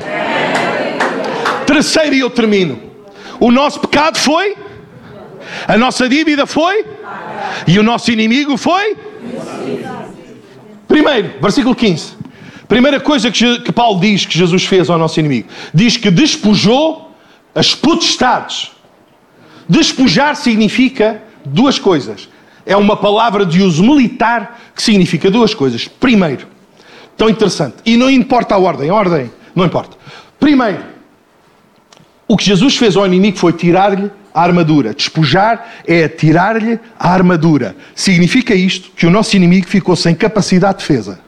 Terceiro, 1.68 2.14
e 2.14 2.20
eu 2.20 2.30
termino. 2.30 2.80
O 3.38 3.50
nosso 3.50 3.78
pecado 3.78 4.16
foi, 4.16 4.56
a 5.66 5.76
nossa 5.76 6.08
dívida 6.08 6.46
foi, 6.46 6.82
e 7.66 7.78
o 7.78 7.82
nosso 7.82 8.10
inimigo 8.10 8.56
foi. 8.56 8.96
Primeiro, 10.88 11.34
versículo 11.42 11.74
15. 11.74 12.16
Primeira 12.66 12.98
coisa 12.98 13.30
que, 13.30 13.70
Paulo 13.70 14.00
diz 14.00 14.24
que 14.24 14.36
Jesus 14.36 14.64
fez 14.64 14.88
ao 14.88 14.98
nosso 14.98 15.20
inimigo: 15.20 15.46
diz 15.74 15.98
que 15.98 16.10
despojou 16.10 17.14
as 17.54 17.74
potestades. 17.74 18.70
Despojar 19.68 20.36
significa 20.36 21.22
duas 21.44 21.78
coisas: 21.78 22.30
é 22.64 22.76
uma 22.78 22.96
palavra 22.96 23.44
de 23.44 23.60
uso 23.60 23.84
militar 23.84 24.58
que 24.74 24.82
significa 24.82 25.30
duas 25.30 25.52
coisas. 25.52 25.86
Primeiro, 25.86 26.46
tão 27.14 27.28
interessante, 27.28 27.76
e 27.84 27.94
não 27.98 28.10
importa 28.10 28.54
a 28.54 28.58
ordem, 28.58 28.88
a 28.88 28.94
ordem 28.94 29.30
não 29.54 29.66
importa. 29.66 29.98
Primeiro, 30.40 30.97
o 32.28 32.36
que 32.36 32.44
Jesus 32.44 32.76
fez 32.76 32.94
ao 32.94 33.06
inimigo 33.06 33.38
foi 33.38 33.54
tirar-lhe 33.54 34.10
a 34.34 34.42
armadura. 34.42 34.92
Despojar 34.92 35.66
é 35.86 36.06
tirar-lhe 36.06 36.78
a 36.98 37.10
armadura. 37.10 37.74
Significa 37.94 38.54
isto 38.54 38.90
que 38.94 39.06
o 39.06 39.10
nosso 39.10 39.34
inimigo 39.34 39.66
ficou 39.66 39.96
sem 39.96 40.14
capacidade 40.14 40.78
de 40.78 40.80
defesa. 40.80 41.20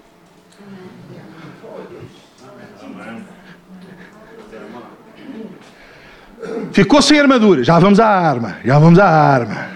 Ficou 6.71 7.01
sem 7.01 7.19
armadura. 7.19 7.65
Já 7.65 7.79
vamos 7.79 7.99
à 7.99 8.07
arma. 8.07 8.59
Já 8.63 8.79
vamos 8.79 8.99
à 8.99 9.09
arma. 9.09 9.69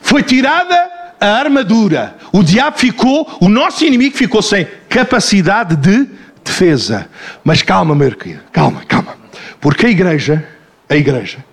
Foi 0.00 0.22
tirada 0.22 0.90
a 1.20 1.26
armadura. 1.26 2.16
O 2.32 2.42
diabo 2.42 2.78
ficou, 2.78 3.36
o 3.40 3.48
nosso 3.48 3.84
inimigo 3.84 4.16
ficou 4.16 4.40
sem 4.40 4.66
capacidade 4.88 5.76
de 5.76 6.08
defesa. 6.42 7.06
Mas 7.44 7.62
calma, 7.62 7.94
meu 7.94 8.10
querido. 8.12 8.40
Calma, 8.50 8.82
calma. 8.88 9.27
Porque 9.60 9.86
a 9.86 9.90
igreja, 9.90 10.44
a 10.88 10.96
igreja, 10.96 11.44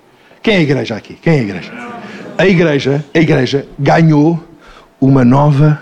quem 0.42 0.56
é 0.56 0.58
a 0.58 0.62
igreja 0.62 0.96
aqui? 0.96 1.16
Quem 1.16 1.34
é 1.34 1.40
a 1.40 1.42
igreja? 1.42 1.72
A 2.38 2.46
igreja, 2.46 3.06
a 3.14 3.20
igreja 3.20 3.68
ganhou 3.80 4.44
uma 5.00 5.26
nova 5.26 5.82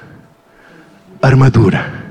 armadura. 1.22 2.04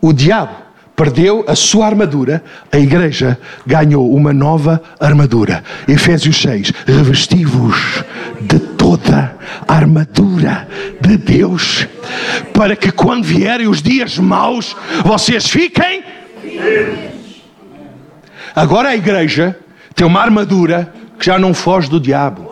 O 0.00 0.12
diabo 0.12 0.62
perdeu 0.94 1.44
a 1.48 1.54
sua 1.54 1.86
armadura, 1.86 2.42
a 2.70 2.78
igreja 2.78 3.38
ganhou 3.66 4.14
uma 4.14 4.32
nova 4.32 4.82
armadura. 5.00 5.64
Efésios 5.88 6.40
6: 6.40 6.72
Revesti-vos 6.86 8.04
de 8.40 8.58
toda 8.58 9.36
a 9.66 9.74
armadura 9.74 10.68
de 11.00 11.16
Deus, 11.16 11.88
para 12.52 12.76
que 12.76 12.92
quando 12.92 13.24
vierem 13.24 13.66
os 13.66 13.82
dias 13.82 14.18
maus, 14.18 14.76
vocês 15.04 15.48
fiquem. 15.48 16.04
Agora 18.54 18.90
a 18.90 18.96
igreja 18.96 19.58
tem 19.94 20.06
uma 20.06 20.20
armadura 20.20 20.92
que 21.18 21.26
já 21.26 21.38
não 21.38 21.54
foge 21.54 21.88
do 21.88 22.00
diabo. 22.00 22.50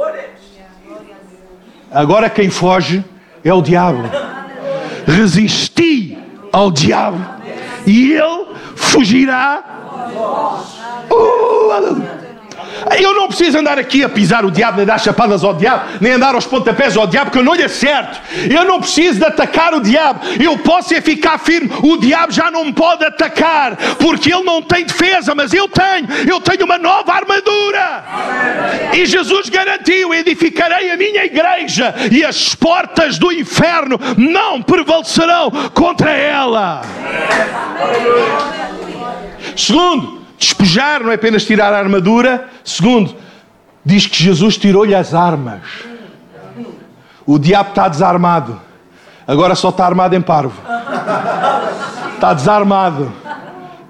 Agora 1.91 2.31
quem 2.31 2.49
foge 2.51 3.05
é 3.45 3.53
o 3.53 3.61
diabo. 3.61 4.03
Resisti 5.07 6.17
ao 6.53 6.71
diabo 6.71 7.19
e 7.87 8.13
ele 8.13 8.47
fugirá. 8.77 9.63
Uh, 11.11 11.71
aleluia. 11.73 12.30
Eu 12.99 13.15
não 13.15 13.29
preciso 13.29 13.59
andar 13.59 13.79
aqui 13.79 14.03
a 14.05 14.09
pisar 14.09 14.45
o 14.45 14.51
diabo, 14.51 14.79
nem 14.79 14.87
dar 14.87 14.99
chapadas 14.99 15.45
ao 15.45 15.55
diabo, 15.55 15.85
nem 16.01 16.13
andar 16.13 16.35
aos 16.35 16.47
pontapés 16.47 16.97
ao 16.97 17.07
diabo, 17.07 17.27
porque 17.27 17.39
eu 17.39 17.45
não 17.45 17.55
lhe 17.55 17.63
acerto. 17.63 18.21
Eu 18.49 18.65
não 18.65 18.81
preciso 18.81 19.19
de 19.19 19.25
atacar 19.25 19.75
o 19.75 19.81
diabo. 19.81 20.21
Eu 20.41 20.59
posso 20.59 20.95
é 20.95 21.01
ficar 21.01 21.39
firme. 21.39 21.71
O 21.83 21.97
diabo 21.97 22.33
já 22.33 22.51
não 22.51 22.65
me 22.65 22.73
pode 22.73 23.05
atacar, 23.05 23.77
porque 23.99 24.33
ele 24.33 24.43
não 24.43 24.63
tem 24.63 24.85
defesa, 24.85 25.35
mas 25.35 25.53
eu 25.53 25.69
tenho. 25.69 26.09
Eu 26.29 26.41
tenho 26.41 26.65
uma 26.65 26.79
nova 26.79 27.13
armadura. 27.13 28.05
E 28.93 29.07
Jesus 29.07 29.49
garantiu: 29.49 30.15
edificarei 30.15 30.91
a 30.91 30.97
minha 30.97 31.25
igreja, 31.25 31.95
e 32.11 32.25
as 32.25 32.55
portas 32.55 33.19
do 33.19 33.33
inferno 33.33 33.99
não 34.17 34.63
prevalecerão 34.63 35.51
contra 35.75 36.11
ela. 36.11 36.83
Segundo, 39.57 40.20
Despejar 40.41 41.03
não 41.03 41.13
é 41.13 41.17
apenas 41.17 41.45
tirar 41.45 41.71
a 41.75 41.79
armadura. 41.79 42.49
Segundo, 42.65 43.15
diz 43.85 44.07
que 44.07 44.25
Jesus 44.25 44.57
tirou-lhe 44.57 44.95
as 44.95 45.13
armas. 45.13 45.61
O 47.27 47.39
diabo 47.39 47.69
está 47.69 47.87
desarmado. 47.89 48.59
Agora 49.29 49.55
só 49.55 49.69
está 49.69 49.85
armado 49.85 50.17
em 50.17 50.21
parvo. 50.23 50.59
Está 52.15 52.33
desarmado. 52.33 53.13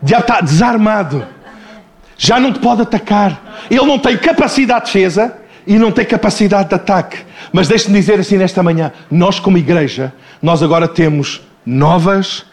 O 0.03 0.05
diabo 0.05 0.25
está 0.25 0.41
desarmado. 0.41 1.25
Já 2.19 2.41
não 2.41 2.53
te 2.53 2.59
pode 2.59 2.83
atacar. 2.83 3.41
Ele 3.71 3.87
não 3.87 3.99
tem 3.99 4.19
capacidade 4.19 4.87
de 4.87 4.93
defesa 4.93 5.33
e 5.65 5.79
não 5.79 5.93
tem 5.93 6.05
capacidade 6.05 6.69
de 6.69 6.75
ataque. 6.75 7.19
Mas 7.53 7.69
deixe-me 7.69 7.97
dizer 7.97 8.19
assim 8.19 8.37
nesta 8.37 8.61
manhã: 8.61 8.91
nós, 9.09 9.39
como 9.39 9.57
igreja, 9.57 10.13
nós 10.43 10.65
agora 10.65 10.89
temos 10.89 11.41
novas 11.65 12.45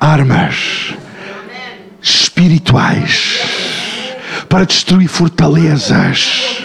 armas 0.00 0.96
espirituais 2.44 3.40
para 4.48 4.66
destruir 4.66 5.08
fortalezas. 5.08 6.62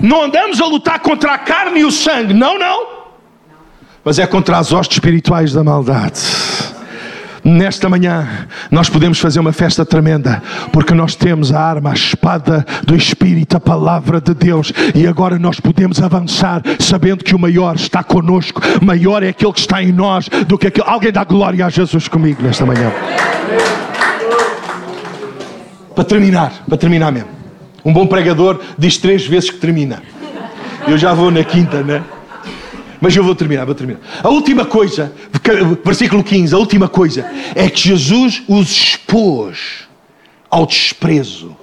Não 0.00 0.24
andamos 0.24 0.60
a 0.60 0.66
lutar 0.66 0.98
contra 1.00 1.34
a 1.34 1.38
carne 1.38 1.80
e 1.80 1.84
o 1.84 1.90
sangue, 1.90 2.32
não, 2.32 2.58
não. 2.58 2.94
Mas 4.04 4.18
é 4.18 4.26
contra 4.26 4.58
as 4.58 4.72
hostes 4.72 4.96
espirituais 4.96 5.52
da 5.52 5.62
maldade. 5.62 6.20
Nesta 7.42 7.90
manhã, 7.90 8.46
nós 8.70 8.88
podemos 8.88 9.18
fazer 9.18 9.38
uma 9.38 9.52
festa 9.52 9.84
tremenda, 9.84 10.42
porque 10.72 10.94
nós 10.94 11.14
temos 11.14 11.52
a 11.52 11.60
arma, 11.60 11.90
a 11.90 11.94
espada 11.94 12.64
do 12.84 12.96
Espírito, 12.96 13.58
a 13.58 13.60
palavra 13.60 14.18
de 14.18 14.32
Deus, 14.32 14.72
e 14.94 15.06
agora 15.06 15.38
nós 15.38 15.60
podemos 15.60 16.02
avançar, 16.02 16.62
sabendo 16.78 17.22
que 17.22 17.34
o 17.34 17.38
maior 17.38 17.76
está 17.76 18.02
conosco, 18.02 18.62
maior 18.82 19.22
é 19.22 19.28
aquele 19.28 19.52
que 19.52 19.60
está 19.60 19.82
em 19.82 19.92
nós 19.92 20.26
do 20.48 20.56
que 20.56 20.68
aquele. 20.68 20.88
Alguém 20.88 21.12
dá 21.12 21.22
glória 21.22 21.66
a 21.66 21.68
Jesus 21.68 22.08
comigo 22.08 22.42
nesta 22.42 22.64
manhã. 22.64 22.90
Para 25.94 26.04
terminar, 26.04 26.64
para 26.66 26.76
terminar 26.76 27.12
mesmo. 27.12 27.28
Um 27.84 27.92
bom 27.92 28.06
pregador 28.06 28.60
diz 28.78 28.96
três 28.96 29.26
vezes 29.26 29.50
que 29.50 29.58
termina. 29.58 30.02
Eu 30.86 30.98
já 30.98 31.14
vou 31.14 31.30
na 31.30 31.44
quinta, 31.44 31.82
né? 31.82 32.02
Mas 33.00 33.14
eu 33.14 33.22
vou 33.22 33.34
terminar, 33.34 33.64
vou 33.64 33.74
terminar. 33.74 34.00
A 34.22 34.28
última 34.28 34.64
coisa, 34.64 35.12
versículo 35.84 36.24
15, 36.24 36.54
a 36.54 36.58
última 36.58 36.88
coisa 36.88 37.30
é 37.54 37.68
que 37.68 37.88
Jesus 37.88 38.42
os 38.48 38.70
expôs 38.70 39.88
ao 40.50 40.66
desprezo 40.66 41.56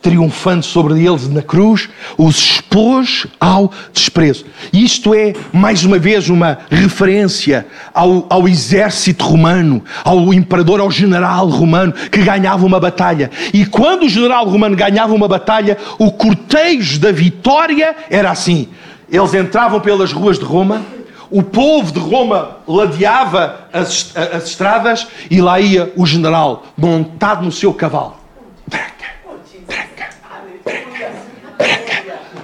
triunfando 0.00 0.64
sobre 0.64 1.04
eles 1.04 1.28
na 1.28 1.42
cruz, 1.42 1.88
os 2.16 2.36
expôs 2.36 3.26
ao 3.40 3.70
desprezo. 3.92 4.44
Isto 4.72 5.14
é, 5.14 5.32
mais 5.52 5.84
uma 5.84 5.98
vez, 5.98 6.28
uma 6.28 6.58
referência 6.70 7.66
ao, 7.92 8.26
ao 8.28 8.48
exército 8.48 9.24
romano, 9.24 9.82
ao 10.04 10.32
imperador, 10.32 10.80
ao 10.80 10.90
general 10.90 11.48
romano 11.48 11.92
que 11.92 12.22
ganhava 12.22 12.64
uma 12.64 12.78
batalha. 12.78 13.30
E 13.52 13.66
quando 13.66 14.04
o 14.04 14.08
general 14.08 14.48
romano 14.48 14.76
ganhava 14.76 15.14
uma 15.14 15.28
batalha, 15.28 15.76
o 15.98 16.12
cortejo 16.12 17.00
da 17.00 17.10
vitória 17.10 17.96
era 18.08 18.30
assim: 18.30 18.68
eles 19.10 19.34
entravam 19.34 19.80
pelas 19.80 20.12
ruas 20.12 20.38
de 20.38 20.44
Roma. 20.44 20.82
O 21.30 21.42
povo 21.42 21.92
de 21.92 21.98
Roma 21.98 22.56
ladeava 22.66 23.68
as, 23.70 24.16
as 24.16 24.44
estradas 24.44 25.06
e 25.30 25.42
lá 25.42 25.60
ia 25.60 25.92
o 25.94 26.06
general 26.06 26.64
montado 26.74 27.44
no 27.44 27.52
seu 27.52 27.74
cavalo 27.74 28.18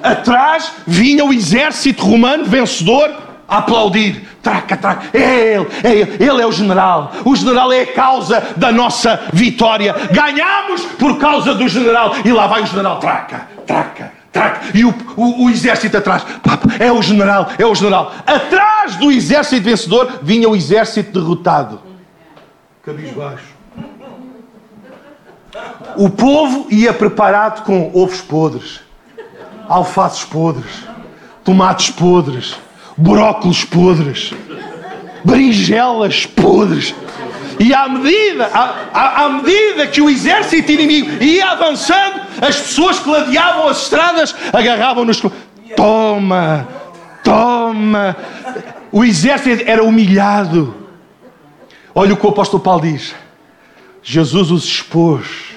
Atrás 0.05 0.71
vinha 0.87 1.25
o 1.25 1.33
exército 1.33 2.05
romano 2.05 2.45
vencedor 2.45 3.11
a 3.49 3.57
aplaudir. 3.57 4.29
Traca, 4.43 4.77
traca. 4.77 5.07
É 5.17 5.55
ele, 5.55 5.67
é 5.83 5.95
ele. 5.95 6.23
Ele 6.23 6.43
é 6.43 6.47
o 6.47 6.53
general. 6.53 7.11
O 7.25 7.35
general 7.35 7.73
é 7.73 7.81
a 7.81 7.93
causa 7.95 8.43
da 8.55 8.71
nossa 8.71 9.23
vitória. 9.33 9.95
Ganhamos 10.13 10.83
por 10.99 11.17
causa 11.17 11.55
do 11.55 11.67
general. 11.67 12.17
E 12.23 12.31
lá 12.31 12.47
vai 12.47 12.65
o 12.65 12.67
general. 12.67 12.99
Traca, 12.99 13.49
traca, 13.67 14.13
traca. 14.31 14.61
E 14.75 14.85
o, 14.85 14.95
o, 15.17 15.47
o 15.47 15.51
exército 15.51 15.97
atrás. 15.97 16.23
É 16.79 16.93
o 16.93 17.01
general, 17.01 17.49
é 17.59 17.65
o 17.65 17.75
general. 17.75 18.13
Atrás 18.27 18.97
do 18.97 19.11
exército 19.11 19.63
vencedor 19.63 20.19
vinha 20.21 20.51
o 20.51 20.55
exército 20.55 21.19
derrotado. 21.19 21.81
Cabisbaixo. 22.85 23.55
O 25.97 26.11
povo 26.11 26.67
ia 26.71 26.93
preparado 26.93 27.65
com 27.65 27.91
ovos 27.95 28.21
podres 28.21 28.84
alfaces 29.69 30.25
podres, 30.25 30.87
tomates 31.45 31.91
podres, 31.91 32.57
brócolos 32.97 33.65
podres, 33.65 34.33
berinjelas 35.25 36.27
podres. 36.27 36.95
E 37.59 37.73
à 37.73 37.89
medida, 37.89 38.47
à, 38.53 39.25
à, 39.25 39.29
medida 39.29 39.87
que 39.87 40.01
o 40.01 40.11
exército 40.11 40.73
inimigo 40.73 41.23
ia 41.23 41.51
avançando, 41.51 42.21
as 42.41 42.57
pessoas 42.57 42.99
que 42.99 43.09
ladeavam 43.09 43.69
as 43.69 43.83
estradas 43.83 44.35
agarravam-nos. 44.53 45.23
Toma, 45.77 46.69
toma. 47.23 48.17
O 48.91 49.05
exército 49.05 49.63
era 49.67 49.85
humilhado. 49.85 50.75
Olha 51.95 52.15
o 52.15 52.17
que 52.17 52.27
o 52.27 52.31
apóstolo 52.31 52.63
Paulo 52.63 52.83
diz. 52.83 53.15
Jesus 54.03 54.51
os 54.51 54.65
expôs. 54.65 55.55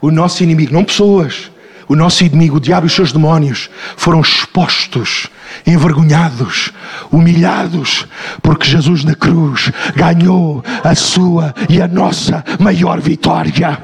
O 0.00 0.10
nosso 0.10 0.42
inimigo, 0.42 0.72
não 0.72 0.82
pessoas, 0.82 1.50
o 1.90 1.96
nosso 1.96 2.22
inimigo, 2.24 2.58
o 2.58 2.60
diabo 2.60 2.86
e 2.86 2.88
os 2.88 2.92
seus 2.92 3.10
demónios, 3.10 3.68
foram 3.96 4.20
expostos, 4.20 5.26
envergonhados, 5.66 6.70
humilhados, 7.10 8.06
porque 8.40 8.64
Jesus 8.64 9.02
na 9.02 9.16
cruz 9.16 9.72
ganhou 9.96 10.62
a 10.84 10.94
sua 10.94 11.52
e 11.68 11.82
a 11.82 11.88
nossa 11.88 12.44
maior 12.60 13.00
vitória. 13.00 13.76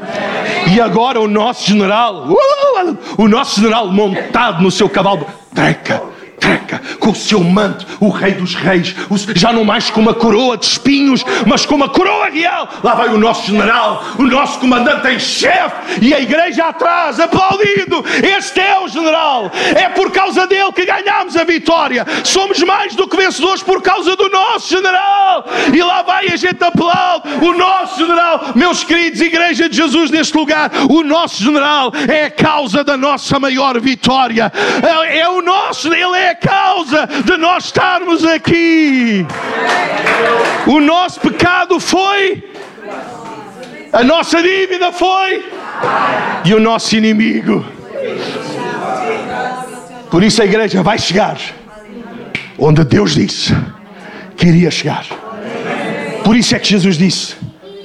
E 0.72 0.80
agora 0.80 1.20
o 1.20 1.26
nosso 1.26 1.66
general, 1.66 2.28
uh, 2.28 2.96
o 3.18 3.26
nosso 3.26 3.60
general 3.60 3.90
montado 3.90 4.62
no 4.62 4.70
seu 4.70 4.88
cavalo, 4.88 5.26
treca, 5.52 6.00
branca, 6.40 6.80
com 6.98 7.10
o 7.10 7.14
seu 7.14 7.40
manto, 7.40 7.86
o 8.00 8.08
Rei 8.08 8.32
dos 8.32 8.54
Reis, 8.54 8.94
já 9.34 9.52
não 9.52 9.64
mais 9.64 9.90
com 9.90 10.00
uma 10.00 10.14
coroa 10.14 10.56
de 10.56 10.66
espinhos, 10.66 11.24
mas 11.46 11.64
com 11.64 11.74
uma 11.74 11.88
coroa 11.88 12.28
real. 12.28 12.68
Lá 12.82 12.94
vai 12.94 13.08
o 13.08 13.18
nosso 13.18 13.46
general, 13.46 14.04
o 14.18 14.22
nosso 14.22 14.58
comandante 14.58 15.08
em 15.08 15.18
chefe, 15.18 16.00
e 16.02 16.14
a 16.14 16.20
igreja 16.20 16.66
atrás, 16.66 17.18
aplaudindo. 17.20 18.04
Este 18.22 18.60
é 18.60 18.78
o 18.78 18.88
general, 18.88 19.50
é 19.74 19.88
por 19.90 20.10
causa 20.10 20.46
dele 20.46 20.72
que 20.72 20.84
ganhamos 20.84 21.36
a 21.36 21.44
vitória. 21.44 22.06
Somos 22.24 22.58
mais 22.62 22.94
do 22.94 23.08
que 23.08 23.16
vencedores 23.16 23.62
por 23.62 23.82
causa 23.82 24.16
do 24.16 24.28
nosso 24.28 24.68
general. 24.68 25.44
E 25.72 25.82
lá 25.82 26.02
vai 26.02 26.28
a 26.28 26.36
gente 26.36 26.62
aplaude 26.62 27.28
o 27.42 27.52
nosso 27.52 27.98
general, 27.98 28.52
meus 28.54 28.84
queridos, 28.84 29.20
Igreja 29.20 29.68
de 29.68 29.76
Jesus 29.76 30.10
neste 30.10 30.36
lugar, 30.36 30.70
o 30.88 31.02
nosso 31.02 31.42
general 31.42 31.92
é 32.08 32.26
a 32.26 32.30
causa 32.30 32.84
da 32.84 32.96
nossa 32.96 33.38
maior 33.38 33.80
vitória. 33.80 34.52
É, 34.82 35.18
é 35.20 35.28
o 35.28 35.42
nosso, 35.42 35.92
ele 35.92 36.16
é 36.16 36.25
a 36.26 36.34
causa 36.34 37.06
de 37.24 37.36
nós 37.36 37.64
estarmos 37.64 38.24
aqui. 38.24 39.26
O 40.66 40.80
nosso 40.80 41.20
pecado 41.20 41.78
foi, 41.78 42.52
a 43.92 44.02
nossa 44.02 44.42
dívida 44.42 44.92
foi, 44.92 45.44
e 46.44 46.54
o 46.54 46.60
nosso 46.60 46.96
inimigo. 46.96 47.64
Por 50.10 50.22
isso 50.22 50.40
a 50.42 50.44
igreja 50.44 50.82
vai 50.82 50.98
chegar 50.98 51.36
onde 52.58 52.84
Deus 52.84 53.14
disse 53.14 53.54
que 54.36 54.46
iria 54.46 54.70
chegar. 54.70 55.04
Por 56.24 56.36
isso 56.36 56.54
é 56.54 56.58
que 56.58 56.68
Jesus 56.68 56.96
disse: 56.96 57.36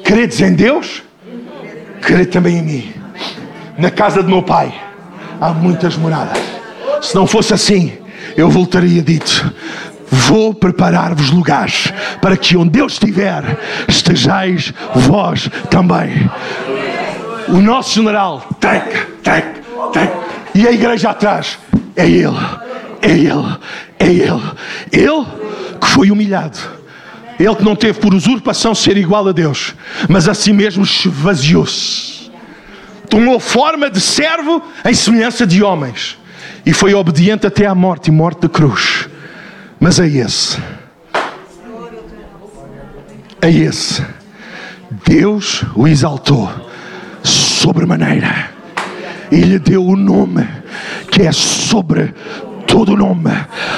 Credes 0.03 0.41
em 0.41 0.53
Deus, 0.53 1.03
crede 2.01 2.27
também 2.27 2.57
em 2.57 2.63
mim. 2.63 2.93
Na 3.77 3.91
casa 3.91 4.21
do 4.21 4.29
meu 4.29 4.43
pai 4.43 4.73
há 5.39 5.49
muitas 5.49 5.95
moradas. 5.95 6.41
Se 7.01 7.15
não 7.15 7.25
fosse 7.25 7.53
assim, 7.53 7.97
eu 8.35 8.49
voltaria 8.49 9.01
dito: 9.01 9.53
Vou 10.11 10.53
preparar-vos 10.53 11.31
lugares 11.31 11.91
para 12.21 12.35
que 12.35 12.57
onde 12.57 12.71
Deus 12.71 12.93
estiver, 12.93 13.57
estejais 13.87 14.73
vós 14.93 15.49
também. 15.69 16.29
O 17.47 17.61
nosso 17.61 17.95
general, 17.95 18.45
tec, 18.59 19.07
tec, 19.23 19.45
tec, 19.93 20.11
e 20.53 20.67
a 20.67 20.71
igreja 20.71 21.11
atrás, 21.11 21.57
é 21.95 22.05
Ele, 22.05 22.37
é 23.01 23.09
Ele, 23.09 23.57
é 23.99 24.07
Ele. 24.07 24.51
Ele 24.91 25.25
que 25.79 25.87
foi 25.87 26.11
humilhado. 26.11 26.59
Ele 27.39 27.55
que 27.55 27.63
não 27.63 27.75
teve 27.75 27.99
por 27.99 28.13
usurpação 28.13 28.75
ser 28.75 28.97
igual 28.97 29.27
a 29.27 29.31
Deus, 29.31 29.73
mas 30.09 30.27
a 30.27 30.33
si 30.33 30.51
mesmo 30.51 30.83
esvaziou-se. 30.83 32.29
Tomou 33.09 33.39
forma 33.39 33.89
de 33.89 33.99
servo 33.99 34.61
em 34.85 34.93
semelhança 34.93 35.47
de 35.47 35.63
homens 35.63 36.20
e 36.65 36.73
foi 36.73 36.93
obediente 36.93 37.47
até 37.47 37.65
à 37.65 37.75
morte 37.75 38.07
e 38.07 38.11
morte 38.11 38.41
de 38.41 38.49
cruz. 38.49 39.09
Mas 39.79 39.99
é 39.99 40.07
esse, 40.07 40.61
é 43.41 43.49
esse, 43.49 44.05
Deus 45.05 45.63
o 45.75 45.87
exaltou 45.87 46.49
sobremaneira. 47.23 48.51
E 49.31 49.39
lhe 49.39 49.57
deu 49.59 49.85
o 49.85 49.95
nome 49.95 50.47
que 51.09 51.23
é 51.23 51.31
sobre 51.31 52.13
todo 52.71 52.95
nome, 52.95 53.29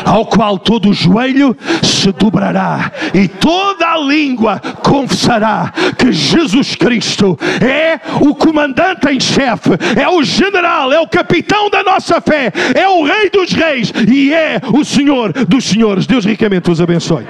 ao 0.06 0.28
qual 0.28 0.60
todo 0.60 0.94
joelho 0.94 1.58
se 1.82 2.12
dobrará 2.12 2.92
e 3.12 3.28
toda 3.28 3.88
a 3.88 3.98
língua 3.98 4.62
confessará 4.84 5.74
que 5.98 6.12
Jesus 6.12 6.76
Cristo 6.76 7.38
é 7.60 8.00
o 8.22 8.36
comandante 8.36 9.08
em 9.10 9.20
chefe, 9.20 9.72
é 10.00 10.08
o 10.08 10.22
general, 10.24 10.94
é 10.94 11.00
o 11.00 11.08
capitão 11.08 11.72
da 11.72 11.82
nossa 11.84 12.22
fé, 12.22 12.54
é 12.76 12.88
o 12.88 13.04
Rei 13.04 13.32
dos 13.32 13.52
Reis 13.52 13.92
e 14.08 14.32
é 14.32 14.62
o 14.72 14.86
Senhor 14.86 15.34
dos 15.34 15.66
Senhores. 15.66 16.06
Deus 16.06 16.24
ricamente 16.24 16.70
os 16.70 16.80
abençoe. 16.80 17.26